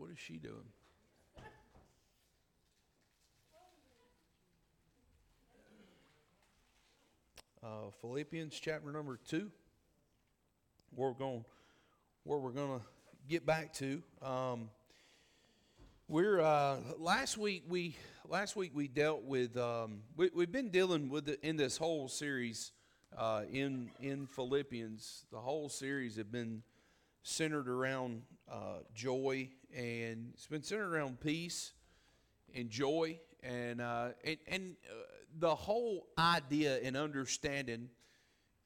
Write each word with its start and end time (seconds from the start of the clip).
what 0.00 0.08
is 0.08 0.18
she 0.18 0.38
doing? 0.38 0.54
Uh, 7.62 7.90
Philippians 8.00 8.58
chapter 8.58 8.90
number 8.90 9.20
two. 9.28 9.50
Where 10.94 11.10
we're 11.10 11.18
going, 11.18 11.44
where 12.24 12.38
we're 12.38 12.52
going 12.52 12.80
to 12.80 12.86
get 13.28 13.44
back 13.44 13.74
to. 13.74 14.02
Um, 14.22 14.70
we're 16.08 16.40
uh, 16.40 16.78
last 16.96 17.36
week 17.36 17.64
we 17.68 17.94
last 18.26 18.56
week 18.56 18.70
we 18.74 18.88
dealt 18.88 19.24
with 19.24 19.54
um, 19.58 19.98
we, 20.16 20.30
we've 20.34 20.50
been 20.50 20.70
dealing 20.70 21.10
with 21.10 21.26
the, 21.26 21.46
in 21.46 21.56
this 21.58 21.76
whole 21.76 22.08
series 22.08 22.72
uh, 23.18 23.42
in 23.52 23.90
in 24.00 24.26
Philippians. 24.26 25.26
The 25.30 25.40
whole 25.40 25.68
series 25.68 26.16
have 26.16 26.32
been 26.32 26.62
centered 27.22 27.68
around 27.68 28.22
uh, 28.50 28.78
joy 28.94 29.48
and 29.74 30.30
it's 30.34 30.46
been 30.46 30.62
centered 30.62 30.92
around 30.92 31.20
peace 31.20 31.72
and 32.54 32.68
joy 32.68 33.18
and 33.42 33.80
uh, 33.80 34.08
and, 34.24 34.36
and 34.48 34.76
uh, 34.88 34.94
the 35.38 35.54
whole 35.54 36.08
idea 36.18 36.78
and 36.82 36.96
understanding 36.96 37.88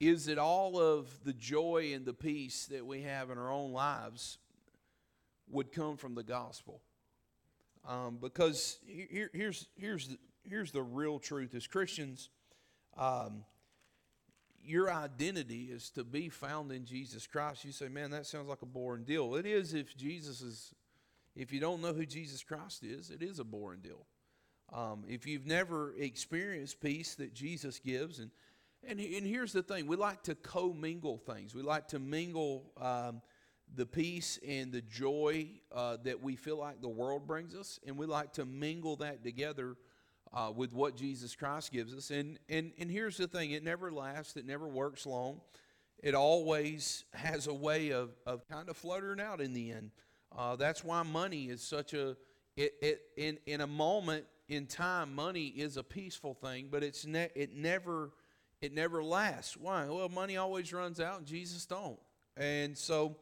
is 0.01 0.27
that 0.27 0.39
all 0.39 0.79
of 0.81 1.09
the 1.25 1.33
joy 1.33 1.93
and 1.95 2.05
the 2.05 2.15
peace 2.15 2.67
that 2.67 2.85
we 2.85 3.03
have 3.03 3.31
in 3.31 3.39
our 3.39 3.51
own 3.51 3.73
lives 3.73 4.39
would 5.51 5.73
come 5.73 5.97
from 5.97 6.15
the 6.15 6.23
gospel. 6.23 6.81
Um, 7.87 8.19
because 8.21 8.79
here, 8.87 9.31
here's 9.33 9.67
here's 9.77 10.09
the, 10.09 10.19
here's 10.49 10.73
the 10.73 10.83
real 10.83 11.19
truth: 11.19 11.55
as 11.55 11.67
Christians, 11.67 12.31
um, 12.97 13.45
your 14.65 14.93
identity 14.93 15.65
is 15.65 15.91
to 15.91 16.05
be 16.05 16.29
found 16.29 16.73
in 16.73 16.85
Jesus 16.85 17.27
Christ. 17.27 17.65
You 17.65 17.73
say, 17.73 17.89
"Man, 17.89 18.11
that 18.11 18.27
sounds 18.27 18.49
like 18.49 18.63
a 18.63 18.67
boring 18.67 19.05
deal." 19.05 19.35
It 19.35 19.47
is 19.47 19.75
if 19.75 19.97
Jesus 19.97 20.41
is. 20.41 20.75
If 21.37 21.53
you 21.53 21.59
don't 21.59 21.83
know 21.83 21.93
who 21.93 22.07
Jesus 22.07 22.45
Christ 22.45 22.85
is, 22.85 23.11
it 23.11 23.21
is 23.21 23.41
a 23.41 23.45
boring 23.45 23.81
deal. 23.81 24.07
Um, 24.73 25.05
if 25.09 25.27
you've 25.27 25.47
never 25.47 25.93
experienced 25.99 26.81
peace 26.81 27.17
that 27.17 27.35
Jesus 27.35 27.79
gives, 27.81 28.21
and, 28.21 28.31
and, 28.87 29.01
and 29.01 29.27
here's 29.27 29.53
the 29.53 29.63
thing 29.63 29.87
we 29.87 29.97
like 29.97 30.23
to 30.25 30.37
commingle 30.37 31.19
things, 31.19 31.55
we 31.55 31.63
like 31.63 31.89
to 31.89 31.99
mingle 31.99 32.73
um, 32.81 33.21
the 33.75 33.87
peace 33.87 34.39
and 34.47 34.73
the 34.73 34.83
joy 34.83 35.49
uh, 35.73 35.97
that 36.05 36.23
we 36.23 36.37
feel 36.37 36.57
like 36.57 36.81
the 36.81 36.89
world 36.89 37.27
brings 37.27 37.55
us, 37.55 37.81
and 37.87 37.99
we 37.99 38.07
like 38.07 38.33
to 38.35 38.45
mingle 38.45 38.97
that 38.97 39.25
together. 39.25 39.77
Uh, 40.35 40.51
with 40.51 40.73
what 40.73 40.97
Jesus 40.97 41.37
Christ 41.37 41.71
gives 41.71 41.95
us. 41.95 42.11
And, 42.11 42.41
and, 42.49 42.73
and 42.81 42.91
here's 42.91 43.17
the 43.17 43.29
thing 43.29 43.53
it 43.53 43.63
never 43.63 43.93
lasts, 43.93 44.37
it 44.37 44.45
never 44.45 44.67
works 44.67 45.07
long. 45.07 45.41
It 46.03 46.17
always 46.17 47.05
has 47.15 47.47
a 47.47 47.55
way 47.55 47.91
of, 47.91 48.11
of 48.27 48.47
kind 48.49 48.69
of 48.69 48.77
fluttering 48.77 49.21
out 49.21 49.41
in 49.41 49.55
the 49.55 49.71
end. 49.71 49.93
Uh, 50.37 50.57
that's 50.57 50.83
why 50.83 51.05
money 51.05 51.45
is 51.45 51.63
such 51.63 51.95
a, 51.95 52.17
it, 52.57 52.75
it, 52.83 53.01
in, 53.17 53.39
in 53.47 53.61
a 53.61 53.67
moment, 53.69 54.25
in 54.49 54.67
time, 54.67 55.15
money 55.15 55.47
is 55.47 55.77
a 55.77 55.85
peaceful 55.85 56.35
thing, 56.35 56.67
but 56.69 56.83
it's 56.83 57.07
ne- 57.07 57.31
it 57.35 57.55
never 57.55 58.11
it 58.61 58.73
never 58.73 59.05
lasts. 59.05 59.57
Why? 59.57 59.87
Well, 59.89 60.09
money 60.09 60.37
always 60.37 60.73
runs 60.73 60.99
out, 60.99 61.19
and 61.19 61.27
Jesus 61.27 61.67
don't. 61.67 61.99
And 62.37 62.77
so, 62.77 63.17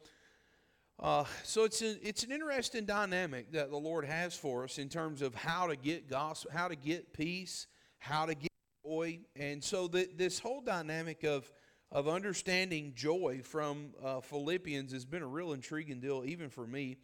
uh, 0.99 1.25
so 1.43 1.63
it's 1.63 1.81
a, 1.81 2.07
it's 2.07 2.23
an 2.23 2.31
interesting 2.31 2.85
dynamic 2.85 3.51
that 3.51 3.69
the 3.69 3.77
Lord 3.77 4.05
has 4.05 4.35
for 4.35 4.63
us 4.63 4.77
in 4.77 4.89
terms 4.89 5.21
of 5.21 5.35
how 5.35 5.67
to 5.67 5.75
get 5.75 6.09
gospel, 6.09 6.51
how 6.53 6.67
to 6.67 6.75
get 6.75 7.13
peace, 7.13 7.67
how 7.99 8.25
to 8.25 8.35
get 8.35 8.51
joy, 8.85 9.19
and 9.35 9.63
so 9.63 9.87
that 9.89 10.17
this 10.17 10.39
whole 10.39 10.61
dynamic 10.61 11.23
of 11.23 11.51
of 11.93 12.07
understanding 12.07 12.91
joy 12.95 13.39
from 13.43 13.93
uh, 14.03 14.19
Philippians 14.19 14.91
has 14.91 15.05
been 15.05 15.21
a 15.21 15.27
real 15.27 15.53
intriguing 15.53 15.99
deal, 15.99 16.23
even 16.25 16.49
for 16.49 16.65
me 16.65 16.97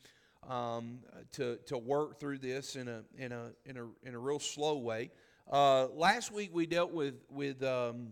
um, 0.48 1.00
to, 1.34 1.58
to 1.68 1.78
work 1.78 2.20
through 2.20 2.40
this 2.40 2.76
in 2.76 2.88
a, 2.88 3.04
in 3.16 3.32
a, 3.32 3.52
in 3.66 3.78
a, 3.78 3.86
in 4.02 4.16
a 4.16 4.20
real 4.20 4.40
slow 4.40 4.80
way. 4.80 5.12
Uh, 5.50 5.88
last 5.90 6.32
week 6.32 6.50
we 6.54 6.66
dealt 6.66 6.92
with, 6.92 7.16
with 7.30 7.62
um, 7.64 8.10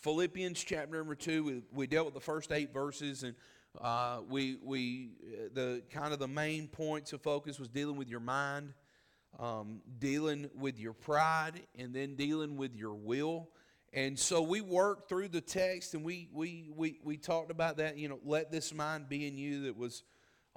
Philippians 0.00 0.62
chapter 0.62 0.98
number 0.98 1.14
two. 1.14 1.44
We, 1.44 1.62
we, 1.72 1.86
dealt 1.86 2.04
with 2.04 2.14
the 2.14 2.20
first 2.20 2.52
eight 2.52 2.74
verses, 2.74 3.22
and 3.22 3.34
uh, 3.80 4.20
we, 4.28 4.56
we 4.62 5.10
the 5.52 5.82
kind 5.90 6.12
of 6.12 6.18
the 6.18 6.28
main 6.28 6.68
points 6.68 7.12
of 7.12 7.22
focus 7.22 7.58
was 7.58 7.68
dealing 7.68 7.96
with 7.96 8.08
your 8.08 8.20
mind, 8.20 8.72
um, 9.38 9.80
dealing 9.98 10.50
with 10.58 10.78
your 10.78 10.92
pride, 10.92 11.60
and 11.78 11.94
then 11.94 12.14
dealing 12.16 12.56
with 12.56 12.74
your 12.74 12.94
will. 12.94 13.48
And 13.92 14.18
so 14.18 14.42
we 14.42 14.60
worked 14.60 15.08
through 15.08 15.28
the 15.28 15.40
text, 15.40 15.94
and 15.94 16.04
we 16.04 16.28
we 16.32 16.70
we 16.74 16.98
we 17.02 17.16
talked 17.16 17.50
about 17.50 17.76
that. 17.78 17.96
You 17.96 18.08
know, 18.08 18.18
let 18.24 18.50
this 18.50 18.74
mind 18.74 19.08
be 19.08 19.26
in 19.26 19.38
you 19.38 19.62
that 19.62 19.76
was 19.76 20.02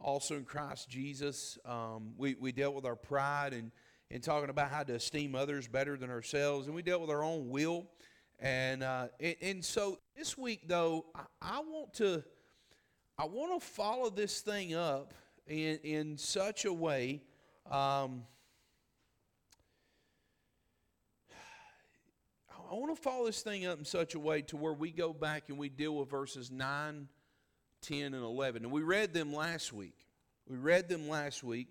also 0.03 0.35
in 0.35 0.45
Christ 0.45 0.89
Jesus. 0.89 1.57
Um, 1.65 2.13
we, 2.17 2.35
we 2.39 2.51
dealt 2.51 2.75
with 2.75 2.85
our 2.85 2.95
pride 2.95 3.53
and, 3.53 3.71
and 4.11 4.23
talking 4.23 4.49
about 4.49 4.71
how 4.71 4.83
to 4.83 4.95
esteem 4.95 5.35
others 5.35 5.67
better 5.67 5.97
than 5.97 6.09
ourselves. 6.09 6.67
And 6.67 6.75
we 6.75 6.81
dealt 6.81 7.01
with 7.01 7.09
our 7.09 7.23
own 7.23 7.49
will. 7.49 7.87
And, 8.39 8.83
uh, 8.83 9.07
and, 9.19 9.35
and, 9.41 9.65
so 9.65 9.99
this 10.15 10.37
week, 10.37 10.61
though, 10.67 11.05
I, 11.13 11.23
I, 11.41 11.59
want 11.59 11.93
to 11.95 12.23
I 13.19 13.25
want 13.25 13.61
to 13.61 13.67
follow 13.67 14.09
this 14.09 14.39
thing 14.39 14.75
up 14.75 15.13
in, 15.45 15.77
in 15.83 16.17
such 16.17 16.63
a 16.63 16.71
way. 16.71 17.21
Um, 17.69 18.23
I 22.71 22.75
want 22.75 22.95
to 22.95 23.01
follow 23.01 23.25
this 23.25 23.41
thing 23.41 23.65
up 23.65 23.77
in 23.77 23.83
such 23.83 24.15
a 24.15 24.19
way 24.19 24.41
to 24.43 24.55
where 24.55 24.71
we 24.71 24.91
go 24.91 25.11
back 25.11 25.49
and 25.49 25.57
we 25.57 25.67
deal 25.67 25.97
with 25.97 26.09
verses 26.09 26.49
9 26.49 27.09
10, 27.81 28.13
and 28.13 28.23
11. 28.23 28.63
And 28.63 28.71
we 28.71 28.83
read 28.83 29.13
them 29.13 29.33
last 29.33 29.73
week. 29.73 29.97
We 30.47 30.55
read 30.55 30.87
them 30.87 31.09
last 31.09 31.43
week. 31.43 31.67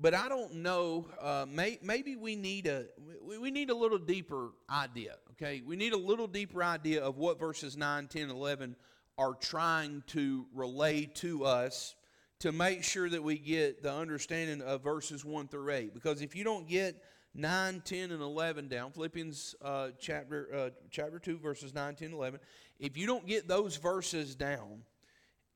But 0.00 0.14
I 0.14 0.30
don't 0.30 0.62
know. 0.62 1.08
Uh, 1.20 1.44
may, 1.46 1.78
maybe 1.82 2.16
we 2.16 2.36
need 2.36 2.68
a 2.68 2.86
we, 3.22 3.36
we 3.36 3.50
need 3.50 3.68
a 3.68 3.74
little 3.74 3.98
deeper 3.98 4.52
idea. 4.70 5.16
Okay, 5.32 5.62
we 5.66 5.76
need 5.76 5.92
a 5.92 5.98
little 5.98 6.26
deeper 6.26 6.62
idea 6.62 7.02
of 7.02 7.18
what 7.18 7.38
verses 7.38 7.76
9, 7.76 8.06
10, 8.06 8.30
11 8.30 8.76
are 9.18 9.34
trying 9.34 10.02
to 10.06 10.46
relay 10.54 11.04
to 11.06 11.44
us 11.44 11.96
to 12.38 12.52
make 12.52 12.84
sure 12.84 13.10
that 13.10 13.22
we 13.22 13.36
get 13.36 13.82
the 13.82 13.92
understanding 13.92 14.62
of 14.62 14.82
verses 14.82 15.24
1 15.24 15.48
through 15.48 15.72
8. 15.72 15.92
Because 15.92 16.22
if 16.22 16.36
you 16.36 16.44
don't 16.44 16.68
get 16.68 17.02
9, 17.34 17.82
10, 17.84 18.12
and 18.12 18.22
11 18.22 18.68
down, 18.68 18.92
Philippians 18.92 19.56
uh, 19.60 19.88
chapter, 19.98 20.48
uh, 20.54 20.70
chapter 20.90 21.18
2, 21.18 21.38
verses 21.38 21.74
9, 21.74 21.96
10, 21.96 22.12
11, 22.12 22.38
if 22.78 22.96
you 22.96 23.06
don't 23.06 23.26
get 23.26 23.48
those 23.48 23.76
verses 23.76 24.36
down 24.36 24.82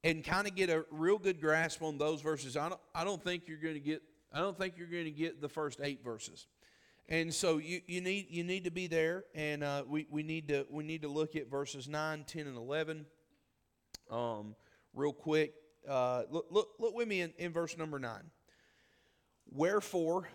and 0.02 0.24
kind 0.24 0.48
of 0.48 0.56
get 0.56 0.68
a 0.68 0.84
real 0.90 1.18
good 1.18 1.40
grasp 1.40 1.82
on 1.82 1.98
those 1.98 2.20
verses, 2.20 2.56
I 2.56 2.68
don't, 2.68 2.80
I 2.94 3.04
don't 3.04 3.22
think 3.22 3.46
you're 3.46 3.58
going 3.58 3.74
to 3.74 3.80
get 3.80 4.02
I 4.34 4.38
don't 4.38 4.56
think 4.56 4.78
you're 4.78 4.86
going 4.86 5.04
to 5.04 5.10
get 5.10 5.40
the 5.40 5.48
first 5.48 5.80
eight 5.82 6.02
verses. 6.02 6.46
And 7.08 7.32
so 7.32 7.58
you, 7.58 7.82
you 7.86 8.00
need 8.00 8.28
you 8.30 8.44
need 8.44 8.64
to 8.64 8.70
be 8.70 8.86
there, 8.86 9.24
and 9.34 9.62
uh, 9.62 9.82
we, 9.86 10.06
we 10.10 10.22
need 10.22 10.48
to 10.48 10.66
we 10.70 10.84
need 10.84 11.02
to 11.02 11.08
look 11.08 11.36
at 11.36 11.50
verses 11.50 11.88
9, 11.88 12.24
10, 12.26 12.46
and 12.46 12.56
11 12.56 13.04
um, 14.12 14.54
real 14.94 15.12
quick. 15.12 15.54
Uh, 15.88 16.22
look, 16.30 16.46
look, 16.50 16.68
look 16.78 16.94
with 16.94 17.08
me 17.08 17.22
in, 17.22 17.32
in 17.38 17.52
verse 17.52 17.76
number 17.76 17.98
9. 17.98 18.20
Wherefore, 19.50 20.28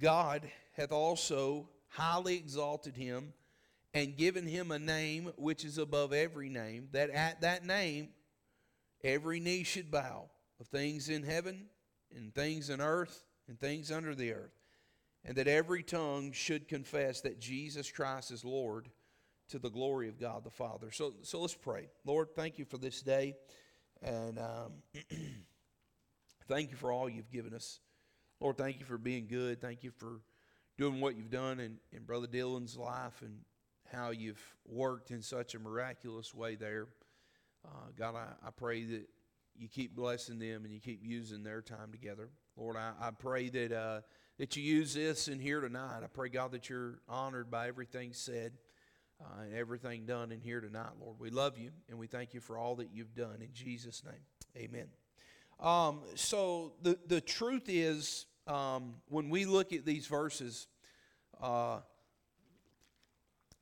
God 0.00 0.50
hath 0.72 0.92
also 0.92 1.68
highly 1.88 2.36
exalted 2.36 2.96
him 2.96 3.34
and 3.92 4.16
given 4.16 4.46
him 4.46 4.70
a 4.70 4.78
name 4.78 5.32
which 5.36 5.64
is 5.64 5.76
above 5.76 6.14
every 6.14 6.48
name, 6.48 6.88
that 6.92 7.10
at 7.10 7.42
that 7.42 7.66
name 7.66 8.08
every 9.04 9.38
knee 9.38 9.64
should 9.64 9.90
bow 9.90 10.30
of 10.58 10.66
things 10.68 11.10
in 11.10 11.22
heaven 11.22 11.66
and 12.14 12.34
things 12.34 12.70
in 12.70 12.80
earth 12.80 13.24
and 13.48 13.60
things 13.60 13.90
under 13.90 14.14
the 14.14 14.32
earth, 14.32 14.58
and 15.24 15.36
that 15.36 15.48
every 15.48 15.82
tongue 15.82 16.32
should 16.32 16.68
confess 16.68 17.20
that 17.20 17.38
Jesus 17.38 17.90
Christ 17.90 18.30
is 18.30 18.44
Lord 18.44 18.88
to 19.52 19.58
the 19.58 19.70
glory 19.70 20.08
of 20.08 20.18
God 20.18 20.44
the 20.44 20.50
Father. 20.50 20.90
So, 20.90 21.12
so 21.20 21.42
let's 21.42 21.54
pray. 21.54 21.88
Lord, 22.06 22.28
thank 22.34 22.58
you 22.58 22.64
for 22.64 22.78
this 22.78 23.02
day, 23.02 23.34
and 24.02 24.38
um, 24.38 24.72
thank 26.48 26.70
you 26.70 26.76
for 26.78 26.90
all 26.90 27.06
you've 27.06 27.30
given 27.30 27.52
us. 27.52 27.78
Lord, 28.40 28.56
thank 28.56 28.80
you 28.80 28.86
for 28.86 28.96
being 28.96 29.26
good. 29.28 29.60
Thank 29.60 29.84
you 29.84 29.90
for 29.90 30.20
doing 30.78 31.02
what 31.02 31.16
you've 31.16 31.30
done 31.30 31.60
in, 31.60 31.76
in 31.92 32.04
Brother 32.04 32.26
Dylan's 32.26 32.78
life 32.78 33.20
and 33.20 33.40
how 33.92 34.10
you've 34.10 34.42
worked 34.66 35.10
in 35.10 35.20
such 35.20 35.54
a 35.54 35.58
miraculous 35.58 36.34
way 36.34 36.54
there. 36.54 36.86
Uh, 37.62 37.90
God, 37.98 38.14
I, 38.14 38.28
I 38.46 38.50
pray 38.56 38.84
that 38.84 39.06
you 39.54 39.68
keep 39.68 39.94
blessing 39.94 40.38
them 40.38 40.64
and 40.64 40.72
you 40.72 40.80
keep 40.80 41.00
using 41.04 41.42
their 41.42 41.60
time 41.60 41.92
together. 41.92 42.30
Lord, 42.56 42.78
I, 42.78 42.92
I 42.98 43.10
pray 43.10 43.50
that, 43.50 43.70
uh, 43.70 44.00
that 44.38 44.56
you 44.56 44.62
use 44.62 44.94
this 44.94 45.28
in 45.28 45.38
here 45.38 45.60
tonight. 45.60 46.00
I 46.02 46.06
pray, 46.06 46.30
God, 46.30 46.52
that 46.52 46.70
you're 46.70 47.00
honored 47.06 47.50
by 47.50 47.68
everything 47.68 48.14
said 48.14 48.52
uh, 49.22 49.42
and 49.42 49.54
everything 49.54 50.04
done 50.04 50.32
in 50.32 50.40
here 50.40 50.60
tonight, 50.60 50.90
Lord. 51.00 51.16
We 51.18 51.30
love 51.30 51.58
you 51.58 51.70
and 51.88 51.98
we 51.98 52.06
thank 52.06 52.34
you 52.34 52.40
for 52.40 52.58
all 52.58 52.76
that 52.76 52.88
you've 52.92 53.14
done. 53.14 53.36
In 53.40 53.52
Jesus' 53.52 54.02
name, 54.04 54.64
amen. 54.64 54.88
Um, 55.60 56.00
so 56.14 56.72
the, 56.82 56.98
the 57.06 57.20
truth 57.20 57.64
is, 57.68 58.26
um, 58.46 58.94
when 59.08 59.30
we 59.30 59.44
look 59.44 59.72
at 59.72 59.84
these 59.86 60.06
verses, 60.06 60.66
uh, 61.40 61.78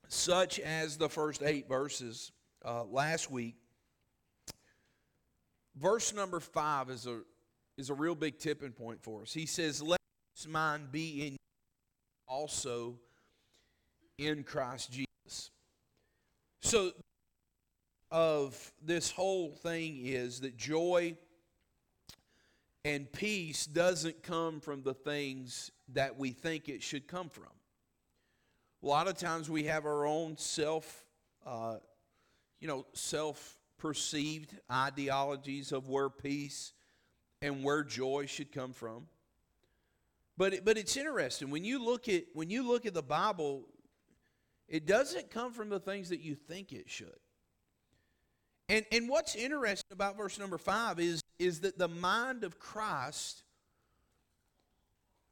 such 0.07 0.59
as 0.59 0.97
the 0.97 1.07
first 1.07 1.41
eight 1.41 1.69
verses 1.69 2.31
uh, 2.65 2.83
last 2.83 3.31
week. 3.31 3.55
Verse 5.77 6.13
number 6.13 6.39
five 6.39 6.89
is 6.89 7.07
a 7.07 7.21
is 7.77 7.89
a 7.89 7.93
real 7.93 8.15
big 8.15 8.37
tipping 8.37 8.71
point 8.71 9.01
for 9.01 9.21
us. 9.21 9.33
He 9.33 9.45
says, 9.45 9.81
Let 9.81 9.99
this 10.35 10.47
mind 10.47 10.91
be 10.91 11.25
in 11.27 11.31
you 11.33 11.37
also 12.27 12.99
in 14.17 14.43
Christ 14.43 14.91
Jesus. 14.91 15.10
So, 16.61 16.91
of 18.11 18.71
this 18.83 19.09
whole 19.09 19.51
thing 19.51 20.01
is 20.05 20.41
that 20.41 20.57
joy 20.57 21.15
and 22.83 23.11
peace 23.11 23.65
doesn't 23.65 24.21
come 24.23 24.59
from 24.59 24.83
the 24.83 24.93
things 24.93 25.71
that 25.93 26.17
we 26.17 26.31
think 26.31 26.67
it 26.67 26.83
should 26.83 27.07
come 27.07 27.29
from. 27.29 27.45
A 28.83 28.87
lot 28.87 29.07
of 29.07 29.17
times 29.17 29.49
we 29.49 29.63
have 29.65 29.85
our 29.85 30.05
own 30.05 30.37
self, 30.37 31.05
uh, 31.45 31.77
you 32.59 32.67
know, 32.67 32.85
self 32.93 33.57
perceived 33.77 34.55
ideologies 34.71 35.71
of 35.71 35.89
where 35.89 36.09
peace 36.09 36.73
and 37.41 37.63
where 37.63 37.83
joy 37.83 38.25
should 38.27 38.51
come 38.51 38.73
from. 38.73 39.07
But 40.37 40.53
it, 40.55 40.65
but 40.65 40.77
it's 40.77 40.97
interesting 40.97 41.49
when 41.51 41.63
you 41.63 41.83
look 41.83 42.09
at 42.09 42.23
when 42.33 42.49
you 42.49 42.67
look 42.67 42.85
at 42.85 42.93
the 42.93 43.03
Bible, 43.03 43.67
it 44.71 44.87
doesn't 44.87 45.29
come 45.29 45.51
from 45.51 45.67
the 45.67 45.81
things 45.81 46.09
that 46.09 46.21
you 46.21 46.33
think 46.33 46.71
it 46.71 46.89
should. 46.89 47.19
And 48.69 48.85
and 48.91 49.09
what's 49.09 49.35
interesting 49.35 49.91
about 49.91 50.17
verse 50.17 50.39
number 50.39 50.57
five 50.57 50.99
is 50.99 51.21
is 51.37 51.59
that 51.59 51.77
the 51.77 51.89
mind 51.89 52.45
of 52.45 52.57
Christ 52.57 53.43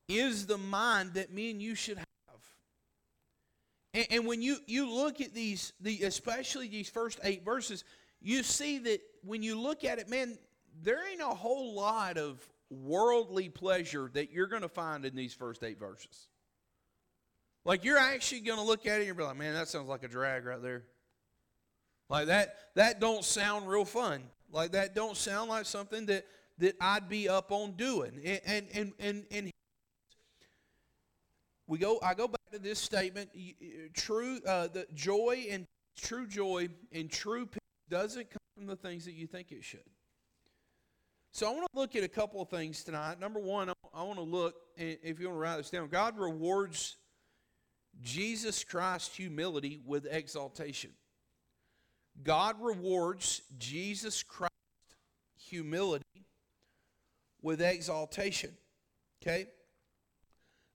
is 0.10 0.46
the 0.46 0.58
mind 0.58 1.14
that 1.14 1.32
me 1.32 1.52
and 1.52 1.62
you 1.62 1.74
should 1.74 1.98
have. 1.98 2.06
And, 3.94 4.08
and 4.12 4.26
when 4.28 4.42
you 4.42 4.58
you 4.68 4.92
look 4.92 5.22
at 5.22 5.34
these 5.34 5.72
the 5.80 6.04
especially 6.04 6.68
these 6.68 6.90
first 6.90 7.22
eight 7.24 7.46
verses, 7.46 7.86
you 8.22 8.44
see 8.44 8.78
that 8.80 9.00
when 9.24 9.42
you 9.42 9.58
look 9.58 9.86
at 9.86 10.00
it, 10.00 10.10
man, 10.10 10.38
there 10.84 11.10
ain't 11.10 11.22
a 11.22 11.26
whole 11.26 11.74
lot 11.74 12.18
of 12.18 12.44
worldly 12.70 13.48
pleasure 13.48 14.12
that 14.14 14.32
you're 14.32 14.48
going 14.48 14.64
to 14.64 14.68
find 14.70 15.06
in 15.06 15.16
these 15.16 15.34
first 15.34 15.64
eight 15.64 15.80
verses. 15.80 16.28
Like 17.70 17.86
you're 17.86 18.00
actually 18.00 18.40
going 18.40 18.58
to 18.58 18.66
look 18.66 18.88
at 18.88 18.94
it 19.00 19.08
and 19.08 19.16
you're 19.16 19.28
like, 19.28 19.38
man, 19.38 19.54
that 19.54 19.68
sounds 19.68 19.88
like 19.88 20.02
a 20.02 20.08
drag 20.08 20.44
right 20.44 20.60
there. 20.60 20.86
Like 22.10 22.26
that, 22.26 22.56
that 22.74 23.00
don't 23.00 23.24
sound 23.24 23.70
real 23.70 23.86
fun. 23.86 24.24
Like 24.52 24.72
that 24.72 24.96
don't 24.96 25.16
sound 25.16 25.52
like 25.52 25.68
something 25.68 26.08
that 26.08 26.26
that 26.58 26.76
I'd 26.82 27.08
be 27.08 27.30
up 27.30 27.52
on 27.52 27.74
doing. 27.74 28.22
And 28.26 28.42
and 28.48 28.68
and 28.74 28.94
and, 28.98 29.26
and 29.30 29.52
we 31.68 31.78
go. 31.78 32.00
I 32.02 32.16
go 32.16 32.28
back 32.28 32.42
to 32.54 32.58
this 32.58 32.80
statement. 32.80 33.30
True, 33.94 34.40
uh, 34.48 34.70
the 34.70 34.88
joy 34.96 35.46
and 35.52 35.68
true 35.96 36.26
joy 36.26 36.70
and 36.92 37.08
true 37.08 37.46
peace 37.46 37.60
doesn't 37.88 38.32
come 38.32 38.40
from 38.58 38.66
the 38.66 38.78
things 38.78 39.06
that 39.06 39.14
you 39.14 39.28
think 39.28 39.52
it 39.52 39.64
should. 39.64 39.86
So 41.34 41.48
I 41.48 41.52
want 41.52 41.68
to 41.72 41.80
look 41.80 41.96
at 41.96 42.04
a 42.04 42.08
couple 42.08 42.42
of 42.42 42.50
things 42.50 42.84
tonight. 42.84 43.20
Number 43.20 43.40
one, 43.40 43.72
I 43.94 44.02
want 44.02 44.16
to 44.16 44.24
look, 44.26 44.56
if 44.76 45.20
you 45.20 45.28
want 45.28 45.36
to 45.36 45.40
write 45.40 45.58
this 45.58 45.70
down, 45.70 45.88
God 45.90 46.18
rewards 46.18 46.98
Jesus 48.02 48.64
Christ's 48.64 49.16
humility 49.16 49.82
with 49.86 50.08
exaltation. 50.10 50.92
God 52.24 52.56
rewards 52.62 53.42
Jesus 53.58 54.24
Christ's 54.24 54.56
humility 55.38 56.26
with 57.42 57.62
exaltation. 57.62 58.52
Okay? 59.22 59.48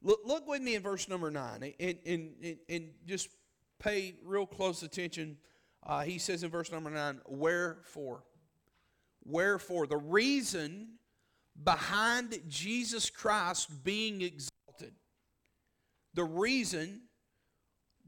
Look, 0.02 0.20
look 0.24 0.46
with 0.46 0.62
me 0.62 0.74
in 0.74 0.82
verse 0.82 1.08
number 1.08 1.30
9 1.30 1.74
and, 1.80 1.98
and, 2.06 2.32
and, 2.42 2.56
and 2.68 2.90
just 3.06 3.28
pay 3.78 4.14
real 4.24 4.46
close 4.46 4.82
attention. 4.82 5.38
Uh, 5.82 6.02
he 6.02 6.18
says 6.18 6.42
in 6.42 6.50
verse 6.50 6.70
number 6.70 6.90
9, 6.90 7.20
Wherefore? 7.26 8.24
Wherefore, 9.24 9.86
the 9.86 9.96
reason 9.96 10.98
behind 11.62 12.38
Jesus 12.48 13.08
Christ 13.08 13.84
being 13.84 14.20
exalted, 14.20 14.94
the 16.12 16.24
reason 16.24 17.02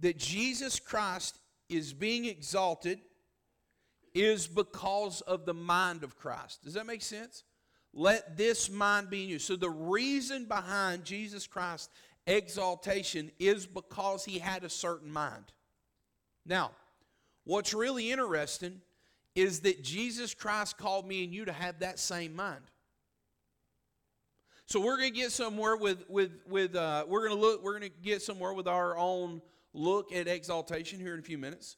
that 0.01 0.19
Jesus 0.19 0.79
Christ 0.79 1.39
is 1.69 1.93
being 1.93 2.27
exalted 2.27 3.01
is 4.15 4.47
because 4.47 5.21
of 5.23 5.45
the 5.45 5.55
mind 5.55 6.03
of 6.03 6.17
Christ. 6.17 6.63
Does 6.65 6.75
that 6.75 6.87
make 6.87 7.03
sense? 7.03 7.45
Let 7.93 8.37
this 8.37 8.71
mind 8.71 9.11
be 9.11 9.25
in 9.25 9.29
you. 9.29 9.39
So, 9.39 9.57
the 9.57 9.71
reason 9.71 10.45
behind 10.45 11.05
Jesus 11.05 11.47
Christ's 11.47 11.89
exaltation 12.27 13.31
is 13.39 13.67
because 13.67 14.25
he 14.25 14.39
had 14.39 14.65
a 14.65 14.69
certain 14.69 15.11
mind. 15.11 15.45
Now, 16.45 16.73
what's 17.45 17.73
really 17.73 18.11
interesting 18.11 18.81
is 19.35 19.61
that 19.61 19.83
Jesus 19.83 20.35
Christ 20.35 20.79
called 20.79 21.07
me 21.07 21.25
and 21.25 21.33
you 21.33 21.45
to 21.45 21.53
have 21.53 21.81
that 21.81 21.99
same 21.99 22.35
mind. 22.35 22.63
So 24.69 24.81
we're 24.81 24.97
going 24.97 25.13
to 25.13 25.19
get 25.19 25.31
somewhere 25.31 25.77
with 25.77 26.09
with 26.09 26.33
with 26.49 26.75
uh, 26.75 27.05
we're 27.07 27.29
going 27.29 27.41
to 27.41 27.41
look 27.41 27.63
we're 27.63 27.79
going 27.79 27.91
to 27.91 28.01
get 28.03 28.21
somewhere 28.21 28.53
with 28.53 28.67
our 28.67 28.97
own 28.97 29.41
look 29.77 30.13
at 30.13 30.29
exaltation 30.29 30.99
here 31.01 31.15
in 31.15 31.21
a 31.21 31.23
few 31.23 31.39
minutes. 31.39 31.77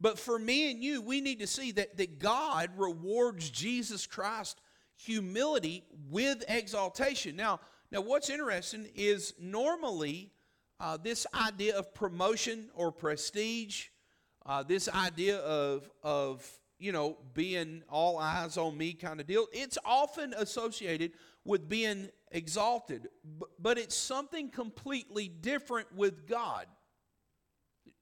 But 0.00 0.18
for 0.18 0.38
me 0.38 0.70
and 0.70 0.82
you, 0.82 1.02
we 1.02 1.20
need 1.20 1.40
to 1.40 1.46
see 1.46 1.72
that 1.72 1.96
that 1.98 2.18
God 2.18 2.70
rewards 2.76 3.50
Jesus 3.50 4.06
Christ 4.06 4.60
humility 4.96 5.84
with 6.10 6.44
exaltation. 6.48 7.36
Now, 7.36 7.60
now 7.90 8.00
what's 8.00 8.30
interesting 8.30 8.88
is 8.94 9.34
normally 9.38 10.32
uh, 10.78 10.96
this 10.96 11.26
idea 11.34 11.76
of 11.76 11.92
promotion 11.92 12.70
or 12.74 12.92
prestige, 12.92 13.88
uh, 14.46 14.62
this 14.62 14.88
idea 14.88 15.38
of 15.38 15.90
of 16.02 16.50
you 16.80 16.92
know, 16.92 17.18
being 17.34 17.82
all 17.88 18.18
eyes 18.18 18.56
on 18.56 18.76
me 18.76 18.94
kind 18.94 19.20
of 19.20 19.26
deal. 19.26 19.46
It's 19.52 19.76
often 19.84 20.32
associated 20.34 21.12
with 21.44 21.68
being 21.68 22.08
exalted, 22.32 23.08
but 23.58 23.78
it's 23.78 23.94
something 23.94 24.48
completely 24.48 25.28
different 25.28 25.94
with 25.94 26.26
God. 26.26 26.66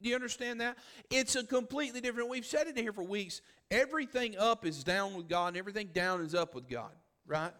Do 0.00 0.08
you 0.08 0.14
understand 0.14 0.60
that? 0.60 0.78
It's 1.10 1.34
a 1.34 1.44
completely 1.44 2.00
different. 2.00 2.28
We've 2.28 2.46
said 2.46 2.66
it 2.68 2.76
here 2.76 2.92
for 2.92 3.02
weeks. 3.02 3.40
Everything 3.70 4.36
up 4.38 4.64
is 4.64 4.84
down 4.84 5.14
with 5.14 5.28
God, 5.28 5.48
and 5.48 5.56
everything 5.56 5.90
down 5.92 6.20
is 6.20 6.34
up 6.34 6.54
with 6.54 6.68
God. 6.68 6.92
Right? 7.26 7.52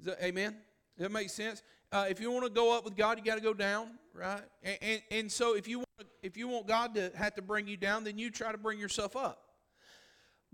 That, 0.00 0.22
amen. 0.22 0.56
Does 0.96 1.04
that 1.04 1.12
make 1.12 1.30
sense? 1.30 1.62
Uh, 1.90 2.06
if 2.08 2.20
you 2.20 2.30
want 2.30 2.44
to 2.44 2.50
go 2.50 2.76
up 2.76 2.84
with 2.84 2.96
God, 2.96 3.18
you 3.18 3.24
got 3.24 3.36
to 3.36 3.42
go 3.42 3.54
down. 3.54 3.90
Right? 4.14 4.42
And, 4.62 4.78
and, 4.82 5.02
and 5.10 5.32
so 5.32 5.56
if 5.56 5.68
you 5.68 5.78
want 5.78 5.88
if 6.22 6.36
you 6.36 6.48
want 6.48 6.66
God 6.66 6.94
to 6.94 7.10
have 7.16 7.34
to 7.34 7.42
bring 7.42 7.66
you 7.66 7.76
down, 7.76 8.04
then 8.04 8.18
you 8.18 8.30
try 8.30 8.52
to 8.52 8.58
bring 8.58 8.78
yourself 8.78 9.16
up. 9.16 9.51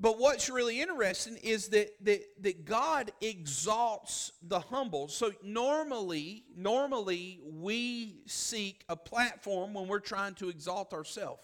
But 0.00 0.18
what's 0.18 0.48
really 0.48 0.80
interesting 0.80 1.36
is 1.42 1.68
that, 1.68 1.90
that, 2.04 2.20
that 2.42 2.64
God 2.64 3.10
exalts 3.20 4.30
the 4.42 4.60
humble. 4.60 5.08
So 5.08 5.32
normally, 5.42 6.44
normally 6.56 7.40
we 7.44 8.20
seek 8.26 8.84
a 8.88 8.94
platform 8.94 9.74
when 9.74 9.88
we're 9.88 9.98
trying 9.98 10.34
to 10.34 10.50
exalt 10.50 10.92
ourselves, 10.92 11.42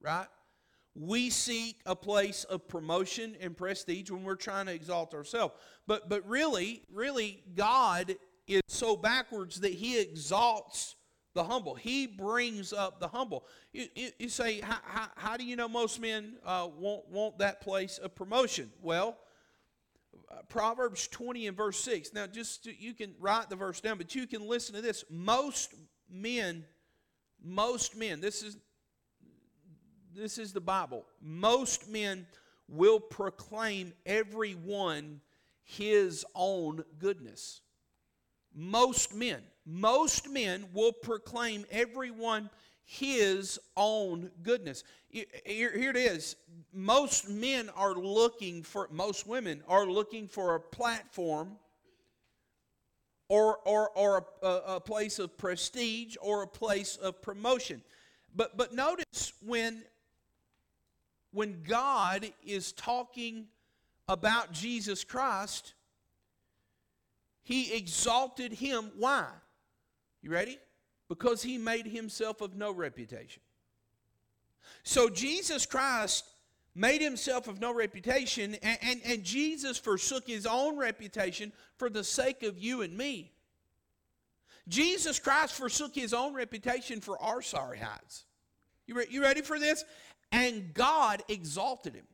right? 0.00 0.28
We 0.94 1.30
seek 1.30 1.80
a 1.86 1.96
place 1.96 2.44
of 2.44 2.68
promotion 2.68 3.36
and 3.40 3.56
prestige 3.56 4.10
when 4.10 4.22
we're 4.22 4.36
trying 4.36 4.66
to 4.66 4.72
exalt 4.72 5.12
ourselves. 5.12 5.54
But 5.86 6.08
but 6.08 6.28
really, 6.28 6.82
really, 6.92 7.42
God 7.54 8.16
is 8.46 8.62
so 8.68 8.96
backwards 8.96 9.60
that 9.60 9.74
He 9.74 10.00
exalts 10.00 10.96
the 11.38 11.44
humble. 11.44 11.76
He 11.76 12.08
brings 12.08 12.72
up 12.72 12.98
the 12.98 13.06
humble. 13.06 13.46
You, 13.72 13.86
you, 13.94 14.10
you 14.18 14.28
say, 14.28 14.60
how, 14.60 14.78
how, 14.82 15.06
how, 15.14 15.36
do 15.36 15.44
you 15.44 15.54
know 15.54 15.68
most 15.68 16.00
men 16.00 16.34
uh, 16.44 16.66
want, 16.76 17.08
want 17.08 17.38
that 17.38 17.60
place 17.60 17.98
of 17.98 18.16
promotion? 18.16 18.72
Well, 18.82 19.16
uh, 20.28 20.38
Proverbs 20.48 21.06
20 21.06 21.46
and 21.46 21.56
verse 21.56 21.78
6. 21.78 22.12
Now, 22.12 22.26
just 22.26 22.66
you 22.66 22.92
can 22.92 23.14
write 23.20 23.50
the 23.50 23.54
verse 23.54 23.80
down, 23.80 23.98
but 23.98 24.16
you 24.16 24.26
can 24.26 24.48
listen 24.48 24.74
to 24.74 24.82
this. 24.82 25.04
Most 25.08 25.74
men, 26.10 26.64
most 27.40 27.96
men, 27.96 28.20
this 28.20 28.42
is 28.42 28.56
this 30.12 30.38
is 30.38 30.52
the 30.52 30.60
Bible. 30.60 31.06
Most 31.22 31.88
men 31.88 32.26
will 32.66 32.98
proclaim 32.98 33.92
every 34.04 34.54
one 34.54 35.20
his 35.62 36.24
own 36.34 36.82
goodness. 36.98 37.60
Most 38.52 39.14
men 39.14 39.40
most 39.68 40.30
men 40.30 40.64
will 40.72 40.92
proclaim 40.92 41.66
everyone 41.70 42.48
his 42.86 43.58
own 43.76 44.30
goodness. 44.42 44.82
Here, 45.10 45.28
it 45.44 45.94
is. 45.94 46.36
Most 46.72 47.28
men 47.28 47.68
are 47.76 47.92
looking 47.94 48.62
for, 48.62 48.88
most 48.90 49.26
women 49.26 49.62
are 49.68 49.84
looking 49.84 50.26
for 50.26 50.54
a 50.54 50.60
platform 50.60 51.58
or, 53.28 53.58
or, 53.66 53.90
or 53.90 54.26
a, 54.42 54.46
a 54.46 54.80
place 54.80 55.18
of 55.18 55.36
prestige 55.36 56.16
or 56.22 56.42
a 56.42 56.46
place 56.46 56.96
of 56.96 57.20
promotion. 57.20 57.82
But, 58.34 58.56
but 58.56 58.72
notice 58.72 59.34
when, 59.44 59.82
when 61.30 61.62
God 61.62 62.32
is 62.42 62.72
talking 62.72 63.48
about 64.08 64.50
Jesus 64.52 65.04
Christ, 65.04 65.74
he 67.42 67.74
exalted 67.74 68.52
him. 68.52 68.92
Why? 68.96 69.26
You 70.22 70.30
ready? 70.30 70.58
Because 71.08 71.42
he 71.42 71.58
made 71.58 71.86
himself 71.86 72.40
of 72.40 72.56
no 72.56 72.72
reputation. 72.72 73.42
So 74.82 75.08
Jesus 75.08 75.66
Christ 75.66 76.24
made 76.74 77.00
himself 77.00 77.48
of 77.48 77.60
no 77.60 77.74
reputation, 77.74 78.56
and, 78.62 78.78
and, 78.82 79.00
and 79.04 79.24
Jesus 79.24 79.78
forsook 79.78 80.26
his 80.26 80.46
own 80.46 80.76
reputation 80.76 81.52
for 81.76 81.90
the 81.90 82.04
sake 82.04 82.42
of 82.42 82.58
you 82.58 82.82
and 82.82 82.96
me. 82.96 83.32
Jesus 84.68 85.18
Christ 85.18 85.54
forsook 85.54 85.94
his 85.94 86.12
own 86.12 86.34
reputation 86.34 87.00
for 87.00 87.20
our 87.22 87.42
sorry 87.42 87.78
hides. 87.78 88.26
You, 88.86 88.96
re- 88.96 89.06
you 89.10 89.22
ready 89.22 89.40
for 89.40 89.58
this? 89.58 89.84
And 90.30 90.72
God 90.74 91.22
exalted 91.28 91.94
him. 91.94 92.06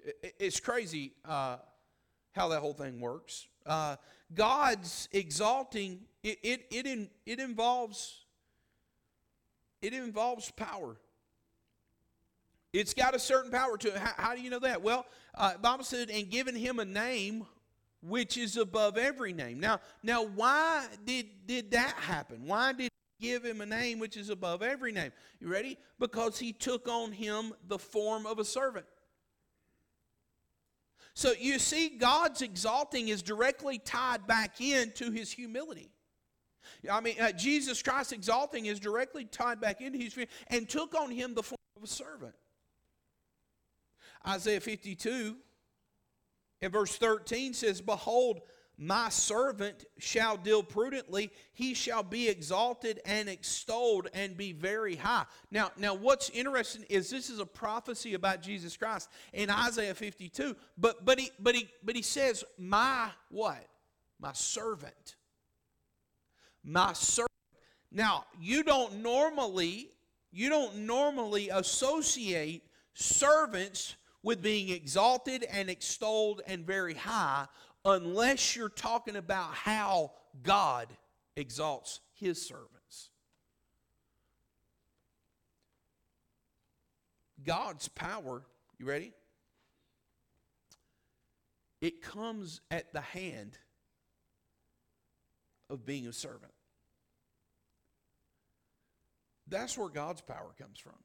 It, 0.00 0.34
it's 0.38 0.60
crazy 0.60 1.12
uh, 1.24 1.56
how 2.32 2.48
that 2.48 2.60
whole 2.60 2.74
thing 2.74 3.00
works. 3.00 3.46
Uh, 3.66 3.96
God's 4.34 5.08
exalting 5.12 6.00
it, 6.22 6.38
it, 6.42 6.66
it, 6.70 7.10
it 7.26 7.40
involves 7.40 8.20
it 9.82 9.94
involves 9.94 10.50
power. 10.50 10.96
It's 12.72 12.94
got 12.94 13.14
a 13.14 13.18
certain 13.18 13.50
power 13.50 13.76
to 13.78 13.88
it. 13.88 13.96
How, 13.96 14.12
how 14.16 14.34
do 14.34 14.42
you 14.42 14.50
know 14.50 14.58
that? 14.60 14.82
Well, 14.82 15.06
uh, 15.34 15.56
Bible 15.56 15.84
said, 15.84 16.10
and 16.10 16.30
given 16.30 16.54
him 16.54 16.78
a 16.78 16.84
name 16.84 17.46
which 18.02 18.36
is 18.36 18.56
above 18.56 18.96
every 18.96 19.32
name. 19.32 19.58
Now, 19.58 19.80
now 20.02 20.24
why 20.24 20.86
did, 21.04 21.26
did 21.46 21.70
that 21.72 21.94
happen? 21.94 22.46
Why 22.46 22.72
did 22.72 22.90
he 23.18 23.28
give 23.28 23.44
him 23.44 23.60
a 23.60 23.66
name 23.66 23.98
which 23.98 24.16
is 24.16 24.30
above 24.30 24.62
every 24.62 24.92
name? 24.92 25.12
You 25.40 25.48
ready? 25.48 25.78
Because 25.98 26.38
he 26.38 26.52
took 26.52 26.88
on 26.88 27.12
him 27.12 27.52
the 27.66 27.78
form 27.78 28.26
of 28.26 28.38
a 28.38 28.44
servant. 28.44 28.86
So 31.14 31.32
you 31.38 31.58
see, 31.58 31.88
God's 31.88 32.42
exalting 32.42 33.08
is 33.08 33.22
directly 33.22 33.78
tied 33.78 34.26
back 34.26 34.60
into 34.60 35.10
his 35.10 35.30
humility. 35.30 35.90
I 36.90 37.00
mean, 37.00 37.16
uh, 37.20 37.32
Jesus 37.32 37.82
Christ 37.82 38.12
exalting 38.12 38.66
is 38.66 38.80
directly 38.80 39.24
tied 39.24 39.60
back 39.60 39.80
into 39.80 39.98
his 39.98 40.16
and 40.48 40.68
took 40.68 40.94
on 40.94 41.10
him 41.10 41.34
the 41.34 41.42
form 41.42 41.58
of 41.76 41.82
a 41.82 41.86
servant. 41.86 42.34
Isaiah 44.26 44.60
52 44.60 45.36
and 46.62 46.72
verse 46.72 46.96
13 46.96 47.54
says, 47.54 47.80
Behold, 47.80 48.40
my 48.82 49.10
servant 49.10 49.84
shall 49.98 50.38
deal 50.38 50.62
prudently. 50.62 51.30
He 51.52 51.74
shall 51.74 52.02
be 52.02 52.30
exalted 52.30 52.98
and 53.04 53.28
extolled 53.28 54.08
and 54.14 54.38
be 54.38 54.52
very 54.52 54.96
high. 54.96 55.26
Now 55.50 55.70
now 55.76 55.92
what's 55.92 56.30
interesting 56.30 56.86
is 56.88 57.10
this 57.10 57.28
is 57.28 57.40
a 57.40 57.46
prophecy 57.46 58.14
about 58.14 58.40
jesus 58.40 58.78
christ 58.78 59.10
in 59.34 59.50
isaiah 59.50 59.94
52 59.94 60.56
but 60.78 61.04
but 61.04 61.20
he 61.20 61.30
but 61.38 61.54
he 61.54 61.68
but 61.84 61.94
he 61.94 62.00
says 62.00 62.42
my 62.56 63.10
what? 63.28 63.66
My 64.18 64.32
servant. 64.32 65.16
My 66.64 66.94
servant. 66.94 67.28
Now 67.92 68.24
you 68.40 68.62
don't 68.62 69.02
normally 69.02 69.90
you 70.32 70.48
don't 70.48 70.86
normally 70.86 71.50
associate 71.50 72.64
servants 72.94 73.96
with 74.22 74.42
being 74.42 74.70
exalted 74.70 75.44
and 75.50 75.70
extolled 75.70 76.42
and 76.46 76.66
very 76.66 76.94
high 76.94 77.46
unless 77.84 78.56
you're 78.56 78.68
talking 78.68 79.16
about 79.16 79.54
how 79.54 80.12
God 80.42 80.88
exalts 81.36 82.00
his 82.14 82.40
servants. 82.40 83.10
God's 87.44 87.88
power, 87.88 88.42
you 88.78 88.86
ready? 88.86 89.12
It 91.80 92.02
comes 92.02 92.60
at 92.70 92.92
the 92.92 93.00
hand 93.00 93.56
of 95.70 95.86
being 95.86 96.06
a 96.06 96.12
servant. 96.12 96.52
That's 99.48 99.76
where 99.78 99.88
God's 99.88 100.20
power 100.20 100.54
comes 100.58 100.78
from. 100.78 100.98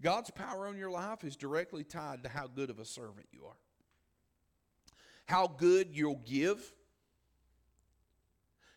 God's 0.00 0.30
power 0.30 0.66
on 0.66 0.78
your 0.78 0.90
life 0.90 1.24
is 1.24 1.36
directly 1.36 1.84
tied 1.84 2.22
to 2.22 2.28
how 2.28 2.46
good 2.46 2.70
of 2.70 2.78
a 2.78 2.84
servant 2.84 3.26
you 3.32 3.44
are. 3.44 3.56
How 5.26 5.46
good 5.46 5.88
you'll 5.92 6.22
give, 6.26 6.60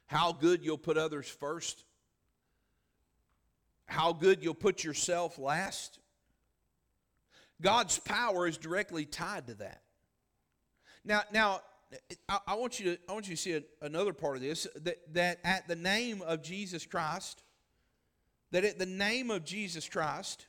how 0.05 0.31
good 0.31 0.63
you'll 0.63 0.77
put 0.77 0.97
others 0.97 1.27
first, 1.27 1.83
how 3.87 4.13
good 4.13 4.43
you'll 4.43 4.53
put 4.53 4.83
yourself 4.83 5.37
last. 5.39 5.99
God's 7.61 7.97
power 7.99 8.47
is 8.47 8.57
directly 8.57 9.05
tied 9.05 9.47
to 9.47 9.55
that. 9.55 9.81
Now, 11.05 11.21
now 11.31 11.61
I, 12.47 12.55
want 12.55 12.79
you 12.79 12.95
to 12.95 13.01
I 13.07 13.13
want 13.13 13.27
you 13.27 13.35
to 13.35 13.41
see 13.41 13.61
another 13.81 14.13
part 14.13 14.35
of 14.35 14.41
this 14.41 14.67
that, 14.81 14.97
that 15.13 15.39
at 15.43 15.67
the 15.67 15.75
name 15.75 16.21
of 16.21 16.41
Jesus 16.41 16.85
Christ, 16.85 17.43
that 18.51 18.63
at 18.63 18.79
the 18.79 18.85
name 18.85 19.31
of 19.31 19.43
Jesus 19.43 19.87
Christ, 19.87 20.47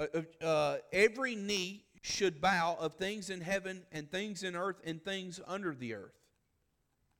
uh, 0.00 0.06
uh, 0.44 0.76
every 0.92 1.34
knee 1.34 1.84
should 2.02 2.40
bow 2.40 2.76
of 2.78 2.94
things 2.94 3.30
in 3.30 3.40
heaven 3.40 3.82
and 3.92 4.10
things 4.10 4.42
in 4.42 4.56
earth 4.56 4.80
and 4.84 5.02
things 5.02 5.40
under 5.46 5.74
the 5.74 5.94
earth. 5.94 6.18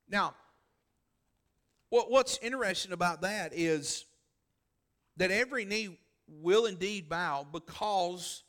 Now, 0.09 0.35
what, 1.89 2.11
what's 2.11 2.37
interesting 2.39 2.91
about 2.91 3.21
that 3.21 3.53
is 3.53 4.05
that 5.17 5.31
every 5.31 5.65
knee 5.65 5.97
will 6.27 6.65
indeed 6.65 7.07
bow 7.07 7.45
because 7.49 8.43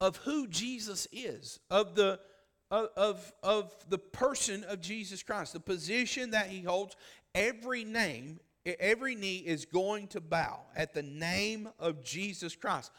of 0.00 0.16
who 0.18 0.46
Jesus 0.46 1.08
is, 1.12 1.58
of 1.70 1.94
the 1.94 2.20
of, 2.70 3.32
of, 3.44 3.72
the 3.88 3.98
person 3.98 4.64
of 4.64 4.80
Jesus 4.80 5.22
Christ, 5.22 5.52
the 5.52 5.60
position 5.60 6.32
that 6.32 6.48
he 6.48 6.62
holds. 6.62 6.96
Every 7.34 7.84
name, 7.84 8.40
every 8.64 9.14
knee 9.14 9.36
is 9.36 9.64
going 9.64 10.08
to 10.08 10.20
bow 10.20 10.62
at 10.74 10.92
the 10.92 11.02
name 11.02 11.68
of 11.78 12.02
Jesus 12.02 12.56
Christ. 12.56 12.90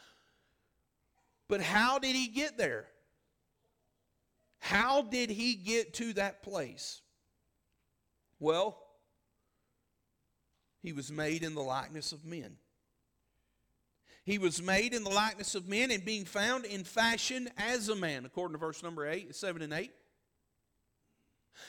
But 1.48 1.62
how 1.62 1.98
did 1.98 2.14
he 2.14 2.28
get 2.28 2.58
there? 2.58 2.86
How 4.58 5.02
did 5.02 5.30
he 5.30 5.54
get 5.54 5.94
to 5.94 6.12
that 6.14 6.42
place? 6.42 7.00
Well, 8.38 8.78
he 10.82 10.92
was 10.92 11.10
made 11.10 11.42
in 11.42 11.54
the 11.54 11.62
likeness 11.62 12.12
of 12.12 12.24
men. 12.24 12.56
He 14.24 14.36
was 14.36 14.62
made 14.62 14.92
in 14.92 15.04
the 15.04 15.10
likeness 15.10 15.54
of 15.54 15.66
men 15.66 15.90
and 15.90 16.04
being 16.04 16.26
found 16.26 16.66
in 16.66 16.84
fashion 16.84 17.48
as 17.56 17.88
a 17.88 17.96
man, 17.96 18.26
according 18.26 18.52
to 18.52 18.58
verse 18.58 18.82
number 18.82 19.08
8, 19.08 19.34
7 19.34 19.62
and 19.62 19.72
8. 19.72 19.90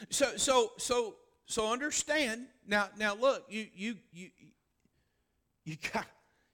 So 0.10 0.38
so 0.38 0.72
so 0.78 1.16
so 1.46 1.72
understand 1.72 2.48
now 2.68 2.90
now 2.98 3.16
look, 3.16 3.46
you 3.50 3.68
you 3.74 3.96
you 4.12 4.30
you 5.64 5.78
got 5.94 6.06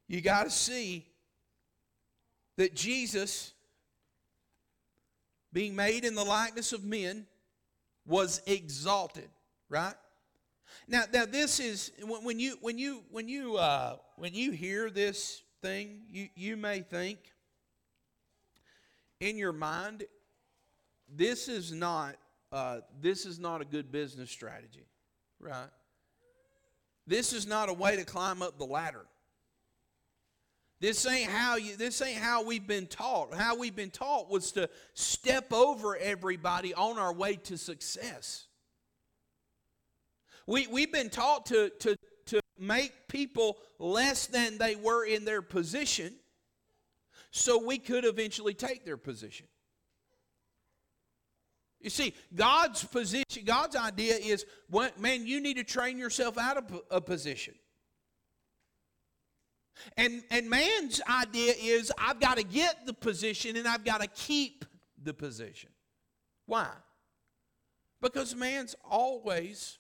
you 0.07 0.21
got 0.21 0.43
to 0.43 0.49
see 0.49 1.07
that 2.57 2.75
Jesus, 2.75 3.53
being 5.51 5.75
made 5.75 6.05
in 6.05 6.15
the 6.15 6.23
likeness 6.23 6.73
of 6.73 6.83
men, 6.83 7.25
was 8.05 8.41
exalted, 8.45 9.29
right? 9.69 9.95
Now, 10.87 11.03
now 11.11 11.25
this 11.25 11.59
is 11.59 11.91
when 12.01 12.39
you 12.39 12.57
when 12.61 12.77
you 12.77 13.03
when 13.11 13.27
you 13.27 13.57
uh, 13.57 13.97
when 14.17 14.33
you 14.33 14.51
hear 14.51 14.89
this 14.89 15.41
thing, 15.61 16.01
you 16.09 16.29
you 16.35 16.57
may 16.57 16.81
think 16.81 17.19
in 19.19 19.37
your 19.37 19.53
mind, 19.53 20.03
this 21.09 21.47
is 21.47 21.71
not 21.71 22.15
uh, 22.51 22.81
this 23.01 23.25
is 23.25 23.39
not 23.39 23.61
a 23.61 23.65
good 23.65 23.91
business 23.91 24.29
strategy, 24.29 24.85
right? 25.39 25.69
This 27.07 27.33
is 27.33 27.45
not 27.45 27.69
a 27.69 27.73
way 27.73 27.95
to 27.95 28.03
climb 28.03 28.41
up 28.41 28.57
the 28.57 28.65
ladder. 28.65 29.05
This 30.81 31.05
ain't 31.07 31.31
how 31.31 31.55
you 31.55 31.77
this 31.77 32.01
ain't 32.01 32.17
how 32.17 32.43
we've 32.43 32.67
been 32.67 32.87
taught. 32.87 33.33
How 33.33 33.55
we've 33.55 33.75
been 33.75 33.91
taught 33.91 34.29
was 34.29 34.51
to 34.53 34.69
step 34.93 35.53
over 35.53 35.95
everybody 35.95 36.73
on 36.73 36.99
our 36.99 37.13
way 37.13 37.35
to 37.35 37.57
success. 37.57 38.47
We, 40.47 40.67
we've 40.67 40.91
been 40.91 41.09
taught 41.09 41.47
to, 41.47 41.71
to, 41.79 41.97
to 42.27 42.41
make 42.59 43.07
people 43.07 43.57
less 43.79 44.27
than 44.27 44.57
they 44.57 44.75
were 44.75 45.05
in 45.05 45.25
their 45.25 45.41
position 45.41 46.13
so 47.31 47.63
we 47.63 47.79
could 47.79 48.05
eventually 48.05 48.53
take 48.53 48.85
their 48.85 48.97
position. 48.97 49.47
You 51.81 51.89
see, 51.89 52.13
God's 52.33 52.83
position, 52.83 53.43
God's 53.43 53.75
idea 53.75 54.15
is, 54.15 54.45
man, 54.99 55.27
you 55.27 55.41
need 55.41 55.57
to 55.57 55.63
train 55.63 55.97
yourself 55.97 56.37
out 56.37 56.57
of 56.57 56.81
a 56.89 57.01
position. 57.01 57.55
And, 59.97 60.23
and 60.31 60.49
man's 60.49 61.01
idea 61.09 61.53
is 61.59 61.91
I've 61.97 62.19
got 62.19 62.37
to 62.37 62.43
get 62.43 62.85
the 62.85 62.93
position 62.93 63.55
and 63.55 63.67
I've 63.67 63.85
got 63.85 64.01
to 64.01 64.07
keep 64.07 64.65
the 65.01 65.13
position. 65.13 65.69
Why? 66.45 66.69
Because 68.01 68.35
man's 68.35 68.75
always 68.83 69.77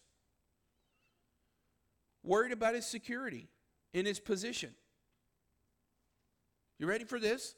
worried 2.23 2.51
about 2.51 2.75
his 2.75 2.85
security 2.85 3.47
in 3.93 4.05
his 4.05 4.19
position. 4.19 4.71
You 6.79 6.87
ready 6.87 7.05
for 7.05 7.19
this? 7.19 7.55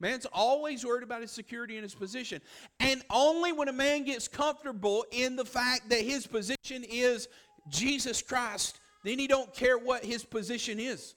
Man's 0.00 0.26
always 0.32 0.84
worried 0.84 1.04
about 1.04 1.20
his 1.20 1.30
security 1.30 1.76
in 1.76 1.84
his 1.84 1.94
position. 1.94 2.42
And 2.80 3.02
only 3.08 3.52
when 3.52 3.68
a 3.68 3.72
man 3.72 4.02
gets 4.02 4.26
comfortable 4.26 5.06
in 5.12 5.36
the 5.36 5.44
fact 5.44 5.90
that 5.90 6.00
his 6.00 6.26
position 6.26 6.84
is 6.88 7.28
Jesus 7.68 8.20
Christ, 8.20 8.80
then 9.04 9.20
he 9.20 9.28
don't 9.28 9.54
care 9.54 9.78
what 9.78 10.04
his 10.04 10.24
position 10.24 10.80
is. 10.80 11.14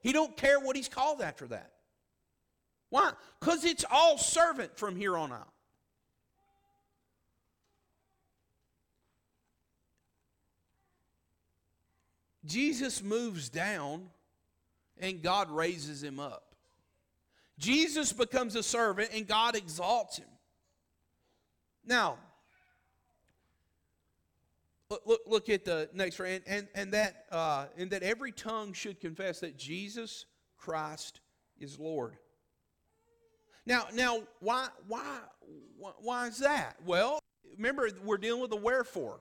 He 0.00 0.12
don't 0.12 0.36
care 0.36 0.58
what 0.58 0.76
he's 0.76 0.88
called 0.88 1.20
after 1.20 1.46
that. 1.48 1.72
Why? 2.88 3.12
Because 3.38 3.64
it's 3.64 3.84
all 3.90 4.18
servant 4.18 4.76
from 4.76 4.96
here 4.96 5.16
on 5.16 5.32
out. 5.32 5.52
Jesus 12.44 13.02
moves 13.02 13.48
down 13.48 14.08
and 14.98 15.22
God 15.22 15.50
raises 15.50 16.02
him 16.02 16.18
up. 16.18 16.54
Jesus 17.58 18.12
becomes 18.12 18.56
a 18.56 18.62
servant 18.62 19.10
and 19.14 19.28
God 19.28 19.54
exalts 19.54 20.16
him. 20.16 20.26
Now, 21.84 22.16
look, 24.90 25.20
look 25.26 25.48
at 25.48 25.64
the 25.64 25.88
next 25.94 26.16
phrase, 26.16 26.40
and, 26.46 26.66
and, 26.74 26.92
that, 26.92 27.26
uh, 27.30 27.66
and 27.76 27.90
that 27.90 28.02
every 28.02 28.32
tongue 28.32 28.72
should 28.72 29.00
confess 29.00 29.40
that 29.40 29.56
Jesus 29.56 30.26
Christ 30.56 31.20
is 31.58 31.78
Lord. 31.78 32.16
Now, 33.66 33.86
now, 33.94 34.22
why, 34.40 34.68
why, 34.88 35.18
why 35.78 36.26
is 36.26 36.38
that? 36.38 36.76
Well, 36.84 37.20
remember, 37.56 37.88
we're 38.04 38.18
dealing 38.18 38.40
with 38.40 38.50
the 38.50 38.56
wherefore. 38.56 39.20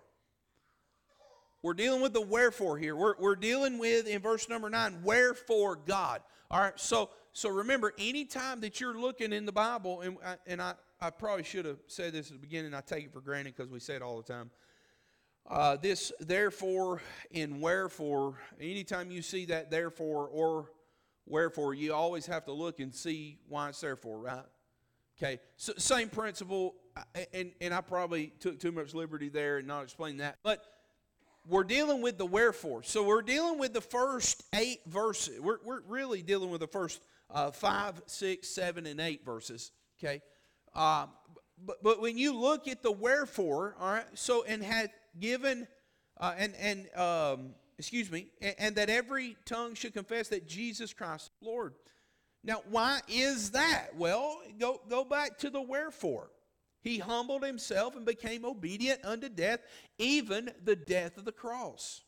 We're 1.61 1.73
dealing 1.73 2.01
with 2.01 2.13
the 2.13 2.21
wherefore 2.21 2.77
here. 2.77 2.95
We're, 2.95 3.15
we're 3.19 3.35
dealing 3.35 3.77
with, 3.77 4.07
in 4.07 4.21
verse 4.21 4.47
number 4.47 4.69
nine, 4.69 4.99
wherefore 5.03 5.75
God. 5.75 6.21
All 6.49 6.61
right, 6.61 6.79
so, 6.79 7.09
so 7.31 7.49
remember, 7.49 7.93
anytime 7.99 8.61
that 8.61 8.79
you're 8.79 8.97
looking 8.97 9.33
in 9.33 9.45
the 9.45 9.51
Bible, 9.51 10.01
and, 10.01 10.17
and 10.47 10.61
I, 10.61 10.73
I 11.01 11.09
probably 11.09 11.43
should 11.43 11.65
have 11.65 11.77
said 11.87 12.13
this 12.13 12.27
at 12.27 12.33
the 12.33 12.39
beginning, 12.39 12.73
I 12.73 12.81
take 12.81 13.05
it 13.05 13.13
for 13.13 13.21
granted 13.21 13.55
because 13.55 13.69
we 13.69 13.79
say 13.79 13.95
it 13.95 14.01
all 14.01 14.17
the 14.17 14.33
time. 14.33 14.49
Uh, 15.49 15.75
this 15.77 16.11
therefore 16.19 17.01
and 17.33 17.59
wherefore, 17.59 18.35
anytime 18.61 19.09
you 19.09 19.23
see 19.23 19.45
that 19.45 19.71
therefore 19.71 20.27
or 20.27 20.71
wherefore, 21.25 21.73
you 21.73 21.91
always 21.91 22.27
have 22.27 22.45
to 22.45 22.51
look 22.51 22.79
and 22.79 22.93
see 22.93 23.39
why 23.47 23.69
it's 23.69 23.81
therefore, 23.81 24.19
right? 24.19 24.45
Okay, 25.17 25.39
so 25.57 25.73
same 25.77 26.07
principle, 26.07 26.75
and, 27.33 27.51
and 27.59 27.73
I 27.73 27.81
probably 27.81 28.31
took 28.39 28.59
too 28.59 28.71
much 28.71 28.93
liberty 28.93 29.27
there 29.27 29.57
and 29.57 29.67
not 29.67 29.83
explain 29.83 30.17
that, 30.17 30.37
but 30.43 30.63
we're 31.47 31.63
dealing 31.63 32.01
with 32.01 32.19
the 32.19 32.27
wherefore. 32.27 32.83
So 32.83 33.03
we're 33.03 33.23
dealing 33.23 33.57
with 33.57 33.73
the 33.73 33.81
first 33.81 34.43
eight 34.53 34.81
verses. 34.85 35.41
We're, 35.41 35.57
we're 35.65 35.81
really 35.87 36.21
dealing 36.21 36.51
with 36.51 36.61
the 36.61 36.67
first 36.67 37.01
uh, 37.31 37.49
five, 37.49 38.01
six, 38.05 38.49
seven, 38.49 38.85
and 38.85 38.99
eight 38.99 39.25
verses. 39.25 39.71
Okay. 39.99 40.21
Uh, 40.75 41.07
but, 41.65 41.83
but 41.83 42.01
when 42.01 42.17
you 42.17 42.37
look 42.37 42.67
at 42.67 42.83
the 42.83 42.91
wherefore, 42.91 43.75
all 43.79 43.93
right, 43.93 44.05
so 44.13 44.43
and 44.45 44.63
had 44.63 44.91
given, 45.19 45.67
uh, 46.19 46.33
and, 46.37 46.53
and 46.59 46.93
um, 46.95 47.55
excuse 47.77 48.11
me, 48.11 48.27
and, 48.41 48.55
and 48.59 48.75
that 48.75 48.89
every 48.89 49.37
tongue 49.45 49.75
should 49.75 49.93
confess 49.93 50.27
that 50.29 50.47
Jesus 50.47 50.93
Christ 50.93 51.25
is 51.25 51.47
Lord. 51.47 51.73
Now, 52.43 52.61
why 52.69 53.01
is 53.07 53.51
that? 53.51 53.95
Well, 53.95 54.39
go, 54.59 54.81
go 54.89 55.03
back 55.03 55.37
to 55.39 55.49
the 55.49 55.61
wherefore. 55.61 56.29
He 56.81 56.97
humbled 56.99 57.43
himself 57.43 57.95
and 57.95 58.05
became 58.05 58.45
obedient 58.45 59.03
unto 59.03 59.27
death, 59.27 59.59
even 59.97 60.51
the 60.63 60.77
death 60.77 61.17
of 61.17 61.25
the 61.25 61.31
cross. 61.31 62.01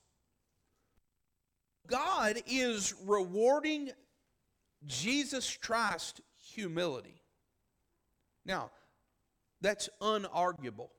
God 1.87 2.41
is 2.47 2.93
rewarding 3.05 3.91
Jesus 4.85 5.57
Christ 5.57 6.21
humility. 6.37 7.21
Now, 8.45 8.71
that's 9.59 9.89
unarguable. 10.01 10.89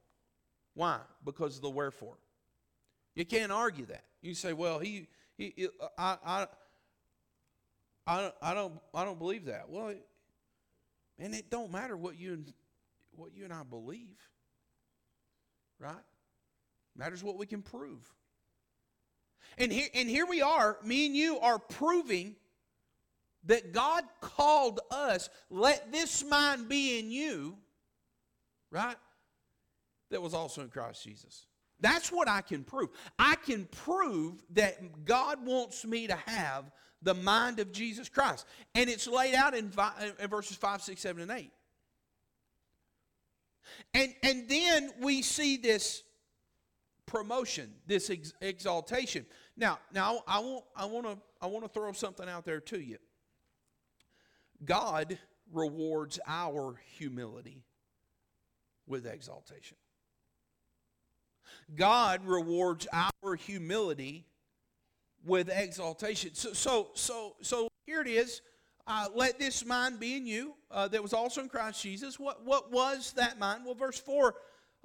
Why? 0.75 0.99
Because 1.25 1.57
of 1.57 1.63
the 1.63 1.71
wherefore. 1.71 2.17
You 3.15 3.25
can't 3.25 3.53
argue 3.53 3.87
that. 3.87 4.05
You 4.23 4.35
say, 4.35 4.53
well, 4.53 4.79
he, 4.79 5.09
he, 5.37 5.69
I, 5.99 6.17
I, 6.25 6.47
I, 8.07 8.33
I 8.41 8.55
don't, 8.55 8.75
I 8.95 9.05
don't 9.05 9.19
believe 9.19 9.47
that. 9.47 9.69
Well, 9.69 9.95
and 11.19 11.35
it 11.35 11.51
don't 11.51 11.71
matter 11.71 11.97
what 11.97 12.19
you 12.19 12.45
what 13.15 13.35
you 13.35 13.45
and 13.45 13.53
I 13.53 13.63
believe, 13.63 14.17
right? 15.79 15.95
Matters 16.97 17.23
what 17.23 17.37
we 17.37 17.47
can 17.47 17.61
prove. 17.61 18.11
And 19.59 19.71
here, 19.71 19.89
and 19.95 20.09
here 20.09 20.25
we 20.25 20.41
are, 20.41 20.79
me 20.83 21.07
and 21.07 21.15
you 21.17 21.39
are 21.41 21.59
proving 21.59 22.37
that 23.45 23.73
God 23.73 24.05
called 24.21 24.81
us, 24.91 25.29
let 25.51 25.93
this 25.93 26.25
mind 26.25 26.69
be 26.69 26.99
in 26.99 27.11
you, 27.11 27.59
right? 28.71 28.97
That 30.13 30.23
was 30.23 30.35
also 30.35 30.61
in 30.61 30.69
Christ 30.69 31.03
Jesus. 31.03 31.47
That's 31.81 32.13
what 32.13 32.29
I 32.29 32.43
can 32.43 32.63
prove. 32.63 32.91
I 33.19 33.35
can 33.35 33.65
prove 33.65 34.43
that 34.51 35.05
God 35.05 35.45
wants 35.45 35.85
me 35.85 36.07
to 36.07 36.15
have 36.27 36.71
the 37.03 37.15
mind 37.15 37.59
of 37.59 37.73
Jesus 37.73 38.09
Christ. 38.09 38.47
And 38.75 38.89
it's 38.89 39.09
laid 39.09 39.35
out 39.35 39.55
in, 39.55 39.73
in 40.21 40.29
verses 40.29 40.57
5, 40.57 40.83
6, 40.83 41.01
7, 41.01 41.23
and 41.23 41.31
8. 41.31 41.51
And, 43.95 44.15
and 44.23 44.49
then 44.49 44.91
we 45.01 45.23
see 45.23 45.57
this 45.57 46.03
promotion, 47.07 47.73
this 47.87 48.11
ex- 48.11 48.35
exaltation. 48.41 49.27
Now, 49.57 49.79
now 49.93 50.23
I 50.27 50.41
want 50.41 50.65
I 50.77 50.85
want 50.87 51.07
to 51.07 51.19
I 51.41 51.47
want 51.47 51.65
to 51.65 51.69
throw 51.69 51.93
something 51.93 52.29
out 52.29 52.45
there 52.45 52.61
to 52.61 52.79
you. 52.79 52.99
God 54.65 55.19
rewards 55.53 56.21
our 56.27 56.81
humility 56.97 57.65
with 58.87 59.07
exaltation. 59.07 59.77
God 61.75 62.25
rewards 62.25 62.87
our 62.93 63.35
humility 63.37 64.27
with 65.25 65.49
exaltation. 65.49 66.35
So 66.35 66.53
so 66.53 66.91
so 66.95 67.37
so 67.41 67.69
here 67.87 68.01
it 68.01 68.09
is. 68.09 68.43
Uh, 68.87 69.07
let 69.15 69.39
this 69.39 69.65
mind 69.65 70.01
be 70.01 70.17
in 70.17 70.27
you 70.27 70.55
uh, 70.71 70.89
that 70.89 71.03
was 71.03 71.13
also 71.13 71.41
in 71.41 71.49
Christ 71.49 71.83
Jesus. 71.83 72.19
What, 72.19 72.45
what 72.45 72.73
was 72.73 73.13
that 73.13 73.39
mind? 73.39 73.65
Well, 73.65 73.77
verse 73.77 73.99
4, 73.99 74.35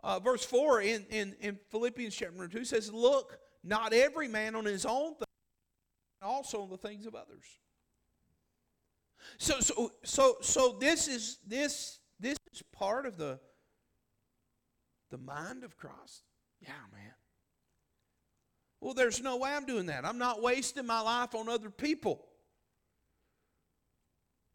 uh, 0.03 0.19
verse 0.19 0.45
4 0.45 0.81
in, 0.81 1.05
in, 1.09 1.35
in 1.41 1.57
Philippians 1.71 2.15
chapter 2.15 2.47
2 2.47 2.63
says, 2.63 2.93
Look, 2.93 3.39
not 3.63 3.93
every 3.93 4.27
man 4.27 4.53
on 4.53 4.65
his 4.65 4.85
own 4.85 5.15
thing, 5.15 5.25
also 6.21 6.61
on 6.61 6.69
the 6.69 6.77
things 6.77 7.07
of 7.07 7.15
others. 7.15 7.45
So, 9.39 9.59
so, 9.59 9.91
so, 10.03 10.37
so 10.41 10.77
this 10.79 11.07
is 11.07 11.39
this 11.45 11.99
this 12.19 12.37
is 12.53 12.63
part 12.71 13.05
of 13.05 13.17
the 13.17 13.39
the 15.11 15.17
mind 15.17 15.63
of 15.63 15.75
Christ. 15.77 16.23
Yeah, 16.61 16.73
man. 16.91 17.13
Well, 18.81 18.93
there's 18.93 19.21
no 19.21 19.37
way 19.37 19.51
I'm 19.51 19.65
doing 19.65 19.87
that. 19.87 20.05
I'm 20.05 20.17
not 20.17 20.41
wasting 20.41 20.85
my 20.85 21.01
life 21.01 21.33
on 21.35 21.49
other 21.49 21.69
people. 21.69 22.23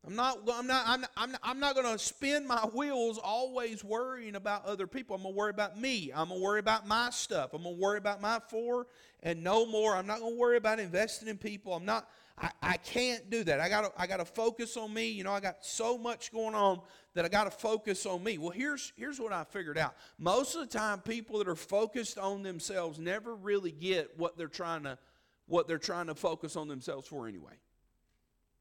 I'm 0.04 0.16
not, 0.16 0.38
I'm 0.52 0.66
not, 0.66 0.84
I'm 0.88 1.00
not, 1.00 1.10
I'm 1.16 1.30
not, 1.30 1.40
I'm 1.44 1.60
not 1.60 1.74
going 1.76 1.92
to 1.92 1.98
spin 1.98 2.44
my 2.44 2.62
wheels 2.74 3.18
always 3.18 3.84
worrying 3.84 4.34
about 4.34 4.64
other 4.64 4.88
people. 4.88 5.14
I'm 5.14 5.22
going 5.22 5.34
to 5.34 5.38
worry 5.38 5.50
about 5.50 5.78
me. 5.78 6.10
I'm 6.12 6.28
going 6.28 6.40
to 6.40 6.44
worry 6.44 6.58
about 6.58 6.88
my 6.88 7.10
stuff. 7.10 7.50
I'm 7.52 7.62
going 7.62 7.76
to 7.76 7.80
worry 7.80 7.98
about 7.98 8.20
my 8.20 8.40
four 8.48 8.88
and 9.22 9.44
no 9.44 9.64
more. 9.64 9.94
I'm 9.94 10.08
not 10.08 10.18
going 10.18 10.32
to 10.32 10.38
worry 10.38 10.56
about 10.56 10.80
investing 10.80 11.28
in 11.28 11.38
people. 11.38 11.72
I'm 11.72 11.84
not, 11.84 12.08
I, 12.38 12.50
I 12.62 12.76
can't 12.78 13.30
do 13.30 13.44
that. 13.44 13.60
I 13.60 13.68
got 13.68 13.92
I 13.96 14.06
got 14.06 14.18
to 14.18 14.24
focus 14.24 14.76
on 14.76 14.92
me. 14.92 15.10
You 15.10 15.24
know, 15.24 15.32
I 15.32 15.40
got 15.40 15.64
so 15.64 15.98
much 15.98 16.32
going 16.32 16.54
on 16.54 16.80
that 17.14 17.24
I 17.24 17.28
got 17.28 17.44
to 17.44 17.50
focus 17.50 18.06
on 18.06 18.22
me. 18.24 18.38
Well, 18.38 18.50
here's, 18.50 18.92
here's 18.96 19.20
what 19.20 19.32
I 19.32 19.44
figured 19.44 19.76
out. 19.78 19.94
Most 20.18 20.54
of 20.54 20.62
the 20.62 20.78
time, 20.78 21.00
people 21.00 21.38
that 21.38 21.48
are 21.48 21.54
focused 21.54 22.18
on 22.18 22.42
themselves 22.42 22.98
never 22.98 23.34
really 23.34 23.72
get 23.72 24.18
what 24.18 24.36
they're 24.36 24.48
trying 24.48 24.84
to, 24.84 24.98
what 25.46 25.68
they're 25.68 25.78
trying 25.78 26.06
to 26.06 26.14
focus 26.14 26.56
on 26.56 26.68
themselves 26.68 27.06
for 27.06 27.28
anyway. 27.28 27.52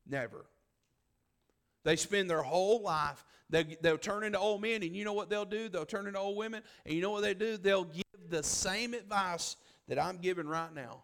Never. 0.08 0.46
They 1.84 1.96
spend 1.96 2.30
their 2.30 2.44
whole 2.44 2.82
life, 2.82 3.26
they, 3.50 3.78
they'll 3.82 3.98
turn 3.98 4.24
into 4.24 4.38
old 4.38 4.62
men, 4.62 4.84
and 4.84 4.96
you 4.96 5.04
know 5.04 5.14
what 5.14 5.30
they'll 5.30 5.46
do? 5.46 5.68
They'll 5.68 5.86
turn 5.86 6.06
into 6.06 6.20
old 6.20 6.38
women, 6.38 6.62
and 6.86 6.94
you 6.94 7.02
know 7.02 7.10
what 7.10 7.22
they 7.22 7.34
do? 7.34 7.58
They'll 7.58 7.86
give 7.86 8.04
the 8.30 8.44
same 8.44 8.94
advice 8.94 9.56
that 9.88 9.98
I'm 9.98 10.18
giving 10.18 10.48
right 10.48 10.74
now. 10.74 11.04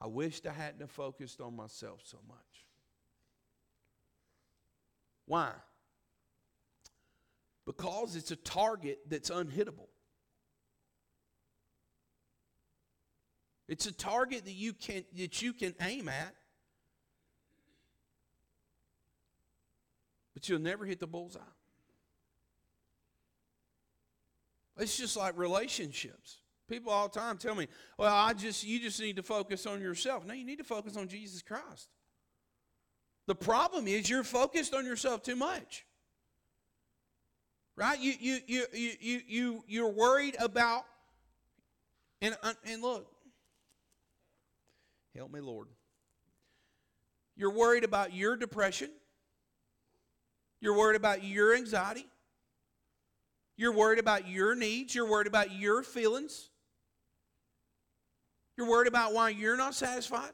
I 0.00 0.06
wished 0.06 0.46
I 0.46 0.52
hadn't 0.52 0.80
have 0.80 0.90
focused 0.90 1.40
on 1.40 1.56
myself 1.56 2.00
so 2.04 2.18
much. 2.28 2.66
Why? 5.26 5.50
Because 7.66 8.16
it's 8.16 8.30
a 8.30 8.36
target 8.36 8.98
that's 9.08 9.30
unhittable. 9.30 9.88
It's 13.66 13.86
a 13.86 13.92
target 13.92 14.44
that 14.46 14.52
you 14.52 14.72
can 14.72 15.04
that 15.16 15.42
you 15.42 15.52
can 15.52 15.74
aim 15.80 16.08
at 16.08 16.34
but 20.38 20.48
you'll 20.48 20.60
never 20.60 20.86
hit 20.86 21.00
the 21.00 21.06
bullseye. 21.08 21.40
It's 24.76 24.96
just 24.96 25.16
like 25.16 25.36
relationships. 25.36 26.37
People 26.68 26.92
all 26.92 27.08
the 27.08 27.18
time 27.18 27.38
tell 27.38 27.54
me, 27.54 27.66
"Well, 27.96 28.14
I 28.14 28.34
just 28.34 28.62
you 28.62 28.78
just 28.78 29.00
need 29.00 29.16
to 29.16 29.22
focus 29.22 29.66
on 29.66 29.80
yourself." 29.80 30.26
No, 30.26 30.34
you 30.34 30.44
need 30.44 30.58
to 30.58 30.64
focus 30.64 30.96
on 30.96 31.08
Jesus 31.08 31.42
Christ. 31.42 31.88
The 33.26 33.34
problem 33.34 33.86
is 33.86 34.08
you're 34.08 34.24
focused 34.24 34.74
on 34.74 34.84
yourself 34.84 35.22
too 35.22 35.36
much. 35.36 35.86
Right? 37.76 37.98
You 37.98 38.14
you 38.18 38.38
you 38.46 38.66
you 38.72 38.92
you 39.00 39.20
you 39.26 39.64
you're 39.66 39.92
worried 39.92 40.36
about 40.40 40.84
and 42.20 42.36
uh, 42.42 42.54
and 42.64 42.82
look. 42.82 43.06
Help 45.14 45.32
me, 45.32 45.40
Lord. 45.40 45.68
You're 47.36 47.52
worried 47.52 47.84
about 47.84 48.12
your 48.12 48.36
depression. 48.36 48.90
You're 50.60 50.76
worried 50.76 50.96
about 50.96 51.22
your 51.24 51.54
anxiety. 51.54 52.06
You're 53.56 53.72
worried 53.72 53.98
about 53.98 54.28
your 54.28 54.54
needs. 54.54 54.94
You're 54.94 55.08
worried 55.08 55.26
about 55.26 55.52
your 55.52 55.82
feelings. 55.82 56.50
You're 58.58 58.66
worried 58.68 58.88
about 58.88 59.14
why 59.14 59.28
you're 59.28 59.56
not 59.56 59.72
satisfied. 59.72 60.32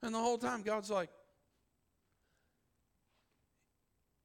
And 0.00 0.14
the 0.14 0.18
whole 0.20 0.38
time, 0.38 0.62
God's 0.62 0.90
like, 0.90 1.10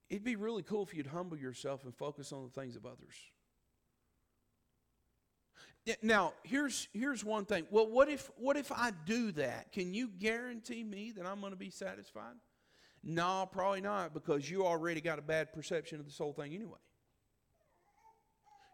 it'd 0.07 0.23
be 0.23 0.35
really 0.35 0.61
cool 0.61 0.83
if 0.83 0.93
you'd 0.93 1.07
humble 1.07 1.35
yourself 1.35 1.83
and 1.83 1.95
focus 1.95 2.31
on 2.31 2.43
the 2.43 2.61
things 2.61 2.75
of 2.75 2.85
others. 2.85 3.15
Now, 6.03 6.33
here's 6.43 6.87
here's 6.93 7.25
one 7.25 7.45
thing. 7.45 7.65
Well, 7.71 7.87
what 7.87 8.07
if 8.07 8.29
what 8.35 8.55
if 8.55 8.71
I 8.71 8.91
do 9.07 9.31
that? 9.31 9.71
Can 9.71 9.95
you 9.95 10.09
guarantee 10.09 10.83
me 10.83 11.11
that 11.13 11.25
I'm 11.25 11.39
going 11.39 11.53
to 11.53 11.57
be 11.57 11.71
satisfied? 11.71 12.35
No, 13.01 13.49
probably 13.51 13.81
not, 13.81 14.13
because 14.13 14.47
you 14.47 14.63
already 14.63 15.01
got 15.01 15.17
a 15.17 15.23
bad 15.23 15.53
perception 15.53 15.99
of 15.99 16.05
this 16.05 16.19
whole 16.19 16.33
thing 16.33 16.53
anyway. 16.53 16.77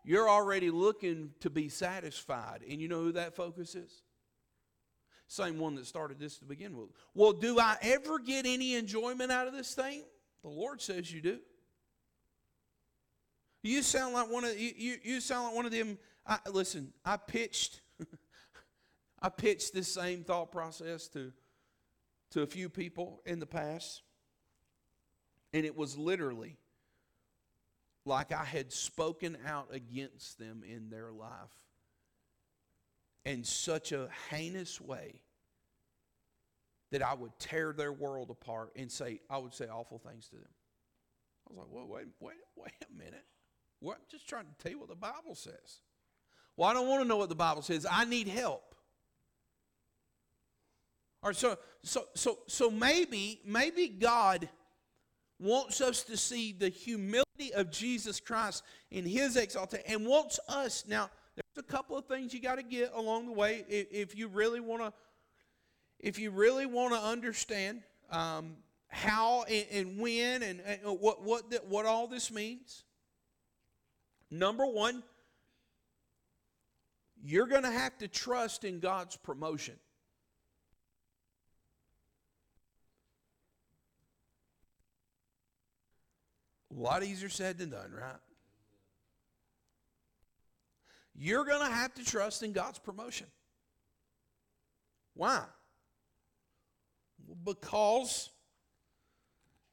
You're 0.05 0.29
already 0.29 0.69
looking 0.69 1.31
to 1.39 1.49
be 1.49 1.67
satisfied, 1.67 2.61
and 2.69 2.79
you 2.79 2.87
know 2.87 3.01
who 3.01 3.13
that 3.13 3.35
focus 3.35 3.73
is? 3.73 4.03
Same 5.27 5.57
one 5.57 5.73
that 5.75 5.87
started 5.87 6.19
this 6.19 6.37
to 6.37 6.45
begin 6.45 6.77
with. 6.77 6.89
Well, 7.15 7.33
do 7.33 7.59
I 7.59 7.75
ever 7.81 8.19
get 8.19 8.45
any 8.45 8.75
enjoyment 8.75 9.31
out 9.31 9.47
of 9.47 9.53
this 9.53 9.73
thing? 9.73 10.03
The 10.43 10.49
Lord 10.49 10.79
says 10.79 11.11
you 11.11 11.21
do. 11.21 11.39
You 13.63 13.81
sound 13.81 14.13
like 14.13 14.29
one 14.29 14.43
of 14.43 14.59
you, 14.59 14.71
you, 14.77 14.97
you 15.03 15.19
sound 15.19 15.45
like 15.47 15.55
one 15.55 15.65
of 15.65 15.71
them 15.71 15.97
I, 16.27 16.39
listen, 16.51 16.91
I 17.03 17.17
pitched, 17.17 17.81
I 19.21 19.29
pitched 19.29 19.73
this 19.73 19.93
same 19.93 20.23
thought 20.23 20.51
process 20.51 21.07
to, 21.09 21.31
to 22.31 22.41
a 22.41 22.47
few 22.47 22.69
people 22.69 23.21
in 23.25 23.39
the 23.39 23.45
past, 23.45 24.01
and 25.53 25.65
it 25.65 25.75
was 25.75 25.97
literally 25.97 26.57
like 28.05 28.31
I 28.31 28.45
had 28.45 28.71
spoken 28.71 29.37
out 29.47 29.69
against 29.71 30.37
them 30.37 30.63
in 30.63 30.89
their 30.89 31.11
life 31.11 31.31
in 33.25 33.43
such 33.43 33.91
a 33.91 34.09
heinous 34.29 34.79
way 34.79 35.21
that 36.91 37.01
I 37.01 37.15
would 37.15 37.37
tear 37.39 37.73
their 37.73 37.91
world 37.91 38.29
apart 38.29 38.71
and 38.75 38.91
say, 38.91 39.19
I 39.29 39.39
would 39.39 39.53
say 39.53 39.65
awful 39.67 39.97
things 39.97 40.27
to 40.29 40.35
them. 40.35 40.45
I 41.49 41.53
was 41.53 41.57
like, 41.57 41.67
well, 41.71 41.87
wait, 41.87 42.07
wait, 42.19 42.35
wait 42.55 42.71
a 42.89 42.97
minute. 42.97 43.25
Well, 43.81 43.95
I'm 43.97 44.05
just 44.09 44.29
trying 44.29 44.45
to 44.45 44.63
tell 44.63 44.71
you 44.71 44.79
what 44.79 44.89
the 44.89 44.95
Bible 44.95 45.35
says. 45.35 45.81
Well, 46.55 46.69
I 46.69 46.73
don't 46.73 46.87
want 46.87 47.03
to 47.03 47.07
know 47.07 47.17
what 47.17 47.29
the 47.29 47.35
Bible 47.35 47.61
says. 47.61 47.85
I 47.89 48.05
need 48.05 48.27
help. 48.27 48.75
All 51.21 51.29
right, 51.29 51.35
so 51.35 51.57
so 51.83 52.05
so 52.13 52.37
so 52.47 52.69
maybe 52.69 53.41
maybe 53.45 53.87
God 53.87 54.47
wants 55.45 55.81
us 55.81 56.03
to 56.03 56.17
see 56.17 56.51
the 56.51 56.69
humility 56.69 57.53
of 57.55 57.71
Jesus 57.71 58.19
Christ 58.19 58.63
in 58.91 59.05
his 59.05 59.37
exaltation 59.37 59.85
and 59.87 60.05
wants 60.05 60.39
us 60.49 60.83
now 60.87 61.09
there's 61.35 61.65
a 61.65 61.71
couple 61.71 61.97
of 61.97 62.05
things 62.05 62.33
you 62.33 62.41
got 62.41 62.55
to 62.55 62.63
get 62.63 62.91
along 62.93 63.25
the 63.27 63.31
way 63.31 63.65
if, 63.69 63.87
if 63.91 64.17
you 64.17 64.27
really 64.27 64.59
want 64.59 64.81
to 64.81 64.93
if 65.99 66.19
you 66.19 66.31
really 66.31 66.65
want 66.65 66.93
to 66.93 66.99
understand 66.99 67.81
um, 68.11 68.57
how 68.87 69.43
and, 69.43 69.65
and 69.71 69.99
when 69.99 70.43
and, 70.43 70.61
and, 70.65 70.81
what 70.99 71.23
what 71.23 71.49
the, 71.49 71.57
what 71.67 71.85
all 71.85 72.07
this 72.07 72.31
means 72.31 72.83
number 74.31 74.65
one 74.65 75.03
you're 77.25 77.47
going 77.47 77.63
to 77.63 77.71
have 77.71 77.97
to 77.97 78.07
trust 78.07 78.63
in 78.63 78.79
God's 78.79 79.15
promotion. 79.15 79.75
A 86.75 86.79
lot 86.79 87.03
easier 87.03 87.29
said 87.29 87.57
than 87.57 87.69
done, 87.69 87.91
right? 87.93 88.19
You're 91.15 91.45
going 91.45 91.65
to 91.65 91.73
have 91.73 91.93
to 91.93 92.03
trust 92.03 92.43
in 92.43 92.51
God's 92.51 92.79
promotion. 92.79 93.27
Why? 95.13 95.43
Because 97.45 98.29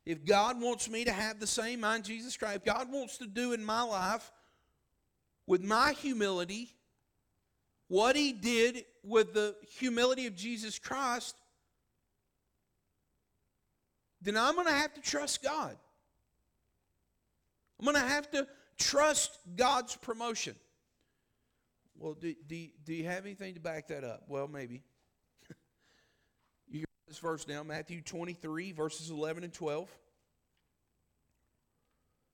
if 0.06 0.24
God 0.24 0.60
wants 0.60 0.88
me 0.88 1.04
to 1.04 1.12
have 1.12 1.40
the 1.40 1.46
same 1.46 1.80
mind 1.80 2.04
Jesus 2.04 2.36
Christ, 2.36 2.56
if 2.56 2.64
God 2.64 2.92
wants 2.92 3.18
to 3.18 3.26
do 3.26 3.52
in 3.52 3.64
my 3.64 3.82
life 3.82 4.30
with 5.46 5.62
my 5.62 5.92
humility 5.92 6.70
what 7.88 8.14
he 8.14 8.32
did 8.32 8.84
with 9.02 9.34
the 9.34 9.56
humility 9.78 10.26
of 10.26 10.36
Jesus 10.36 10.78
Christ, 10.78 11.34
then 14.20 14.36
I'm 14.36 14.54
going 14.54 14.68
to 14.68 14.72
have 14.72 14.94
to 14.94 15.00
trust 15.00 15.42
God. 15.42 15.76
I'm 17.82 17.92
going 17.92 18.00
to 18.00 18.12
have 18.12 18.30
to 18.30 18.46
trust 18.78 19.40
God's 19.56 19.96
promotion. 19.96 20.54
Well, 21.98 22.14
do, 22.14 22.32
do, 22.46 22.68
do 22.84 22.94
you 22.94 23.06
have 23.06 23.24
anything 23.24 23.54
to 23.54 23.60
back 23.60 23.88
that 23.88 24.04
up? 24.04 24.22
Well, 24.28 24.46
maybe. 24.46 24.84
you 26.70 26.84
this 27.08 27.18
verse 27.18 27.44
down 27.44 27.66
Matthew 27.66 28.00
23, 28.00 28.70
verses 28.70 29.10
11 29.10 29.42
and 29.42 29.52
12. 29.52 29.90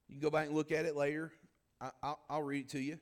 You 0.09 0.17
can 0.17 0.21
go 0.21 0.29
back 0.29 0.49
and 0.49 0.55
look 0.55 0.71
at 0.71 0.85
it 0.85 0.95
later. 0.95 1.33
I, 1.81 2.15
will 2.29 2.43
read 2.43 2.67
it 2.67 2.69
to 2.73 2.81
you. 2.81 2.99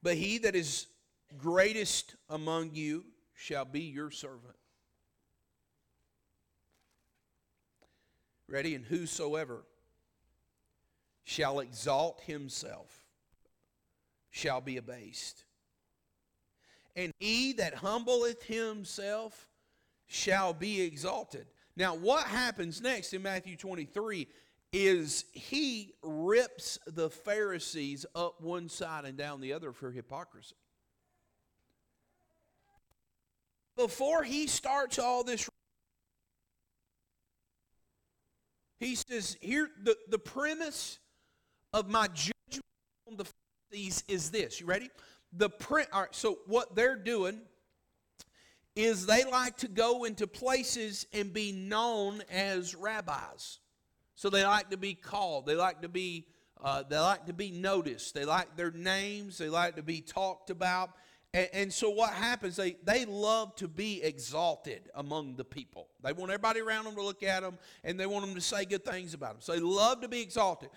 But 0.00 0.14
he 0.14 0.38
that 0.38 0.54
is 0.54 0.86
greatest 1.38 2.14
among 2.28 2.70
you 2.72 3.04
shall 3.34 3.64
be 3.64 3.80
your 3.80 4.12
servant. 4.12 4.54
Ready? 8.50 8.74
And 8.74 8.84
whosoever 8.84 9.62
shall 11.24 11.60
exalt 11.60 12.20
himself 12.22 13.04
shall 14.30 14.60
be 14.60 14.76
abased. 14.76 15.44
And 16.96 17.12
he 17.18 17.52
that 17.54 17.74
humbleth 17.76 18.42
himself 18.42 19.48
shall 20.06 20.52
be 20.52 20.82
exalted. 20.82 21.46
Now, 21.76 21.94
what 21.94 22.26
happens 22.26 22.82
next 22.82 23.14
in 23.14 23.22
Matthew 23.22 23.56
23 23.56 24.26
is 24.72 25.24
he 25.32 25.94
rips 26.02 26.78
the 26.86 27.10
Pharisees 27.10 28.06
up 28.14 28.40
one 28.40 28.68
side 28.68 29.04
and 29.04 29.16
down 29.16 29.40
the 29.40 29.52
other 29.52 29.72
for 29.72 29.92
hypocrisy. 29.92 30.56
Before 33.76 34.22
he 34.22 34.46
starts 34.46 34.98
all 34.98 35.24
this, 35.24 35.48
he 38.80 38.96
says, 38.96 39.36
Here, 39.40 39.68
the, 39.82 39.96
the 40.08 40.18
premise 40.18 40.98
of 41.72 41.88
my 41.88 42.08
judgment 42.08 42.64
on 43.08 43.16
the 43.16 43.26
Pharisees 43.70 44.02
is 44.08 44.30
this. 44.30 44.60
You 44.60 44.66
ready? 44.66 44.90
The 45.32 45.48
print, 45.48 45.88
all 45.92 46.00
right, 46.00 46.14
so 46.14 46.38
what 46.46 46.74
they're 46.74 46.96
doing 46.96 47.40
is 48.74 49.06
they 49.06 49.24
like 49.24 49.58
to 49.58 49.68
go 49.68 50.04
into 50.04 50.26
places 50.26 51.06
and 51.12 51.32
be 51.32 51.52
known 51.52 52.22
as 52.30 52.74
rabbis. 52.74 53.58
So 54.14 54.30
they 54.30 54.44
like 54.44 54.70
to 54.70 54.76
be 54.76 54.94
called. 54.94 55.46
They 55.46 55.54
like 55.54 55.82
to 55.82 55.88
be 55.88 56.26
uh, 56.62 56.82
they 56.88 56.98
like 56.98 57.24
to 57.26 57.32
be 57.32 57.50
noticed. 57.50 58.14
They 58.14 58.26
like 58.26 58.54
their 58.56 58.70
names. 58.70 59.38
They 59.38 59.48
like 59.48 59.76
to 59.76 59.82
be 59.82 60.02
talked 60.02 60.50
about. 60.50 60.90
And, 61.32 61.48
and, 61.52 61.72
so 61.72 61.90
what 61.90 62.10
happens? 62.10 62.56
They 62.56 62.76
they 62.82 63.04
love 63.04 63.54
to 63.56 63.68
be 63.68 64.02
exalted 64.02 64.90
among 64.94 65.36
the 65.36 65.44
people. 65.44 65.88
They 66.02 66.12
want 66.12 66.32
everybody 66.32 66.60
around 66.60 66.86
them 66.86 66.96
to 66.96 67.02
look 67.02 67.22
at 67.22 67.42
them, 67.42 67.58
and 67.84 68.00
they 68.00 68.06
want 68.06 68.26
them 68.26 68.34
to 68.34 68.40
say 68.40 68.64
good 68.64 68.84
things 68.84 69.14
about 69.14 69.34
them. 69.34 69.40
So 69.40 69.52
they 69.52 69.60
love 69.60 70.00
to 70.00 70.08
be 70.08 70.20
exalted. 70.20 70.70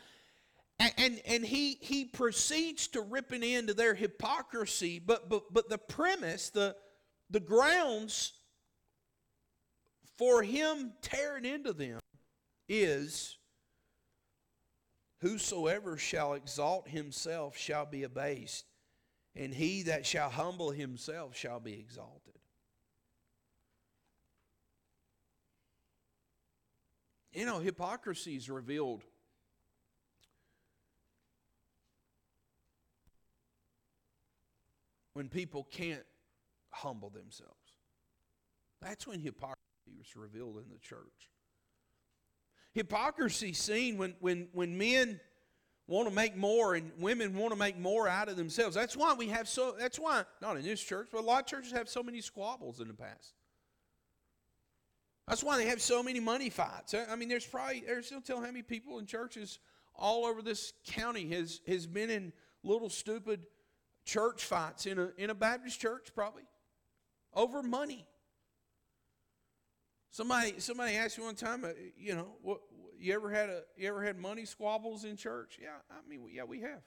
And, 0.80 0.94
and, 0.98 1.22
and 1.26 1.46
he 1.46 1.80
he 1.82 2.06
proceeds 2.06 2.88
to 2.89 3.02
ripping 3.02 3.44
into 3.44 3.74
their 3.74 3.96
hypocrisy, 3.96 5.00
but 5.00 5.28
but 5.28 5.52
but 5.52 5.70
the 5.70 5.80
premise, 5.80 6.50
the 6.52 6.76
the 7.32 7.39
grounds 7.39 8.34
for 10.18 10.44
him 10.44 10.94
tearing 11.02 11.46
into 11.46 11.74
them 11.74 12.00
is 12.70 13.38
Whosoever 15.24 15.98
shall 15.98 16.34
exalt 16.34 16.89
himself 16.89 17.56
shall 17.56 17.86
be 17.86 18.04
abased, 18.04 18.66
and 19.36 19.54
he 19.54 19.84
that 19.84 20.06
shall 20.06 20.30
humble 20.30 20.72
himself 20.72 21.36
shall 21.36 21.60
be 21.60 21.74
exalted. 21.74 22.34
You 27.34 27.46
know, 27.46 27.60
hypocrisy 27.60 28.36
is 28.36 28.48
revealed 28.48 29.04
when 35.13 35.30
people 35.30 35.67
can't 35.72 36.04
humble 36.69 37.10
themselves. 37.10 37.54
That's 38.82 39.08
when 39.08 39.19
hypocrisy 39.19 39.58
is 40.00 40.15
revealed 40.15 40.58
in 40.58 40.69
the 40.72 40.80
church. 40.80 41.30
Hypocrisy 42.74 43.54
seen 43.54 43.98
when, 43.98 44.15
when, 44.19 44.48
when 44.52 44.78
men 44.78 45.19
want 45.88 46.08
to 46.08 46.13
make 46.13 46.36
more 46.36 46.76
and 46.76 46.91
women 46.98 47.36
want 47.38 47.52
to 47.52 47.60
make 47.60 47.78
more 47.78 48.08
out 48.08 48.30
of 48.30 48.38
themselves. 48.38 48.76
That's 48.76 48.96
why 48.96 49.13
we 49.13 49.28
have 49.28 49.48
so 49.48 49.76
that's 49.78 50.00
why 50.00 50.24
not 50.41 50.58
in 50.58 50.63
this 50.63 50.82
church, 50.82 51.10
but 51.12 51.22
a 51.22 51.26
lot 51.26 51.41
of 51.41 51.48
churches 51.48 51.72
have 51.72 51.89
so 51.89 52.02
many 52.02 52.22
squabbles 52.22 52.80
in 52.80 52.88
the 52.88 52.93
past. 52.93 53.34
That's 55.28 55.43
why 55.43 55.58
they 55.58 55.65
have 55.67 55.82
so 55.82 56.04
many 56.04 56.19
money 56.19 56.50
fights. 56.50 56.93
I 56.93 57.15
mean, 57.15 57.30
there's 57.30 57.46
probably 57.46 57.84
there's 57.86 58.08
still 58.08 58.22
tell 58.22 58.38
how 58.38 58.48
many 58.48 58.62
people 58.62 59.00
in 59.00 59.06
churches 59.06 59.60
all 59.96 60.26
over 60.26 60.41
this 60.41 60.74
county 60.86 61.30
has 61.30 61.62
has 61.67 61.86
been 61.86 62.10
in 62.10 62.34
little 62.63 62.89
stupid 62.89 63.46
church 64.06 64.43
fights 64.43 64.86
in 64.86 65.00
a 65.00 65.12
in 65.17 65.30
a 65.30 65.36
Baptist 65.36 65.80
church 65.80 66.10
probably 66.13 66.43
over 67.34 67.63
money. 67.63 68.06
Somebody 70.12 70.60
somebody 70.60 70.96
asked 70.96 71.17
me 71.17 71.24
one 71.26 71.36
time, 71.36 71.63
uh, 71.65 71.69
you 71.98 72.15
know, 72.15 72.36
what 72.41 72.62
you 73.04 73.13
ever 73.13 73.30
had 73.30 73.50
a 73.50 73.62
you 73.76 73.88
ever 73.89 74.04
had 74.04 74.18
money 74.18 74.46
squabbles 74.46 75.04
in 75.04 75.18
church? 75.18 75.60
Yeah, 75.62 75.70
I 75.92 76.08
mean, 76.10 76.28
yeah, 76.32 76.44
we 76.44 76.62
have. 76.62 76.82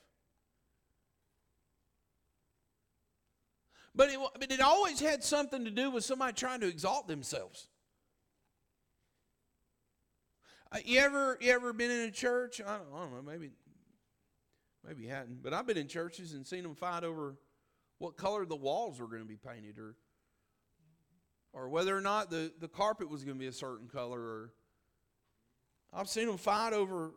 But 3.95 4.11
it, 4.11 4.19
but 4.39 4.51
it 4.51 4.61
always 4.61 5.01
had 5.01 5.23
something 5.23 5.65
to 5.65 5.71
do 5.71 5.91
with 5.91 6.05
somebody 6.05 6.33
trying 6.33 6.61
to 6.61 6.69
exalt 6.69 7.09
themselves. 7.09 7.69
Uh, 10.73 10.79
you 10.85 11.01
ever 11.01 11.39
you 11.41 11.53
ever 11.53 11.73
been 11.73 11.91
in 11.91 12.09
a 12.09 12.11
church? 12.11 12.61
I 12.61 12.79
don't, 12.79 12.87
I 12.95 12.99
don't 12.99 13.15
know, 13.15 13.23
maybe 13.23 13.51
maybe 14.87 15.05
you 15.05 15.11
hadn't, 15.11 15.43
but 15.43 15.53
I've 15.53 15.67
been 15.67 15.77
in 15.77 15.89
churches 15.89 16.33
and 16.33 16.47
seen 16.47 16.63
them 16.63 16.75
fight 16.75 17.05
over 17.05 17.37
what 17.99 18.17
color 18.17 18.45
the 18.45 18.57
walls 18.57 19.01
were 19.01 19.07
going 19.07 19.23
to 19.23 19.29
be 19.29 19.37
painted, 19.37 19.79
or 19.79 19.97
or 21.53 21.69
whether 21.69 21.97
or 21.97 22.03
not 22.03 22.31
the, 22.31 22.53
the 22.61 22.69
carpet 22.69 23.09
was 23.09 23.25
going 23.25 23.37
to 23.37 23.41
be 23.41 23.47
a 23.47 23.53
certain 23.53 23.89
color, 23.89 24.21
or 24.21 24.53
I've 25.97 26.11
seen 26.11 26.27
them 26.27 26.37
fight 26.37 26.75
over 26.75 27.11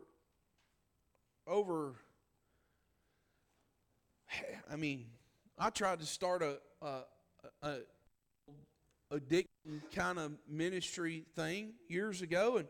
over. 1.46 1.92
I 4.72 4.76
mean, 4.76 5.04
I 5.58 5.68
tried 5.68 6.00
to 6.00 6.06
start 6.06 6.42
a 6.42 6.56
a, 6.80 7.02
a 7.62 7.76
addiction 9.10 9.82
kind 9.94 10.18
of 10.18 10.32
ministry 10.48 11.26
thing 11.36 11.74
years 11.88 12.22
ago, 12.22 12.56
and 12.56 12.68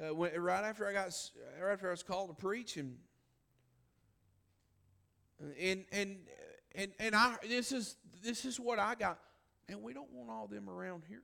uh, 0.00 0.14
right 0.14 0.64
after 0.64 0.86
I 0.86 0.92
got 0.92 1.12
right 1.60 1.72
after 1.72 1.88
I 1.88 1.90
was 1.90 2.04
called 2.04 2.28
to 2.28 2.34
preach 2.34 2.76
and 2.76 2.96
and 5.58 5.84
and 5.90 6.18
and 6.76 6.92
and 7.00 7.16
I 7.16 7.34
this 7.48 7.72
is 7.72 7.96
this 8.22 8.44
is 8.44 8.60
what 8.60 8.78
I 8.78 8.94
got 8.94 9.18
and 9.68 9.82
we 9.82 9.92
don't 9.92 10.12
want 10.12 10.30
all 10.30 10.46
them 10.46 10.70
around 10.70 11.02
here 11.08 11.22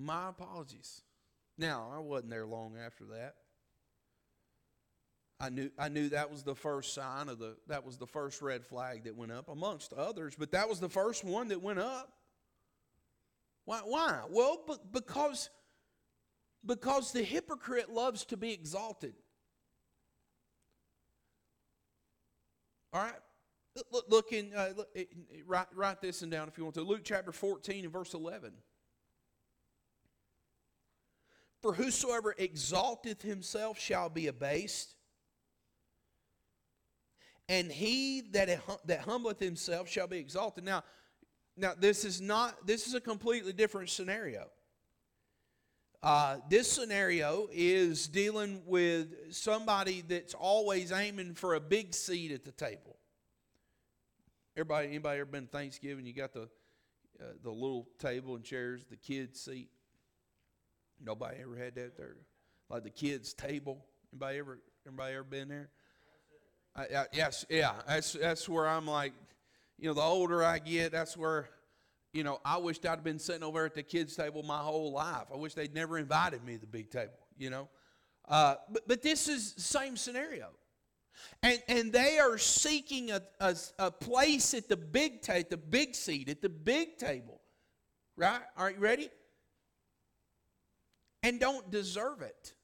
my 0.00 0.28
apologies 0.28 1.02
now 1.58 1.90
I 1.94 1.98
wasn't 1.98 2.30
there 2.30 2.46
long 2.46 2.76
after 2.76 3.04
that 3.06 3.34
I 5.40 5.48
knew 5.48 5.70
I 5.78 5.88
knew 5.88 6.10
that 6.10 6.30
was 6.30 6.42
the 6.42 6.54
first 6.54 6.92
sign 6.92 7.30
of 7.30 7.38
the 7.38 7.56
that 7.66 7.84
was 7.84 7.96
the 7.96 8.06
first 8.06 8.42
red 8.42 8.66
flag 8.66 9.04
that 9.04 9.16
went 9.16 9.32
up 9.32 9.48
amongst 9.48 9.94
others, 9.94 10.36
but 10.38 10.52
that 10.52 10.68
was 10.68 10.80
the 10.80 10.88
first 10.90 11.24
one 11.24 11.48
that 11.48 11.62
went 11.62 11.78
up. 11.78 12.12
Why? 13.64 13.80
Why? 13.84 14.20
Well, 14.28 14.60
because 14.92 15.48
because 16.66 17.12
the 17.12 17.22
hypocrite 17.22 17.90
loves 17.90 18.26
to 18.26 18.36
be 18.36 18.52
exalted. 18.52 19.14
All 22.92 23.02
right. 23.02 23.14
Look, 23.92 24.06
look 24.08 24.32
in, 24.32 24.52
uh, 24.54 24.70
look, 24.76 24.88
write, 25.46 25.68
write 25.74 26.02
this 26.02 26.20
down 26.20 26.48
if 26.48 26.58
you 26.58 26.64
want 26.64 26.74
to. 26.74 26.82
Luke 26.82 27.02
chapter 27.04 27.32
14 27.32 27.84
and 27.84 27.92
verse 27.92 28.12
11. 28.14 28.52
For 31.62 31.74
whosoever 31.74 32.34
exalteth 32.38 33.22
himself 33.22 33.78
shall 33.78 34.08
be 34.08 34.28
abased, 34.28 34.94
and 37.48 37.70
he 37.70 38.22
that, 38.32 38.60
that 38.86 39.00
humbleth 39.00 39.40
himself 39.40 39.88
shall 39.88 40.06
be 40.06 40.18
exalted. 40.18 40.64
Now, 40.64 40.84
now 41.56 41.74
this 41.78 42.04
is 42.04 42.20
not 42.20 42.66
this 42.66 42.86
is 42.86 42.94
a 42.94 43.00
completely 43.00 43.52
different 43.52 43.90
scenario. 43.90 44.46
Uh, 46.02 46.38
this 46.48 46.70
scenario 46.70 47.46
is 47.52 48.08
dealing 48.08 48.62
with 48.64 49.34
somebody 49.34 50.00
that's 50.00 50.32
always 50.32 50.92
aiming 50.92 51.34
for 51.34 51.56
a 51.56 51.60
big 51.60 51.92
seat 51.92 52.32
at 52.32 52.42
the 52.42 52.52
table. 52.52 52.96
Everybody, 54.56 54.88
anybody 54.88 55.20
ever 55.20 55.30
been 55.30 55.46
Thanksgiving? 55.46 56.06
You 56.06 56.14
got 56.14 56.32
the 56.32 56.48
uh, 57.20 57.24
the 57.42 57.50
little 57.50 57.86
table 57.98 58.34
and 58.34 58.42
chairs, 58.42 58.86
the 58.88 58.96
kids' 58.96 59.42
seat. 59.42 59.68
Nobody 61.02 61.38
ever 61.42 61.56
had 61.56 61.74
that 61.76 61.96
there, 61.96 62.16
like 62.68 62.84
the 62.84 62.90
kids' 62.90 63.32
table. 63.32 63.86
Anybody 64.12 64.38
ever? 64.38 64.58
Anybody 64.86 65.14
ever 65.14 65.24
been 65.24 65.48
there? 65.48 65.70
I, 66.76 67.06
yes, 67.12 67.44
yeah. 67.48 67.72
That's 67.86 68.12
that's 68.12 68.48
where 68.48 68.68
I'm 68.68 68.86
like, 68.86 69.12
you 69.78 69.88
know, 69.88 69.94
the 69.94 70.02
older 70.02 70.44
I 70.44 70.58
get, 70.58 70.92
that's 70.92 71.16
where, 71.16 71.48
you 72.12 72.22
know, 72.22 72.40
I 72.44 72.58
wished 72.58 72.86
I'd 72.86 73.02
been 73.02 73.18
sitting 73.18 73.42
over 73.42 73.64
at 73.64 73.74
the 73.74 73.82
kids' 73.82 74.14
table 74.14 74.42
my 74.42 74.58
whole 74.58 74.92
life. 74.92 75.26
I 75.32 75.36
wish 75.36 75.54
they'd 75.54 75.74
never 75.74 75.98
invited 75.98 76.44
me 76.44 76.54
to 76.54 76.60
the 76.60 76.66
big 76.66 76.90
table. 76.90 77.12
You 77.38 77.50
know, 77.50 77.68
uh, 78.28 78.56
but 78.70 78.86
but 78.86 79.02
this 79.02 79.26
is 79.28 79.54
the 79.54 79.62
same 79.62 79.96
scenario, 79.96 80.48
and 81.42 81.62
and 81.68 81.92
they 81.92 82.18
are 82.18 82.36
seeking 82.36 83.10
a, 83.10 83.22
a, 83.40 83.56
a 83.78 83.90
place 83.90 84.52
at 84.54 84.68
the 84.68 84.76
big 84.76 85.22
table, 85.22 85.48
the 85.50 85.56
big 85.56 85.94
seat 85.94 86.28
at 86.28 86.42
the 86.42 86.50
big 86.50 86.98
table, 86.98 87.40
right? 88.16 88.42
Are 88.56 88.70
you 88.70 88.78
ready? 88.78 89.08
And 91.22 91.38
don't 91.38 91.70
deserve 91.70 92.22
it. 92.22 92.54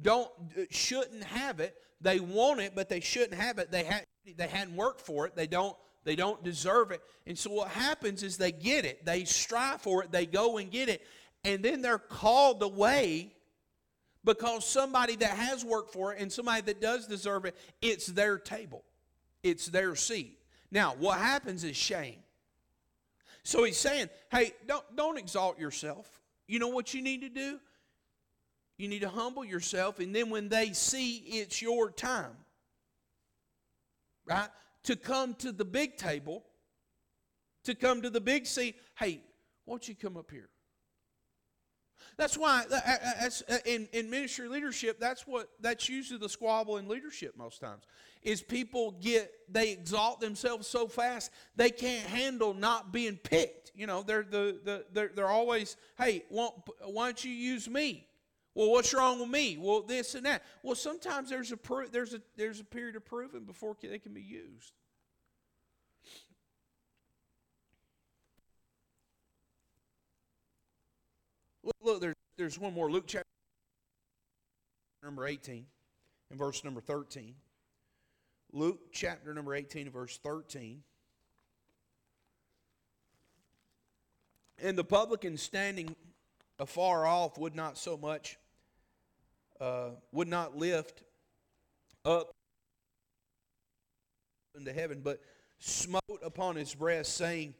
Don't 0.00 0.30
uh, 0.56 0.62
shouldn't 0.70 1.24
have 1.24 1.60
it 1.60 1.76
they 2.00 2.20
want 2.20 2.60
it, 2.60 2.72
but 2.74 2.88
they 2.88 3.00
shouldn't 3.00 3.34
have 3.34 3.58
it. 3.58 3.70
They, 3.70 3.84
ha- 3.84 4.04
they 4.36 4.46
hadn't 4.46 4.74
worked 4.74 5.02
for 5.02 5.26
it. 5.26 5.36
They 5.36 5.46
don't, 5.46 5.76
they 6.04 6.16
don't 6.16 6.42
deserve 6.42 6.90
it. 6.92 7.02
And 7.26 7.38
so 7.38 7.50
what 7.50 7.68
happens 7.68 8.22
is 8.22 8.36
they 8.36 8.52
get 8.52 8.84
it. 8.84 9.04
They 9.04 9.24
strive 9.24 9.82
for 9.82 10.02
it. 10.02 10.10
They 10.10 10.26
go 10.26 10.58
and 10.58 10.70
get 10.70 10.88
it. 10.88 11.02
And 11.44 11.62
then 11.62 11.82
they're 11.82 11.98
called 11.98 12.62
away 12.62 13.32
because 14.24 14.66
somebody 14.66 15.16
that 15.16 15.30
has 15.30 15.64
worked 15.64 15.92
for 15.92 16.12
it 16.12 16.20
and 16.20 16.32
somebody 16.32 16.62
that 16.62 16.80
does 16.80 17.06
deserve 17.06 17.44
it, 17.44 17.54
it's 17.82 18.06
their 18.06 18.38
table. 18.38 18.82
It's 19.42 19.66
their 19.66 19.94
seat. 19.94 20.38
Now, 20.70 20.94
what 20.98 21.18
happens 21.18 21.64
is 21.64 21.76
shame. 21.76 22.20
So 23.42 23.64
he's 23.64 23.78
saying, 23.78 24.10
hey, 24.30 24.52
don't, 24.66 24.84
don't 24.96 25.18
exalt 25.18 25.58
yourself. 25.58 26.20
You 26.46 26.58
know 26.58 26.68
what 26.68 26.92
you 26.94 27.02
need 27.02 27.22
to 27.22 27.28
do? 27.28 27.58
You 28.80 28.88
need 28.88 29.02
to 29.02 29.10
humble 29.10 29.44
yourself, 29.44 29.98
and 29.98 30.14
then 30.14 30.30
when 30.30 30.48
they 30.48 30.72
see 30.72 31.16
it's 31.16 31.60
your 31.60 31.90
time, 31.90 32.32
right, 34.24 34.48
to 34.84 34.96
come 34.96 35.34
to 35.34 35.52
the 35.52 35.66
big 35.66 35.98
table, 35.98 36.46
to 37.64 37.74
come 37.74 38.00
to 38.00 38.08
the 38.08 38.22
big 38.22 38.46
seat, 38.46 38.76
hey, 38.98 39.20
why 39.66 39.74
don't 39.74 39.86
you 39.86 39.94
come 39.94 40.16
up 40.16 40.30
here? 40.30 40.48
That's 42.16 42.38
why 42.38 42.64
uh, 42.72 42.80
uh, 42.86 43.30
uh, 43.50 43.58
in, 43.66 43.86
in 43.92 44.08
ministry 44.08 44.48
leadership, 44.48 44.98
that's 44.98 45.26
what 45.26 45.50
that's 45.60 45.90
usually 45.90 46.18
the 46.18 46.30
squabble 46.30 46.78
in 46.78 46.88
leadership 46.88 47.36
most 47.36 47.60
times. 47.60 47.84
Is 48.22 48.40
people 48.40 48.92
get 48.92 49.30
they 49.50 49.72
exalt 49.72 50.20
themselves 50.20 50.66
so 50.66 50.86
fast 50.86 51.32
they 51.54 51.68
can't 51.68 52.06
handle 52.06 52.54
not 52.54 52.92
being 52.92 53.18
picked. 53.18 53.72
You 53.74 53.86
know, 53.86 54.02
they're 54.02 54.22
the, 54.22 54.58
the 54.64 54.84
they're, 54.90 55.10
they're 55.14 55.28
always, 55.28 55.76
hey, 55.98 56.24
why 56.30 56.48
don't 56.80 57.22
you 57.22 57.30
use 57.30 57.68
me? 57.68 58.06
Well, 58.54 58.70
what's 58.70 58.92
wrong 58.92 59.20
with 59.20 59.28
me? 59.28 59.56
Well, 59.60 59.82
this 59.82 60.14
and 60.14 60.26
that. 60.26 60.42
Well, 60.62 60.74
sometimes 60.74 61.30
there's 61.30 61.52
a 61.52 61.58
there's 61.92 62.14
a 62.14 62.20
there's 62.36 62.60
a 62.60 62.64
period 62.64 62.96
of 62.96 63.04
proving 63.04 63.44
before 63.44 63.76
they 63.80 63.98
can 63.98 64.12
be 64.12 64.22
used. 64.22 64.72
Look, 71.62 71.76
look 71.82 72.00
there's 72.00 72.16
there's 72.36 72.58
one 72.58 72.74
more. 72.74 72.90
Luke 72.90 73.04
chapter 73.06 73.26
number 75.02 75.26
18 75.26 75.66
and 76.30 76.38
verse 76.38 76.64
number 76.64 76.80
13. 76.80 77.34
Luke 78.52 78.80
chapter 78.92 79.32
number 79.32 79.54
18 79.54 79.82
and 79.82 79.92
verse 79.92 80.18
13. 80.18 80.82
And 84.62 84.76
the 84.76 84.84
publican 84.84 85.36
standing 85.36 85.94
afar 86.58 87.06
off 87.06 87.38
would 87.38 87.54
not 87.54 87.78
so 87.78 87.96
much 87.96 88.38
uh, 89.60 89.90
would 90.12 90.28
not 90.28 90.56
lift 90.56 91.02
up 92.04 92.32
into 94.56 94.72
heaven, 94.72 95.00
but 95.02 95.20
smote 95.58 96.00
upon 96.22 96.56
his 96.56 96.74
breast, 96.74 97.16
saying, 97.16 97.54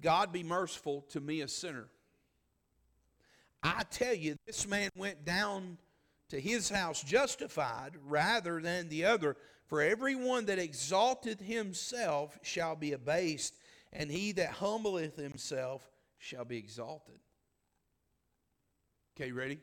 God 0.00 0.32
be 0.32 0.42
merciful 0.42 1.02
to 1.10 1.20
me, 1.20 1.40
a 1.40 1.48
sinner. 1.48 1.88
I 3.62 3.84
tell 3.90 4.14
you, 4.14 4.36
this 4.46 4.66
man 4.66 4.90
went 4.96 5.24
down 5.24 5.78
to 6.30 6.40
his 6.40 6.68
house 6.68 7.02
justified 7.02 7.92
rather 8.06 8.60
than 8.60 8.88
the 8.88 9.04
other. 9.04 9.36
For 9.66 9.80
everyone 9.80 10.46
that 10.46 10.58
exalteth 10.58 11.40
himself 11.40 12.38
shall 12.42 12.76
be 12.76 12.92
abased, 12.92 13.54
and 13.92 14.10
he 14.10 14.32
that 14.32 14.50
humbleth 14.50 15.16
himself 15.16 15.88
shall 16.18 16.44
be 16.44 16.58
exalted. 16.58 17.18
Okay, 19.16 19.32
ready? 19.32 19.60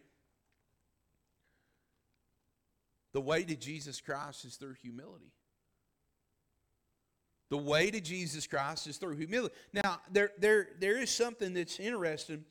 The 3.14 3.22
way 3.22 3.44
to 3.44 3.56
Jesus 3.56 4.02
Christ 4.02 4.46
is 4.46 4.56
through 4.56 4.76
humility. 4.82 5.32
The 7.50 7.58
way 7.58 7.90
to 7.90 8.00
Jesus 8.00 8.46
Christ 8.46 8.86
is 8.88 8.98
through 8.98 9.16
humility. 9.16 9.56
Now, 9.74 10.00
there, 10.12 10.32
there, 10.38 10.70
there 10.80 10.98
is 10.98 11.10
something 11.10 11.54
that's 11.54 11.80
interesting 11.80 12.46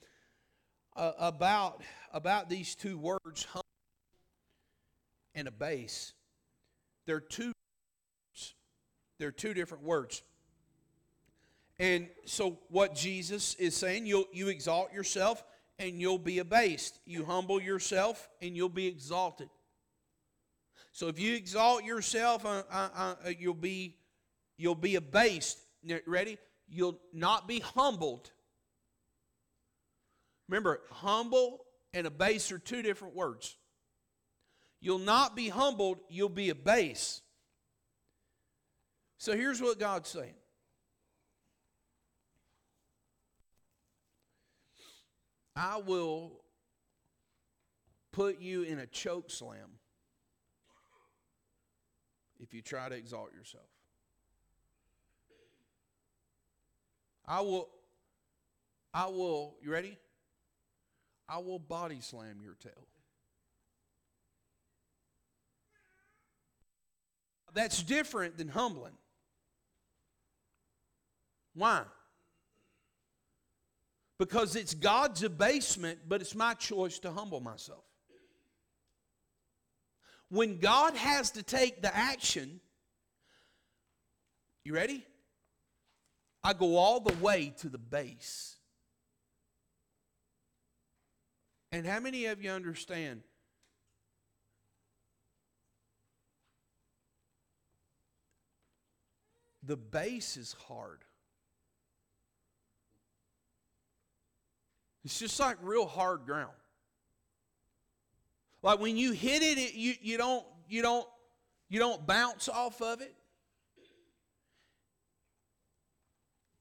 uh, 0.96 1.12
about, 1.18 1.82
about 2.12 2.48
these 2.48 2.74
two 2.74 2.98
words, 2.98 3.44
humble 3.44 3.62
and 5.36 5.46
abase. 5.46 6.14
They're 7.06 7.20
two, 7.20 7.52
they're 9.20 9.30
two 9.30 9.54
different 9.54 9.84
words. 9.84 10.22
And 11.78 12.08
so, 12.24 12.58
what 12.68 12.96
Jesus 12.96 13.54
is 13.54 13.76
saying, 13.76 14.04
you 14.04 14.26
you 14.32 14.48
exalt 14.48 14.92
yourself 14.92 15.44
and 15.78 16.00
you'll 16.00 16.18
be 16.18 16.40
abased. 16.40 16.98
You 17.06 17.24
humble 17.24 17.62
yourself 17.62 18.28
and 18.42 18.56
you'll 18.56 18.68
be 18.68 18.88
exalted. 18.88 19.48
So, 20.98 21.06
if 21.06 21.20
you 21.20 21.36
exalt 21.36 21.84
yourself, 21.84 22.44
uh, 22.44 22.64
uh, 22.72 23.14
uh, 23.24 23.30
you'll 23.38 23.54
be 23.54 23.94
you'll 24.56 24.74
be 24.74 24.96
abased. 24.96 25.56
Ready? 26.08 26.38
You'll 26.68 26.98
not 27.12 27.46
be 27.46 27.60
humbled. 27.60 28.32
Remember, 30.48 30.80
humble 30.90 31.60
and 31.94 32.04
abase 32.04 32.50
are 32.50 32.58
two 32.58 32.82
different 32.82 33.14
words. 33.14 33.56
You'll 34.80 34.98
not 34.98 35.36
be 35.36 35.48
humbled, 35.48 36.00
you'll 36.08 36.28
be 36.30 36.50
abased. 36.50 37.22
So 39.18 39.36
here's 39.36 39.62
what 39.62 39.78
God's 39.78 40.08
saying 40.08 40.34
I 45.54 45.76
will 45.76 46.42
put 48.10 48.40
you 48.40 48.62
in 48.62 48.80
a 48.80 48.86
choke 48.86 49.30
slam 49.30 49.77
if 52.48 52.54
you 52.54 52.62
try 52.62 52.88
to 52.88 52.94
exalt 52.94 53.32
yourself. 53.32 53.66
I 57.26 57.42
will, 57.42 57.68
I 58.92 59.06
will, 59.06 59.56
you 59.62 59.70
ready? 59.70 59.96
I 61.28 61.38
will 61.38 61.58
body 61.58 62.00
slam 62.00 62.40
your 62.42 62.54
tail. 62.54 62.72
That's 67.52 67.82
different 67.82 68.38
than 68.38 68.48
humbling. 68.48 68.94
Why? 71.54 71.82
because 74.18 74.56
it's 74.56 74.74
God's 74.74 75.22
abasement, 75.22 76.00
but 76.08 76.20
it's 76.20 76.34
my 76.34 76.54
choice 76.54 76.98
to 77.00 77.12
humble 77.12 77.40
myself. 77.40 77.84
When 80.30 80.58
God 80.58 80.94
has 80.94 81.30
to 81.32 81.42
take 81.42 81.80
the 81.80 81.94
action, 81.94 82.60
you 84.64 84.74
ready? 84.74 85.04
I 86.44 86.52
go 86.52 86.76
all 86.76 87.00
the 87.00 87.14
way 87.14 87.54
to 87.58 87.68
the 87.68 87.78
base. 87.78 88.56
And 91.72 91.86
how 91.86 92.00
many 92.00 92.26
of 92.26 92.42
you 92.42 92.50
understand? 92.50 93.22
The 99.62 99.76
base 99.76 100.36
is 100.36 100.54
hard. 100.66 101.04
It's 105.04 105.18
just 105.18 105.38
like 105.40 105.56
real 105.62 105.86
hard 105.86 106.24
ground. 106.24 106.52
Like 108.62 108.80
when 108.80 108.96
you 108.96 109.12
hit 109.12 109.42
it, 109.42 109.58
it 109.58 109.74
you, 109.74 109.94
you 110.00 110.18
don't 110.18 110.44
you 110.68 110.82
don't 110.82 111.06
you 111.68 111.78
don't 111.78 112.06
bounce 112.06 112.48
off 112.48 112.80
of 112.82 113.00
it. 113.00 113.14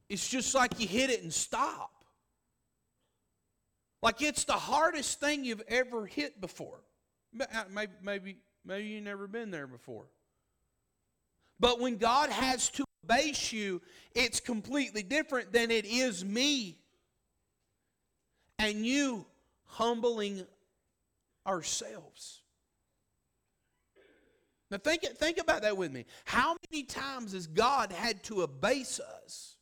It's 0.10 0.27
just 0.27 0.55
like 0.55 0.79
you 0.79 0.88
hit 0.88 1.10
it 1.10 1.23
and 1.23 1.33
stop. 1.33 1.91
Like 4.01 4.21
it's 4.21 4.43
the 4.43 4.53
hardest 4.53 5.19
thing 5.19 5.43
you've 5.43 5.63
ever 5.67 6.05
hit 6.05 6.39
before. 6.39 6.79
Uh, 7.39 7.63
maybe, 7.69 7.91
maybe, 8.01 8.38
maybe 8.63 8.88
you've 8.88 9.03
never 9.03 9.27
been 9.27 9.51
there 9.51 9.67
before. 9.67 10.05
But 11.60 11.79
when 11.79 11.97
God 11.97 12.29
has 12.29 12.69
to 12.69 12.86
base 13.05 13.51
you, 13.51 13.81
it's 14.13 14.39
completely 14.39 15.03
different 15.03 15.51
than 15.51 15.71
it 15.71 15.86
is 15.86 16.23
me 16.23 16.77
and 18.60 18.86
you 18.86 19.25
humbling 19.65 20.45
ourselves. 21.47 22.41
Now 24.69 24.77
think, 24.77 25.03
think 25.03 25.38
about 25.38 25.62
that 25.62 25.77
with 25.77 25.91
me. 25.91 26.05
How 26.25 26.57
many 26.69 26.83
times 26.83 27.31
has 27.31 27.47
God 27.47 27.91
had 27.91 28.23
to 28.23 28.41
abase 28.41 28.99
us? 28.99 29.55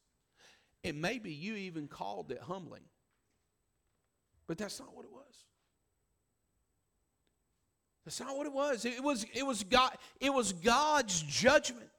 And 0.84 1.02
maybe 1.02 1.32
you 1.32 1.56
even 1.56 1.88
called 1.88 2.32
it 2.32 2.42
humbling. 2.42 2.84
But 4.48 4.58
that's 4.58 4.80
not 4.80 4.96
what 4.96 5.06
it 5.06 5.12
was. 5.12 5.22
That's 8.06 8.20
not 8.20 8.38
what 8.38 8.46
it 8.46 8.54
was. 8.54 8.86
It 8.86 9.04
was, 9.04 9.26
it 9.34 9.44
was, 9.44 9.64
God, 9.64 9.92
it 10.20 10.32
was 10.32 10.54
God's 10.54 11.22
judgment. 11.24 11.90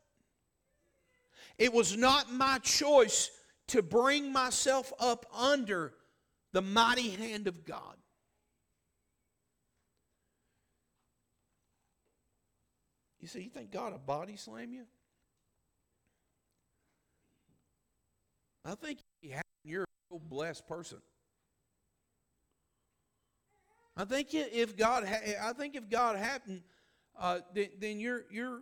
It 1.58 1.72
was 1.72 1.96
not 1.96 2.32
my 2.32 2.58
choice 2.58 3.30
to 3.68 3.82
bring 3.82 4.32
myself 4.32 4.92
up 5.00 5.26
under 5.36 5.94
the 6.52 6.62
mighty 6.62 7.10
hand 7.10 7.48
of 7.48 7.64
God. 7.64 7.96
You 13.26 13.28
say, 13.28 13.40
you 13.40 13.50
think 13.50 13.72
God 13.72 13.90
will 13.90 13.98
body 13.98 14.36
slam 14.36 14.72
you? 14.72 14.84
I 18.64 18.76
think 18.76 19.00
you're 19.64 19.82
a 19.82 19.86
real 20.12 20.20
blessed 20.20 20.68
person. 20.68 20.98
I 23.96 24.04
think 24.04 24.28
if 24.32 24.76
God, 24.76 25.02
I 25.42 25.52
think 25.54 25.74
if 25.74 25.90
God 25.90 26.16
happened, 26.16 26.62
uh, 27.18 27.40
then, 27.52 27.70
then 27.80 27.98
you're 27.98 28.26
you're 28.30 28.60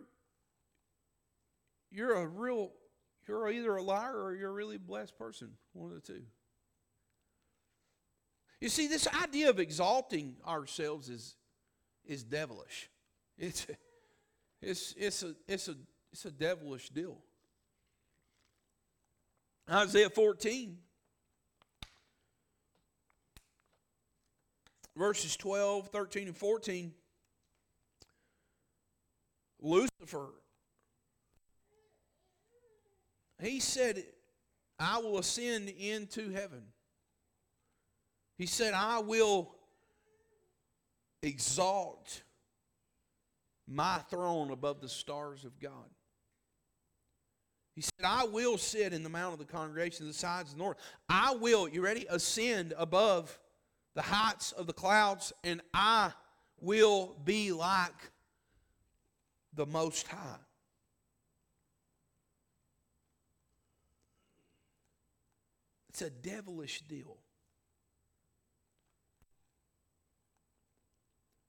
you're 1.91 2.15
a 2.15 2.25
real, 2.25 2.71
you're 3.27 3.47
either 3.51 3.75
a 3.75 3.83
liar 3.83 4.19
or 4.19 4.33
you're 4.33 4.49
a 4.49 4.53
really 4.53 4.79
blessed 4.79 5.15
person. 5.15 5.51
One 5.73 5.91
of 5.91 6.01
the 6.01 6.13
two. 6.13 6.23
You 8.59 8.69
see, 8.69 8.87
this 8.87 9.07
idea 9.21 9.51
of 9.51 9.59
exalting 9.59 10.37
ourselves 10.43 11.09
is, 11.09 11.35
is 12.03 12.23
devilish. 12.23 12.89
It's, 13.37 13.67
it's, 14.65 14.95
it's, 14.97 15.23
a, 15.23 15.35
it's, 15.47 15.67
a, 15.67 15.75
it's 16.11 16.25
a 16.25 16.31
devilish 16.31 16.89
deal. 16.89 17.17
Isaiah 19.69 20.09
14, 20.09 20.77
verses 24.95 25.35
12, 25.37 25.87
13, 25.89 26.27
and 26.27 26.37
14. 26.37 26.93
Lucifer, 29.61 30.29
he 33.41 33.59
said, 33.59 34.03
I 34.79 34.99
will 34.99 35.17
ascend 35.17 35.69
into 35.69 36.31
heaven. 36.31 36.61
He 38.37 38.45
said, 38.45 38.73
I 38.73 38.99
will 38.99 39.55
exalt 41.23 42.21
my 43.67 43.99
throne 44.09 44.51
above 44.51 44.81
the 44.81 44.89
stars 44.89 45.43
of 45.43 45.59
God. 45.59 45.89
He 47.73 47.81
said, 47.81 48.05
I 48.05 48.23
will 48.23 48.57
sit 48.57 48.93
in 48.93 49.03
the 49.03 49.09
mount 49.09 49.33
of 49.33 49.39
the 49.39 49.45
congregation, 49.45 50.07
the 50.07 50.13
sides 50.13 50.51
of 50.51 50.57
the 50.57 50.63
north. 50.63 50.77
I 51.09 51.35
will, 51.35 51.67
you 51.67 51.81
ready? 51.81 52.05
Ascend 52.09 52.73
above 52.77 53.37
the 53.95 54.01
heights 54.01 54.53
of 54.53 54.65
the 54.67 54.73
clouds, 54.73 55.33
and 55.43 55.61
I 55.73 56.11
will 56.61 57.17
be 57.25 57.51
like 57.51 58.11
the 59.53 59.65
Most 59.65 60.07
High. 60.07 60.37
It's 65.89 66.01
a 66.01 66.09
devilish 66.09 66.81
deal. 66.81 67.17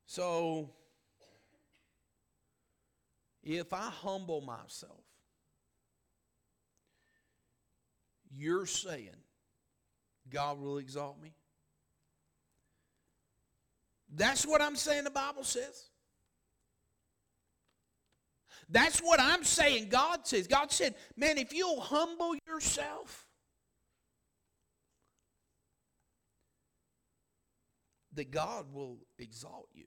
So, 0.06 0.70
if 3.46 3.72
I 3.72 3.90
humble 3.90 4.40
myself, 4.40 5.04
you're 8.34 8.66
saying 8.66 9.10
God 10.28 10.60
will 10.60 10.78
exalt 10.78 11.22
me? 11.22 11.32
That's 14.12 14.44
what 14.44 14.60
I'm 14.60 14.74
saying 14.74 15.04
the 15.04 15.10
Bible 15.10 15.44
says. 15.44 15.90
That's 18.68 18.98
what 18.98 19.20
I'm 19.20 19.44
saying 19.44 19.90
God 19.90 20.26
says. 20.26 20.48
God 20.48 20.72
said, 20.72 20.96
man, 21.16 21.38
if 21.38 21.52
you'll 21.52 21.80
humble 21.80 22.34
yourself, 22.48 23.26
that 28.14 28.32
God 28.32 28.72
will 28.72 28.98
exalt 29.18 29.68
you. 29.72 29.84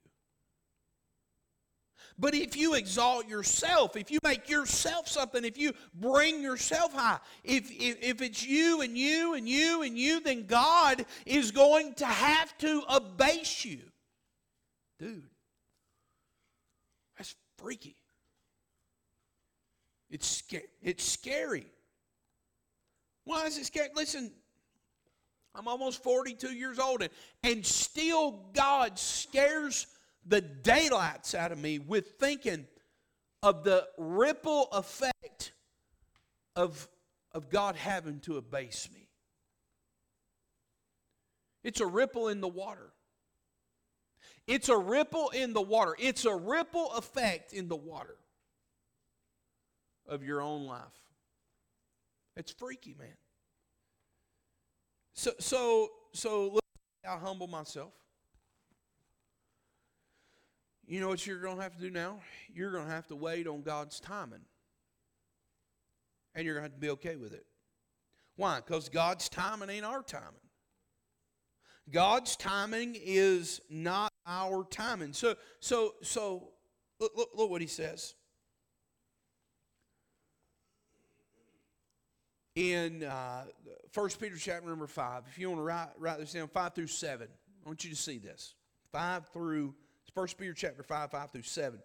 But 2.18 2.34
if 2.34 2.56
you 2.56 2.74
exalt 2.74 3.28
yourself, 3.28 3.96
if 3.96 4.10
you 4.10 4.18
make 4.22 4.48
yourself 4.48 5.08
something, 5.08 5.44
if 5.44 5.56
you 5.56 5.72
bring 5.94 6.42
yourself 6.42 6.92
high, 6.92 7.18
if, 7.44 7.70
if, 7.70 8.02
if 8.02 8.22
it's 8.22 8.44
you 8.44 8.82
and 8.82 8.96
you 8.96 9.34
and 9.34 9.48
you 9.48 9.82
and 9.82 9.98
you, 9.98 10.20
then 10.20 10.46
God 10.46 11.06
is 11.24 11.50
going 11.50 11.94
to 11.94 12.06
have 12.06 12.56
to 12.58 12.82
abase 12.88 13.64
you. 13.64 13.80
Dude, 14.98 15.22
that's 17.16 17.34
freaky. 17.56 17.96
It's, 20.10 20.26
scary. 20.26 20.64
it's 20.82 21.04
scary. 21.04 21.66
Why 23.24 23.46
is 23.46 23.56
it 23.56 23.66
scary? 23.66 23.88
Listen, 23.94 24.32
I'm 25.54 25.68
almost 25.68 26.02
42 26.02 26.48
years 26.48 26.78
old, 26.78 27.02
and, 27.02 27.10
and 27.42 27.64
still 27.64 28.42
God 28.52 28.98
scares 28.98 29.86
the 30.26 30.40
daylights 30.40 31.34
out 31.34 31.52
of 31.52 31.58
me 31.58 31.78
with 31.78 32.18
thinking 32.18 32.66
of 33.42 33.64
the 33.64 33.86
ripple 33.96 34.68
effect 34.72 35.52
of, 36.56 36.88
of 37.32 37.48
God 37.48 37.76
having 37.76 38.20
to 38.20 38.36
abase 38.36 38.88
me. 38.92 39.08
It's 41.62 41.80
a 41.80 41.86
ripple 41.86 42.28
in 42.28 42.40
the 42.40 42.48
water. 42.48 42.92
It's 44.46 44.68
a 44.68 44.76
ripple 44.76 45.30
in 45.30 45.52
the 45.52 45.60
water. 45.60 45.94
It's 45.98 46.24
a 46.24 46.34
ripple 46.34 46.92
effect 46.92 47.52
in 47.52 47.68
the 47.68 47.76
water 47.76 48.16
of 50.08 50.24
your 50.24 50.42
own 50.42 50.64
life. 50.64 50.82
It's 52.36 52.50
freaky, 52.50 52.94
man. 52.98 53.08
So, 55.14 55.32
so, 55.38 55.90
so 56.12 56.48
look, 56.48 56.64
I 57.06 57.16
humble 57.16 57.46
myself. 57.46 57.92
You 60.90 60.98
know 60.98 61.06
what 61.06 61.24
you're 61.24 61.38
going 61.38 61.56
to 61.56 61.62
have 61.62 61.76
to 61.76 61.80
do 61.80 61.88
now? 61.88 62.18
You're 62.52 62.72
going 62.72 62.86
to 62.86 62.90
have 62.90 63.06
to 63.06 63.14
wait 63.14 63.46
on 63.46 63.62
God's 63.62 64.00
timing. 64.00 64.40
And 66.34 66.44
you're 66.44 66.54
going 66.56 66.64
to 66.64 66.68
have 66.68 66.74
to 66.74 66.80
be 66.80 66.90
okay 66.90 67.14
with 67.14 67.32
it. 67.32 67.46
Why? 68.34 68.56
Because 68.56 68.88
God's 68.88 69.28
timing 69.28 69.70
ain't 69.70 69.84
our 69.84 70.02
timing. 70.02 70.40
God's 71.92 72.34
timing 72.34 72.96
is 73.00 73.60
not 73.70 74.12
our 74.26 74.64
timing. 74.64 75.12
So, 75.12 75.36
so, 75.60 75.94
so 76.02 76.48
look, 76.98 77.12
look, 77.16 77.30
look 77.36 77.50
what 77.50 77.60
he 77.60 77.68
says. 77.68 78.16
In 82.56 83.04
uh, 83.04 83.44
1 83.94 84.08
Peter 84.20 84.36
chapter 84.36 84.68
number 84.68 84.88
5, 84.88 85.22
if 85.30 85.38
you 85.38 85.50
want 85.50 85.60
to 85.60 85.64
write, 85.64 85.88
write 85.98 86.18
this 86.18 86.32
down, 86.32 86.48
5 86.48 86.74
through 86.74 86.88
7, 86.88 87.28
I 87.64 87.68
want 87.68 87.84
you 87.84 87.90
to 87.90 87.96
see 87.96 88.18
this. 88.18 88.54
5 88.90 89.28
through 89.28 89.76
1 90.14 90.26
Peter 90.38 90.52
chapter 90.52 90.82
5, 90.82 91.10
5 91.10 91.30
through 91.30 91.42
7. 91.42 91.78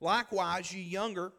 Likewise, 0.00 0.72
ye 0.72 0.82
younger, 0.82 1.32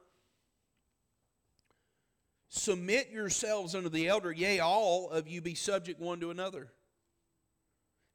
submit 2.50 3.10
yourselves 3.10 3.76
unto 3.76 3.90
the 3.90 4.08
elder, 4.08 4.32
yea, 4.32 4.60
all 4.60 5.10
of 5.10 5.28
you 5.28 5.42
be 5.42 5.56
subject 5.56 6.00
one 6.00 6.20
to 6.20 6.32
another, 6.32 6.72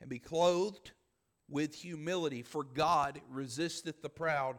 and 0.00 0.08
be 0.08 0.18
clothed 0.18 0.92
with 1.48 1.74
humility, 1.74 2.42
for 2.42 2.64
God 2.64 3.20
resisteth 3.30 4.02
the 4.02 4.08
proud 4.08 4.58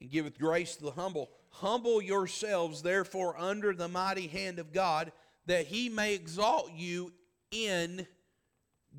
and 0.00 0.10
giveth 0.10 0.38
grace 0.38 0.76
to 0.76 0.84
the 0.84 0.90
humble. 0.92 1.30
Humble 1.50 2.02
yourselves, 2.02 2.82
therefore, 2.82 3.38
under 3.38 3.72
the 3.72 3.88
mighty 3.88 4.28
hand 4.28 4.58
of 4.58 4.72
God, 4.72 5.12
that 5.46 5.66
he 5.66 5.88
may 5.88 6.14
exalt 6.14 6.70
you 6.72 7.12
in 7.50 8.06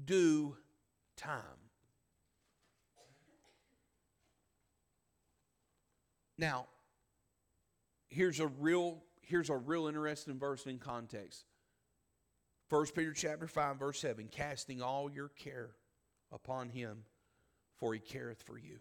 due 0.06 0.58
time. 1.16 1.59
Now, 6.40 6.68
here's 8.08 8.40
a 8.40 8.48
real 8.48 9.04
here's 9.22 9.50
a 9.50 9.58
real 9.58 9.88
interesting 9.88 10.40
verse 10.40 10.66
in 10.66 10.80
context. 10.80 11.44
1 12.70 12.86
Peter 12.96 13.14
chapter 13.14 13.46
5 13.46 13.78
verse 13.78 14.00
7 14.00 14.30
casting 14.32 14.82
all 14.82 15.12
your 15.12 15.28
care 15.28 15.72
upon 16.32 16.70
him 16.70 17.04
for 17.78 17.94
he 17.94 18.00
careth 18.00 18.42
for 18.44 18.58
you. 18.58 18.80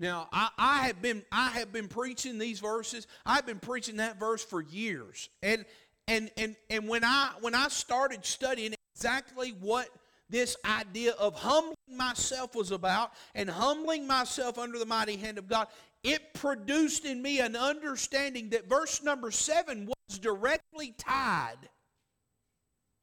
Now, 0.00 0.28
I, 0.32 0.48
I, 0.58 0.86
have 0.88 1.00
been 1.00 1.22
I 1.30 1.50
have 1.50 1.72
been 1.72 1.86
preaching 1.86 2.38
these 2.38 2.58
verses. 2.58 3.06
I've 3.24 3.46
been 3.46 3.60
preaching 3.60 3.98
that 3.98 4.18
verse 4.18 4.44
for 4.44 4.60
years. 4.60 5.28
And 5.40 5.64
and 6.08 6.32
and 6.36 6.56
and 6.68 6.88
when 6.88 7.04
I 7.04 7.30
when 7.40 7.54
I 7.54 7.68
started 7.68 8.24
studying 8.24 8.74
exactly 8.96 9.50
what 9.60 9.88
this 10.32 10.56
idea 10.64 11.12
of 11.12 11.34
humbling 11.34 11.76
myself 11.88 12.56
was 12.56 12.72
about 12.72 13.12
and 13.34 13.48
humbling 13.48 14.06
myself 14.06 14.58
under 14.58 14.78
the 14.78 14.86
mighty 14.86 15.16
hand 15.16 15.38
of 15.38 15.46
God, 15.46 15.68
it 16.02 16.34
produced 16.34 17.04
in 17.04 17.22
me 17.22 17.38
an 17.38 17.54
understanding 17.54 18.48
that 18.50 18.68
verse 18.68 19.02
number 19.02 19.30
seven 19.30 19.86
was 19.86 20.18
directly 20.18 20.94
tied 20.98 21.68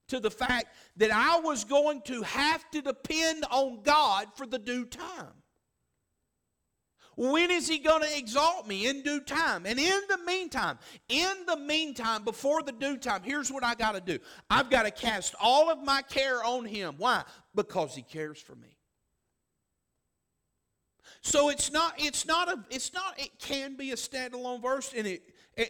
to 0.10 0.20
the 0.20 0.32
fact 0.32 0.76
that 0.98 1.12
I 1.12 1.40
was 1.40 1.64
going 1.64 2.02
to 2.02 2.24
have 2.24 2.70
to 2.72 2.82
depend 2.82 3.46
on 3.52 3.84
God 3.84 4.28
for 4.36 4.48
the 4.48 4.60
due 4.60 4.86
time. 4.86 5.44
When 7.20 7.52
is 7.52 7.68
he 7.68 7.80
going 7.80 8.02
to 8.02 8.18
exalt 8.18 8.66
me? 8.66 8.88
In 8.88 9.02
due 9.02 9.20
time. 9.20 9.66
And 9.66 9.78
in 9.78 10.02
the 10.08 10.20
meantime, 10.26 10.80
in 11.10 11.46
the 11.48 11.58
meantime, 11.58 12.24
before 12.24 12.64
the 12.64 12.72
due 12.72 12.96
time, 12.96 13.24
here's 13.24 13.52
what 13.52 13.62
I 13.62 13.76
got 13.76 13.96
to 13.96 14.00
do 14.00 14.20
I've 14.50 14.70
got 14.70 14.84
to 14.84 14.92
cast 14.92 15.36
all 15.38 15.70
of 15.70 15.84
my 15.84 16.02
care 16.02 16.42
on 16.42 16.64
him. 16.64 16.96
Why? 16.98 17.24
Because 17.54 17.94
he 17.94 18.04
cares 18.04 18.40
for 18.40 18.56
me. 18.56 18.79
So 21.22 21.50
it's 21.50 21.72
not, 21.72 21.94
it's 21.98 22.26
not 22.26 22.48
a, 22.50 22.64
it's 22.70 22.94
not, 22.94 23.20
it 23.20 23.32
can 23.40 23.76
be 23.76 23.92
a 23.92 23.96
standalone 23.96 24.62
verse 24.62 24.94
and 24.96 25.06
it 25.06 25.22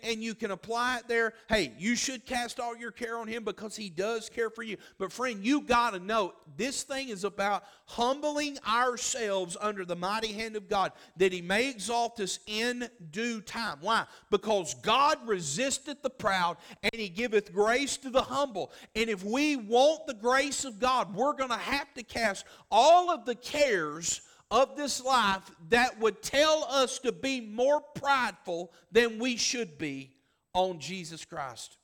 and 0.04 0.24
you 0.24 0.36
can 0.36 0.52
apply 0.52 0.98
it 0.98 1.08
there. 1.08 1.34
Hey, 1.48 1.74
you 1.78 1.96
should 1.96 2.26
cast 2.26 2.60
all 2.60 2.76
your 2.78 2.92
care 2.92 3.18
on 3.18 3.28
him 3.28 3.44
because 3.44 3.76
he 3.76 3.90
does 3.90 4.30
care 4.30 4.50
for 4.50 4.64
you. 4.64 4.78
But, 4.98 5.12
friend, 5.12 5.44
you 5.44 5.62
got 5.62 5.92
to 5.92 6.00
know 6.00 6.34
this 6.58 6.84
thing 6.84 7.10
is 7.10 7.24
about 7.24 7.64
humbling 7.86 8.58
ourselves 8.68 9.58
under 9.60 9.86
the 9.86 9.96
mighty 9.96 10.32
hand 10.32 10.56
of 10.56 10.70
God 10.70 10.92
that 11.18 11.34
he 11.34 11.42
may 11.42 11.70
exalt 11.70 12.20
us 12.20 12.40
in 12.46 12.90
due 13.12 13.42
time. 13.42 13.78
Why? 13.82 14.06
Because 14.30 14.76
God 14.76 15.18
resisteth 15.26 16.02
the 16.02 16.10
proud 16.10 16.58
and 16.84 16.94
he 16.94 17.10
giveth 17.10 17.54
grace 17.54 17.98
to 17.98 18.10
the 18.10 18.22
humble. 18.22 18.72
And 18.96 19.10
if 19.10 19.24
we 19.24 19.56
want 19.56 20.06
the 20.08 20.14
grace 20.14 20.66
of 20.66 20.80
God, 20.80 21.16
we're 21.16 21.34
going 21.34 21.50
to 21.50 21.58
have 21.58 21.94
to 21.96 22.04
cast 22.04 22.46
all 22.70 23.10
of 23.10 23.26
the 23.26 23.36
cares 23.36 24.22
of 24.52 24.76
this 24.76 25.04
life 25.04 25.50
that 25.70 26.00
would 26.00 26.22
tell 26.22 26.66
us 26.70 27.00
to 27.00 27.12
be 27.12 27.40
more 27.40 27.82
prideful 27.82 28.72
than 28.92 29.20
we 29.20 29.38
should 29.38 29.78
be 29.78 30.12
on 30.54 30.80
Jesus 30.80 31.26
Christ. 31.26 31.78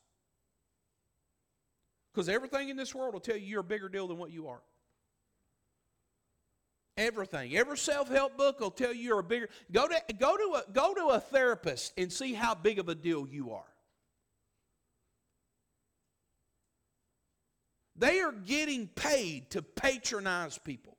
Because 2.13 2.29
everything 2.29 2.69
in 2.69 2.77
this 2.77 2.95
world 2.95 3.13
will 3.13 3.19
tell 3.19 3.35
you 3.35 3.45
you're 3.45 3.59
a 3.59 3.63
bigger 3.63 3.89
deal 3.89 4.07
than 4.07 4.17
what 4.17 4.31
you 4.31 4.47
are. 4.47 4.61
Everything. 6.97 7.57
Every 7.57 7.77
self-help 7.77 8.37
book 8.37 8.61
will 8.61 8.71
tell 8.71 8.93
you 8.93 9.01
you're 9.01 9.19
a 9.19 9.23
bigger. 9.23 9.49
Go 9.71 9.87
to, 9.87 10.01
go, 10.17 10.37
to 10.37 10.55
a, 10.55 10.71
go 10.71 10.93
to 10.93 11.07
a 11.07 11.19
therapist 11.19 11.91
and 11.97 12.11
see 12.11 12.33
how 12.33 12.55
big 12.55 12.79
of 12.79 12.87
a 12.87 12.95
deal 12.95 13.27
you 13.27 13.51
are. 13.51 13.65
They 17.97 18.21
are 18.21 18.31
getting 18.31 18.87
paid 18.87 19.51
to 19.51 19.61
patronize 19.61 20.57
people. 20.57 20.94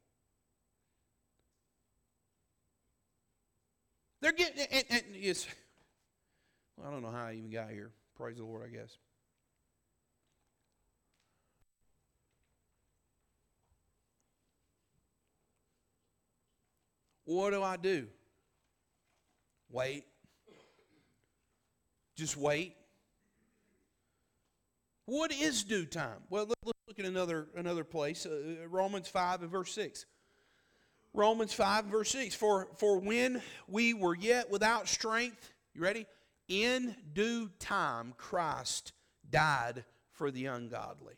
They're 4.21 4.33
getting, 4.33 4.67
and, 4.71 4.85
and 4.91 5.03
it's, 5.15 5.47
well, 6.77 6.89
I 6.89 6.91
don't 6.91 7.03
know 7.03 7.11
how 7.11 7.27
I 7.27 7.35
even 7.35 7.51
got 7.51 7.71
here. 7.71 7.91
Praise 8.17 8.39
the 8.39 8.45
Lord, 8.45 8.63
I 8.65 8.75
guess. 8.75 8.97
What 17.27 17.51
do 17.51 17.63
I 17.63 17.77
do? 17.77 18.07
Wait. 19.69 20.05
Just 22.15 22.37
wait. 22.37 22.77
What 25.07 25.33
is 25.33 25.65
due 25.65 25.85
time? 25.85 26.19
Well, 26.31 26.47
let's 26.47 26.79
look 26.87 26.99
at 26.99 27.05
another 27.05 27.49
another 27.57 27.85
place. 27.85 28.27
Uh, 28.27 28.67
Romans 28.69 29.09
5 29.09 29.43
and 29.43 29.51
verse 29.51 29.73
6. 29.73 30.07
Romans 31.17 31.55
5, 31.55 31.87
verse 31.87 32.11
6. 32.11 32.35
For, 32.35 32.69
for 32.77 32.99
when 32.99 33.43
we 33.67 33.95
were 33.95 34.15
yet 34.15 34.51
without 34.51 34.87
strength, 34.87 35.51
you 35.75 35.81
ready? 35.81 36.07
In 36.49 36.95
due 37.15 37.51
time, 37.59 38.13
Christ 38.19 38.93
died 39.29 39.85
for 40.13 40.31
the 40.31 40.47
ungodly. 40.47 41.15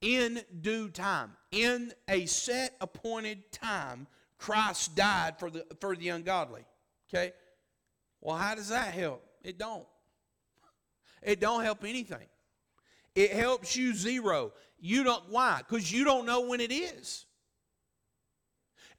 In 0.00 0.40
due 0.60 0.88
time, 0.88 1.32
in 1.52 1.92
a 2.08 2.26
set 2.26 2.74
appointed 2.80 3.52
time, 3.52 4.08
Christ 4.38 4.96
died 4.96 5.38
for 5.38 5.50
the, 5.50 5.64
for 5.80 5.94
the 5.94 6.08
ungodly. 6.08 6.64
Okay? 7.08 7.32
Well, 8.20 8.36
how 8.36 8.54
does 8.54 8.70
that 8.70 8.94
help? 8.94 9.22
It 9.44 9.58
don't. 9.58 9.86
It 11.22 11.40
don't 11.40 11.62
help 11.62 11.84
anything. 11.84 12.26
It 13.14 13.32
helps 13.32 13.76
you 13.76 13.94
zero. 13.94 14.52
You 14.80 15.04
don't 15.04 15.28
why? 15.28 15.58
Because 15.58 15.92
you 15.92 16.04
don't 16.04 16.26
know 16.26 16.40
when 16.40 16.60
it 16.60 16.72
is. 16.72 17.26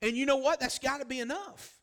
And 0.03 0.17
you 0.17 0.25
know 0.25 0.35
what? 0.35 0.59
That's 0.59 0.79
got 0.79 0.99
to 0.99 1.05
be 1.05 1.21
enough. 1.21 1.79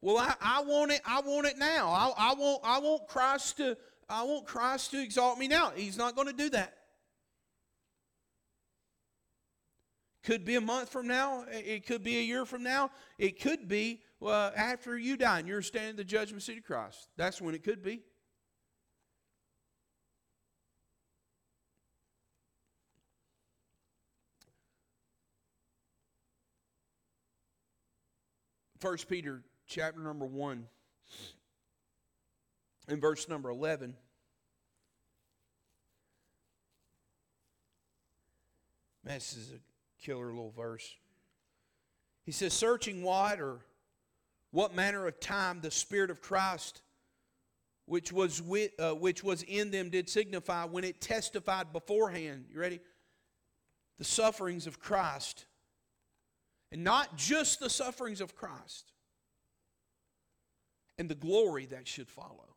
Well, 0.00 0.16
I, 0.16 0.34
I 0.40 0.62
want 0.62 0.92
it, 0.92 1.02
I 1.04 1.20
want 1.20 1.46
it 1.46 1.58
now. 1.58 1.88
I, 1.88 2.30
I 2.30 2.34
want 2.34 2.60
I 2.64 2.78
want 2.78 3.06
Christ 3.06 3.58
to 3.58 3.76
I 4.08 4.22
want 4.22 4.46
Christ 4.46 4.92
to 4.92 5.02
exalt 5.02 5.38
me 5.38 5.46
now. 5.46 5.72
He's 5.76 5.98
not 5.98 6.14
going 6.14 6.26
to 6.26 6.32
do 6.32 6.48
that. 6.50 6.74
Could 10.22 10.46
be 10.46 10.54
a 10.54 10.60
month 10.60 10.88
from 10.88 11.06
now. 11.06 11.44
It 11.50 11.86
could 11.86 12.02
be 12.02 12.16
a 12.16 12.22
year 12.22 12.46
from 12.46 12.62
now. 12.62 12.90
It 13.18 13.42
could 13.42 13.68
be 13.68 14.00
well, 14.20 14.52
after 14.56 14.96
you 14.96 15.18
die 15.18 15.40
and 15.40 15.48
you're 15.48 15.60
standing 15.60 15.90
in 15.90 15.96
the 15.96 16.04
judgment 16.04 16.42
seat 16.42 16.56
of 16.56 16.64
Christ. 16.64 17.08
That's 17.18 17.42
when 17.42 17.54
it 17.54 17.62
could 17.62 17.82
be. 17.82 18.00
First 28.84 29.08
Peter 29.08 29.40
chapter 29.66 29.98
number 29.98 30.26
1 30.26 30.66
in 32.88 33.00
verse 33.00 33.30
number 33.30 33.48
11 33.48 33.94
Man, 39.02 39.14
this 39.14 39.38
is 39.38 39.52
a 39.52 40.04
killer 40.04 40.26
little 40.26 40.52
verse. 40.54 40.96
He 42.24 42.32
says, 42.32 42.52
Searching 42.52 43.02
what 43.02 43.40
or 43.40 43.60
what 44.50 44.74
manner 44.74 45.06
of 45.06 45.18
time 45.18 45.62
the 45.62 45.70
Spirit 45.70 46.10
of 46.10 46.20
Christ, 46.20 46.82
which 47.86 48.12
was, 48.12 48.42
with, 48.42 48.78
uh, 48.78 48.92
which 48.92 49.24
was 49.24 49.44
in 49.44 49.70
them, 49.70 49.88
did 49.88 50.10
signify 50.10 50.66
when 50.66 50.84
it 50.84 51.00
testified 51.00 51.72
beforehand. 51.72 52.48
You 52.52 52.60
ready? 52.60 52.80
The 53.96 54.04
sufferings 54.04 54.66
of 54.66 54.78
Christ. 54.78 55.46
And 56.74 56.82
not 56.82 57.16
just 57.16 57.60
the 57.60 57.70
sufferings 57.70 58.20
of 58.20 58.34
Christ, 58.34 58.90
and 60.98 61.08
the 61.08 61.14
glory 61.14 61.66
that 61.66 61.86
should 61.86 62.08
follow. 62.08 62.56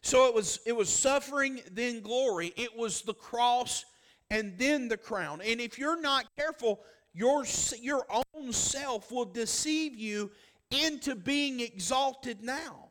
So 0.00 0.26
it 0.26 0.34
was 0.34 0.60
it 0.64 0.74
was 0.74 0.88
suffering 0.88 1.60
then 1.70 2.00
glory. 2.00 2.54
It 2.56 2.74
was 2.74 3.02
the 3.02 3.12
cross 3.12 3.84
and 4.30 4.56
then 4.56 4.88
the 4.88 4.96
crown. 4.96 5.42
And 5.44 5.60
if 5.60 5.78
you're 5.78 6.00
not 6.00 6.24
careful, 6.34 6.80
your 7.12 7.44
your 7.78 8.06
own 8.10 8.54
self 8.54 9.12
will 9.12 9.26
deceive 9.26 9.94
you 9.94 10.30
into 10.70 11.14
being 11.14 11.60
exalted 11.60 12.42
now. 12.42 12.89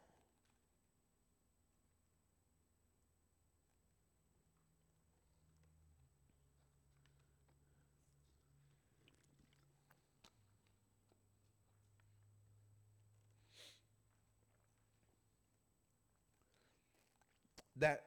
That 17.80 18.04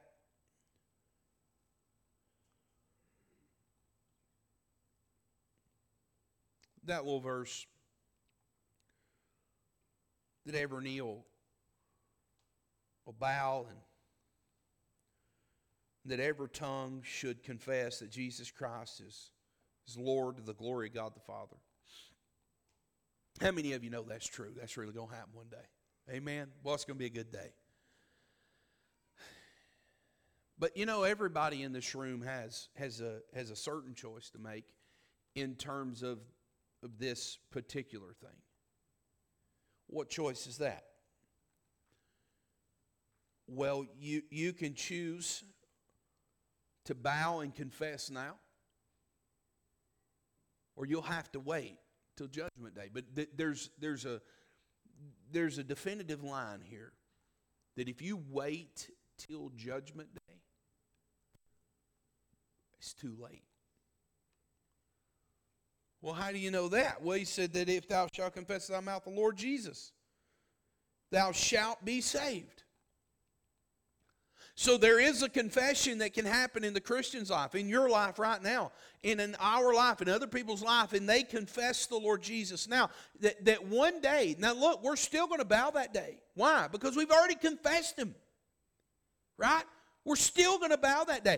that 6.85 7.05
little 7.05 7.19
verse 7.19 7.65
that 10.45 10.55
every 10.55 10.83
knee 10.83 11.01
will, 11.01 11.25
will 13.05 13.13
bow 13.13 13.65
and 13.69 13.77
that 16.05 16.19
every 16.19 16.49
tongue 16.49 17.01
should 17.03 17.43
confess 17.43 17.99
that 17.99 18.09
Jesus 18.09 18.51
Christ 18.51 19.01
is, 19.01 19.31
is 19.87 19.97
Lord 19.97 20.37
to 20.37 20.43
the 20.43 20.53
glory 20.53 20.87
of 20.87 20.93
God 20.93 21.15
the 21.15 21.21
Father. 21.21 21.55
How 23.41 23.51
many 23.51 23.73
of 23.73 23.83
you 23.83 23.89
know 23.89 24.03
that's 24.03 24.27
true? 24.27 24.51
That's 24.57 24.75
really 24.77 24.93
going 24.93 25.09
to 25.09 25.15
happen 25.15 25.31
one 25.33 25.47
day. 25.49 26.13
Amen. 26.13 26.47
Well, 26.63 26.75
it's 26.75 26.83
going 26.83 26.97
to 26.97 26.99
be 26.99 27.05
a 27.05 27.09
good 27.09 27.31
day. 27.31 27.53
But 30.63 30.77
you 30.77 30.85
know, 30.85 31.03
everybody 31.03 31.61
in 31.61 31.73
this 31.73 31.93
room 31.93 32.21
has 32.21 32.69
has 32.75 33.01
a 33.01 33.19
has 33.33 33.51
a 33.51 33.55
certain 33.55 33.93
choice 33.93 34.29
to 34.29 34.39
make 34.39 34.63
in 35.35 35.55
terms 35.55 36.03
of, 36.03 36.19
of 36.81 36.97
this 36.97 37.37
particular 37.51 38.13
thing. 38.21 38.39
What 39.87 40.09
choice 40.09 40.47
is 40.47 40.59
that? 40.59 40.85
Well, 43.45 43.85
you, 43.99 44.21
you 44.31 44.53
can 44.53 44.73
choose 44.73 45.43
to 46.85 46.95
bow 46.95 47.41
and 47.41 47.53
confess 47.53 48.09
now, 48.09 48.35
or 50.77 50.85
you'll 50.85 51.01
have 51.01 51.29
to 51.33 51.41
wait 51.41 51.77
till 52.15 52.27
Judgment 52.27 52.73
Day. 52.73 52.89
But 52.89 53.13
th- 53.13 53.31
there's, 53.35 53.69
there's, 53.79 54.05
a, 54.05 54.21
there's 55.29 55.57
a 55.57 55.63
definitive 55.65 56.23
line 56.23 56.61
here 56.63 56.93
that 57.75 57.89
if 57.89 58.01
you 58.01 58.23
wait 58.29 58.89
till 59.17 59.51
Judgment 59.57 60.13
Day, 60.15 60.22
it's 62.83 62.93
too 62.93 63.15
late. 63.17 63.45
Well, 66.01 66.13
how 66.13 66.33
do 66.33 66.37
you 66.37 66.51
know 66.51 66.67
that? 66.67 67.01
Well, 67.01 67.17
he 67.17 67.23
said 67.23 67.53
that 67.53 67.69
if 67.69 67.87
thou 67.87 68.09
shalt 68.11 68.33
confess 68.33 68.67
thy 68.67 68.81
mouth 68.81 69.05
the 69.05 69.09
Lord 69.09 69.37
Jesus, 69.37 69.93
thou 71.09 71.31
shalt 71.31 71.85
be 71.85 72.01
saved. 72.01 72.63
So 74.55 74.77
there 74.77 74.99
is 74.99 75.23
a 75.23 75.29
confession 75.29 75.99
that 75.99 76.13
can 76.13 76.25
happen 76.25 76.65
in 76.65 76.73
the 76.73 76.81
Christian's 76.81 77.29
life, 77.29 77.55
in 77.55 77.69
your 77.69 77.89
life 77.89 78.19
right 78.19 78.43
now, 78.43 78.73
and 79.01 79.21
in 79.21 79.35
our 79.39 79.73
life, 79.73 80.01
in 80.01 80.09
other 80.09 80.27
people's 80.27 80.61
life, 80.61 80.91
and 80.91 81.07
they 81.07 81.23
confess 81.23 81.85
the 81.85 81.95
Lord 81.95 82.21
Jesus. 82.21 82.67
Now, 82.67 82.89
that, 83.21 83.45
that 83.45 83.65
one 83.65 84.01
day, 84.01 84.35
now 84.37 84.53
look, 84.53 84.83
we're 84.83 84.97
still 84.97 85.27
going 85.27 85.39
to 85.39 85.45
bow 85.45 85.71
that 85.71 85.93
day. 85.93 86.17
Why? 86.35 86.67
Because 86.69 86.97
we've 86.97 87.11
already 87.11 87.35
confessed 87.35 87.97
Him. 87.97 88.13
Right? 89.37 89.63
We're 90.03 90.17
still 90.17 90.59
going 90.59 90.71
to 90.71 90.77
bow 90.77 91.05
that 91.05 91.23
day. 91.23 91.37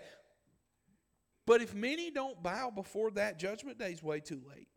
But 1.46 1.62
if 1.62 1.76
many 1.76 2.10
don't 2.12 2.42
bow 2.42 2.72
before 2.72 3.12
that, 3.12 3.38
judgment 3.38 3.78
day 3.78 3.92
is 3.92 4.02
way 4.02 4.20
too 4.20 4.42
late. 4.50 4.68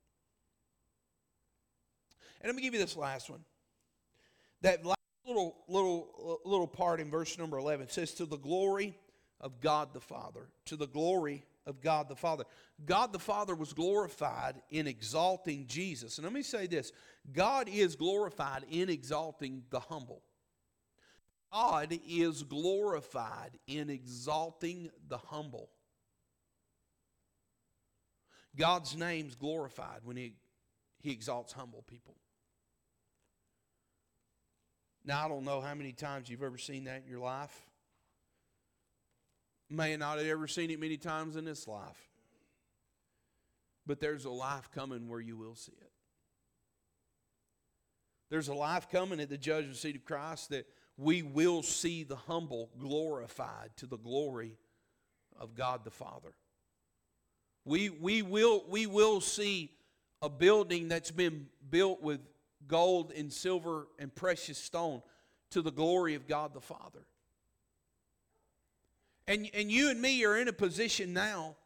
And 2.40 2.48
let 2.48 2.54
me 2.54 2.62
give 2.62 2.74
you 2.74 2.80
this 2.80 2.96
last 2.96 3.30
one. 3.30 3.44
That 4.62 4.84
last 4.84 4.98
little 5.26 5.56
little 5.68 6.40
little 6.44 6.66
part 6.66 7.00
in 7.00 7.10
verse 7.10 7.38
number 7.38 7.58
11 7.58 7.88
says 7.88 8.12
to 8.14 8.26
the 8.26 8.36
glory 8.36 8.96
of 9.40 9.60
God 9.60 9.92
the 9.92 10.00
Father, 10.00 10.48
to 10.66 10.76
the 10.76 10.86
glory 10.86 11.44
of 11.66 11.80
God 11.80 12.08
the 12.08 12.16
Father. 12.16 12.44
God 12.84 13.12
the 13.12 13.18
Father 13.18 13.54
was 13.54 13.72
glorified 13.72 14.62
in 14.70 14.86
exalting 14.86 15.66
Jesus. 15.66 16.18
And 16.18 16.24
let 16.24 16.32
me 16.32 16.42
say 16.42 16.66
this, 16.66 16.92
God 17.32 17.68
is 17.68 17.94
glorified 17.94 18.64
in 18.70 18.88
exalting 18.88 19.62
the 19.70 19.80
humble. 19.80 20.22
God 21.52 21.98
is 22.06 22.42
glorified 22.42 23.58
in 23.66 23.90
exalting 23.90 24.90
the 25.08 25.18
humble. 25.18 25.70
God's 28.56 28.96
name's 28.96 29.34
glorified 29.34 30.00
when 30.04 30.16
he, 30.16 30.34
he 31.00 31.10
exalts 31.10 31.52
humble 31.52 31.82
people. 31.86 32.16
Now, 35.04 35.24
I 35.24 35.28
don't 35.28 35.44
know 35.44 35.60
how 35.60 35.74
many 35.74 35.92
times 35.92 36.28
you've 36.28 36.42
ever 36.42 36.58
seen 36.58 36.84
that 36.84 37.02
in 37.04 37.10
your 37.10 37.20
life. 37.20 37.66
May 39.70 39.96
not 39.96 40.18
have 40.18 40.26
ever 40.26 40.46
seen 40.46 40.70
it 40.70 40.80
many 40.80 40.96
times 40.96 41.36
in 41.36 41.44
this 41.44 41.68
life. 41.68 42.08
But 43.86 44.00
there's 44.00 44.26
a 44.26 44.30
life 44.30 44.70
coming 44.70 45.08
where 45.08 45.20
you 45.20 45.36
will 45.36 45.54
see 45.54 45.72
it. 45.72 45.92
There's 48.30 48.48
a 48.48 48.54
life 48.54 48.90
coming 48.90 49.20
at 49.20 49.30
the 49.30 49.38
judgment 49.38 49.76
seat 49.76 49.96
of 49.96 50.04
Christ 50.04 50.50
that 50.50 50.66
we 50.98 51.22
will 51.22 51.62
see 51.62 52.02
the 52.02 52.16
humble 52.16 52.70
glorified 52.78 53.70
to 53.76 53.86
the 53.86 53.96
glory 53.96 54.58
of 55.38 55.54
God 55.54 55.84
the 55.84 55.90
Father. 55.90 56.34
We, 57.68 57.90
we, 57.90 58.22
will, 58.22 58.64
we 58.66 58.86
will 58.86 59.20
see 59.20 59.70
a 60.22 60.30
building 60.30 60.88
that's 60.88 61.10
been 61.10 61.48
built 61.68 62.02
with 62.02 62.20
gold 62.66 63.12
and 63.14 63.30
silver 63.30 63.88
and 63.98 64.14
precious 64.14 64.56
stone 64.56 65.02
to 65.50 65.60
the 65.60 65.70
glory 65.70 66.14
of 66.14 66.26
God 66.26 66.54
the 66.54 66.62
Father. 66.62 67.04
And, 69.26 69.50
and 69.52 69.70
you 69.70 69.90
and 69.90 70.00
me 70.00 70.24
are 70.24 70.38
in 70.38 70.48
a 70.48 70.52
position 70.52 71.12
now 71.12 71.56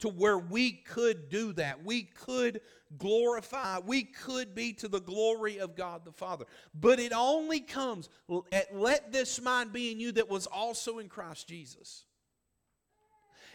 to 0.00 0.10
where 0.10 0.36
we 0.36 0.72
could 0.72 1.30
do 1.30 1.54
that. 1.54 1.82
We 1.82 2.02
could 2.02 2.60
glorify, 2.98 3.78
we 3.78 4.02
could 4.02 4.54
be 4.54 4.74
to 4.74 4.88
the 4.88 5.00
glory 5.00 5.56
of 5.58 5.74
God 5.74 6.04
the 6.04 6.12
Father. 6.12 6.44
But 6.74 7.00
it 7.00 7.14
only 7.14 7.60
comes 7.60 8.10
at 8.52 8.76
let 8.76 9.10
this 9.10 9.40
mind 9.40 9.72
be 9.72 9.90
in 9.90 10.00
you 10.00 10.12
that 10.12 10.28
was 10.28 10.46
also 10.46 10.98
in 10.98 11.08
Christ 11.08 11.48
Jesus. 11.48 12.04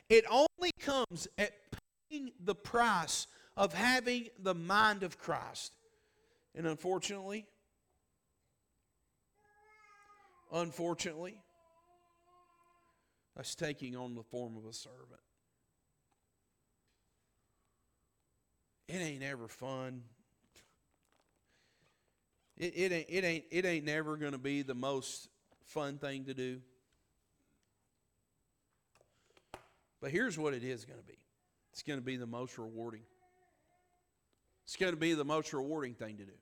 It 0.10 0.26
only 0.30 0.72
comes 0.80 1.28
at 1.38 1.52
paying 2.10 2.32
the 2.44 2.56
price 2.56 3.28
of 3.56 3.74
having 3.74 4.30
the 4.42 4.56
mind 4.56 5.04
of 5.04 5.20
Christ. 5.20 5.72
And 6.56 6.66
unfortunately, 6.66 7.46
unfortunately, 10.52 11.42
that's 13.36 13.54
taking 13.54 13.96
on 13.96 14.16
the 14.16 14.24
form 14.24 14.58
of 14.58 14.66
a 14.66 14.74
servant. 14.74 15.22
It 18.88 18.98
ain't 18.98 19.22
ever 19.22 19.48
fun. 19.48 20.02
It, 22.58 22.74
it 22.76 22.92
ain't 22.92 23.06
it 23.10 23.24
ain't 23.24 23.46
it 23.52 23.66
ain't 23.66 23.86
never 23.86 24.18
gonna 24.18 24.40
be 24.40 24.64
the 24.64 24.74
most 24.74 25.30
fun 25.64 26.00
thing 26.00 26.26
to 26.26 26.34
do. 26.34 26.60
But 30.02 30.12
here's 30.12 30.38
what 30.38 30.54
it 30.54 30.64
is 30.64 30.86
gonna 30.86 31.02
be. 31.08 31.18
It's 31.72 31.84
gonna 31.84 32.02
be 32.02 32.18
the 32.18 32.28
most 32.28 32.58
rewarding. 32.58 33.04
It's 34.66 34.76
gonna 34.76 34.96
be 34.96 35.14
the 35.14 35.26
most 35.26 35.54
rewarding 35.54 35.94
thing 35.94 36.18
to 36.18 36.26
do. 36.26 36.34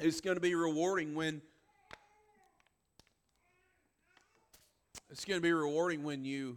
It's 0.00 0.20
going 0.20 0.36
to 0.36 0.40
be 0.40 0.54
rewarding 0.54 1.16
when 1.16 1.42
it's 5.10 5.24
going 5.24 5.38
to 5.38 5.42
be 5.42 5.52
rewarding 5.52 6.04
when 6.04 6.24
you 6.24 6.56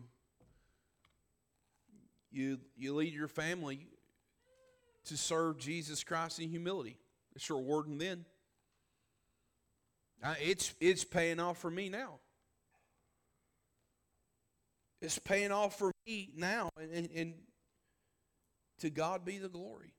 you 2.31 2.59
you 2.77 2.93
lead 2.93 3.13
your 3.13 3.27
family 3.27 3.87
to 5.05 5.17
serve 5.17 5.57
Jesus 5.57 6.03
Christ 6.03 6.39
in 6.39 6.49
humility. 6.49 6.99
It's 7.35 7.49
rewarding 7.49 7.97
then. 7.97 8.25
It's 10.39 10.75
it's 10.79 11.03
paying 11.03 11.39
off 11.39 11.57
for 11.57 11.71
me 11.71 11.89
now. 11.89 12.19
It's 15.01 15.17
paying 15.17 15.51
off 15.51 15.77
for 15.79 15.91
me 16.05 16.29
now, 16.35 16.69
and, 16.79 16.91
and, 16.91 17.09
and 17.15 17.33
to 18.79 18.89
God 18.89 19.25
be 19.25 19.39
the 19.39 19.49
glory. 19.49 19.93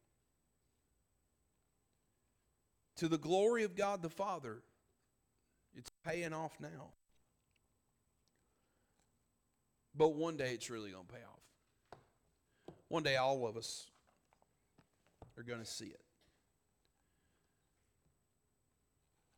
To 2.97 3.09
the 3.09 3.19
glory 3.19 3.65
of 3.65 3.75
God 3.75 4.03
the 4.03 4.11
Father, 4.11 4.63
it's 5.75 5.91
paying 6.05 6.33
off 6.33 6.53
now. 6.61 6.93
But 9.95 10.15
one 10.15 10.37
day 10.37 10.53
it's 10.53 10.71
really 10.71 10.93
going 10.93 11.07
to 11.07 11.13
pay 11.13 11.21
off. 11.21 11.99
One 12.89 13.03
day 13.03 13.17
all 13.17 13.47
of 13.47 13.57
us 13.57 13.87
are 15.37 15.43
going 15.43 15.61
to 15.61 15.67
see 15.67 15.87
it. 15.87 16.01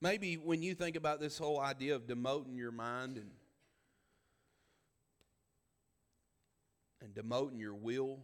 Maybe 0.01 0.35
when 0.35 0.63
you 0.63 0.75
think 0.75 0.97
about 0.97 1.21
this 1.21 1.39
whole 1.39 1.59
idea 1.59 1.95
of 1.95 2.07
demoting 2.07 2.57
your 2.57 2.73
mind 2.73 3.17
and 3.17 3.31
and 7.05 7.15
demoting 7.15 7.61
your 7.61 7.75
will. 7.75 8.21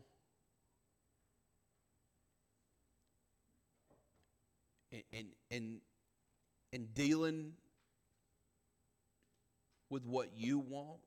And 4.92 5.02
and 5.12 5.26
and, 5.50 5.80
and 6.72 6.94
dealing 6.94 7.52
with 9.88 10.04
what 10.04 10.30
you 10.36 10.58
want. 10.58 11.00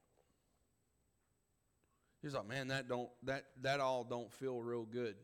He's 2.21 2.33
like 2.33 2.47
man 2.47 2.69
that 2.69 2.87
don't 2.87 3.09
that 3.23 3.45
that 3.61 3.79
all 3.81 4.03
don't 4.05 4.31
feel 4.31 4.61
real 4.61 4.85
good. 4.85 5.15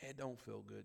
It 0.00 0.16
don't 0.16 0.38
feel 0.38 0.62
good. 0.62 0.84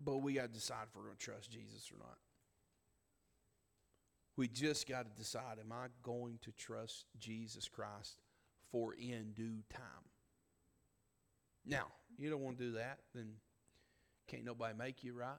But 0.00 0.18
we 0.18 0.34
got 0.34 0.42
to 0.42 0.48
decide 0.48 0.84
if 0.88 0.96
we're 0.96 1.04
going 1.04 1.16
to 1.16 1.24
trust 1.24 1.50
jesus 1.50 1.90
or 1.92 1.98
not 1.98 2.18
we 4.36 4.48
just 4.48 4.88
got 4.88 5.04
to 5.04 5.22
decide 5.22 5.58
am 5.60 5.72
i 5.72 5.86
going 6.02 6.38
to 6.42 6.52
trust 6.52 7.06
jesus 7.18 7.68
christ 7.68 8.18
for 8.70 8.94
in 8.94 9.32
due 9.34 9.62
time 9.70 10.06
now, 11.66 11.86
you 12.16 12.30
don't 12.30 12.40
want 12.40 12.58
to 12.58 12.64
do 12.64 12.72
that, 12.72 13.00
then 13.14 13.32
can't 14.28 14.44
nobody 14.44 14.74
make 14.76 15.02
you 15.02 15.12
right. 15.12 15.38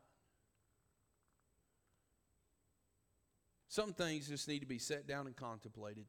Some 3.70 3.93
things 3.93 4.28
just 4.28 4.48
need 4.48 4.60
to 4.60 4.66
be 4.66 4.80
set 4.80 5.08
down 5.08 5.28
and 5.28 5.36
contemplated. 5.36 6.06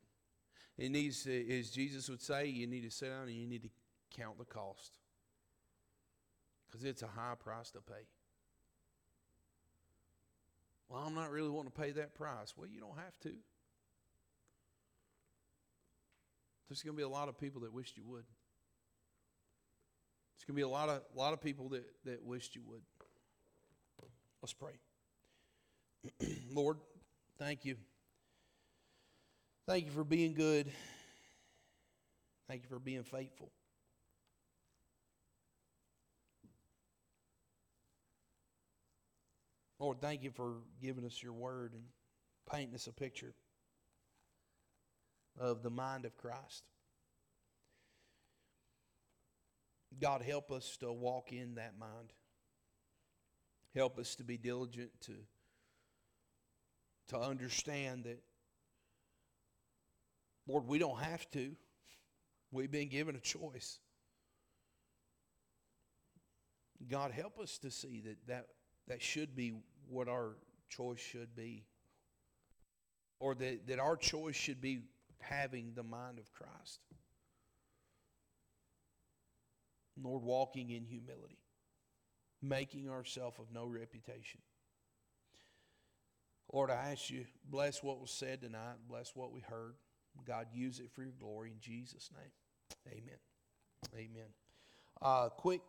It 0.77 0.91
needs 0.91 1.23
to, 1.25 1.59
as 1.59 1.71
Jesus 1.71 2.09
would 2.09 2.23
say, 2.23 2.47
you 2.47 2.67
need 2.67 2.83
to 2.83 2.91
sit 2.91 3.11
down 3.11 3.29
and 3.29 3.37
you 3.37 3.47
need 3.47 3.63
to 3.63 3.71
count 4.17 4.39
the 4.39 4.45
cost. 4.45 4.99
Because 6.67 6.85
it's 6.85 7.03
a 7.03 7.09
high 7.09 7.35
price 7.39 7.71
to 7.73 7.81
pay. 7.81 8.07
Well, 10.89 11.03
I'm 11.07 11.15
not 11.15 11.31
really 11.31 11.51
wanting 11.51 11.71
to 11.71 11.79
pay 11.79 11.91
that 11.93 12.15
price. 12.15 12.55
Well, 12.57 12.67
you 12.67 12.81
don't 12.81 12.97
have 12.97 13.19
to. 13.23 13.33
There's 16.69 16.83
going 16.83 16.95
to 16.95 16.97
be 16.97 17.03
a 17.03 17.09
lot 17.09 17.29
of 17.29 17.39
people 17.39 17.63
that 17.63 17.73
wished 17.73 17.97
you 17.97 18.05
would. 18.07 18.25
There's 20.37 20.45
going 20.47 20.55
to 20.55 20.57
be 20.57 20.63
a 20.63 20.69
lot 20.69 20.89
of, 20.89 21.03
lot 21.15 21.33
of 21.33 21.41
people 21.41 21.71
that, 21.71 21.85
that 22.05 22.23
wished 22.25 22.55
you 22.55 22.63
would. 22.67 22.83
Let's 24.43 24.53
pray. 24.53 24.75
Lord, 26.53 26.79
thank 27.39 27.65
you. 27.65 27.77
Thank 29.67 29.87
you 29.87 29.91
for 29.91 30.05
being 30.05 30.35
good. 30.35 30.71
Thank 32.49 32.63
you 32.63 32.69
for 32.69 32.79
being 32.79 33.03
faithful. 33.03 33.51
Lord, 39.79 40.01
thank 40.01 40.23
you 40.23 40.31
for 40.31 40.55
giving 40.83 41.05
us 41.05 41.23
your 41.23 41.33
word 41.33 41.73
and 41.73 41.83
painting 42.51 42.75
us 42.75 42.87
a 42.87 42.93
picture 42.93 43.35
of 45.39 45.63
the 45.63 45.71
mind 45.71 46.05
of 46.05 46.17
Christ. 46.17 46.65
God, 50.01 50.23
help 50.23 50.51
us 50.51 50.77
to 50.79 50.93
walk 50.93 51.33
in 51.33 51.55
that 51.57 51.79
mind. 51.79 52.13
Help 53.75 53.99
us 53.99 54.17
to 54.17 54.25
be 54.25 54.37
diligent 54.37 54.91
to, 55.03 55.13
to 57.09 57.19
understand 57.19 58.05
that, 58.05 58.21
Lord, 60.47 60.67
we 60.67 60.79
don't 60.79 60.99
have 60.99 61.31
to. 61.33 61.53
We've 62.51 62.71
been 62.71 62.89
given 62.89 63.15
a 63.15 63.21
choice. 63.21 63.79
God, 66.89 67.11
help 67.11 67.39
us 67.39 67.59
to 67.59 67.71
see 67.71 68.01
that 68.07 68.17
that, 68.27 68.47
that 68.89 69.03
should 69.03 69.37
be 69.37 69.53
what 69.89 70.09
our 70.09 70.37
choice 70.69 71.01
should 71.01 71.35
be. 71.37 71.65
Or 73.21 73.35
that, 73.35 73.67
that 73.67 73.79
our 73.79 73.97
choice 73.97 74.37
should 74.37 74.61
be 74.61 74.81
having 75.21 75.73
the 75.75 75.83
mind 75.83 76.19
of 76.19 76.33
Christ. 76.33 76.81
Lord, 80.01 80.23
walking 80.23 80.71
in 80.71 80.85
humility, 80.85 81.39
making 82.41 82.89
ourselves 82.89 83.39
of 83.41 83.47
no 83.53 83.67
reputation. 83.67 84.41
Lord, 86.53 86.71
I 86.71 86.93
ask 86.93 87.11
you, 87.11 87.27
bless 87.51 87.83
what 87.83 88.01
was 88.01 88.11
said 88.11 88.41
tonight, 88.41 88.77
bless 88.89 89.15
what 89.15 89.33
we 89.33 89.41
heard. 89.41 89.75
God, 90.25 90.47
use 90.53 90.79
it 90.79 90.91
for 90.93 91.03
your 91.03 91.13
glory 91.19 91.51
in 91.51 91.61
Jesus' 91.61 92.11
name. 92.15 93.03
Amen. 93.03 93.19
Amen. 93.95 94.29
Uh, 95.03 95.29
quick 95.29 95.61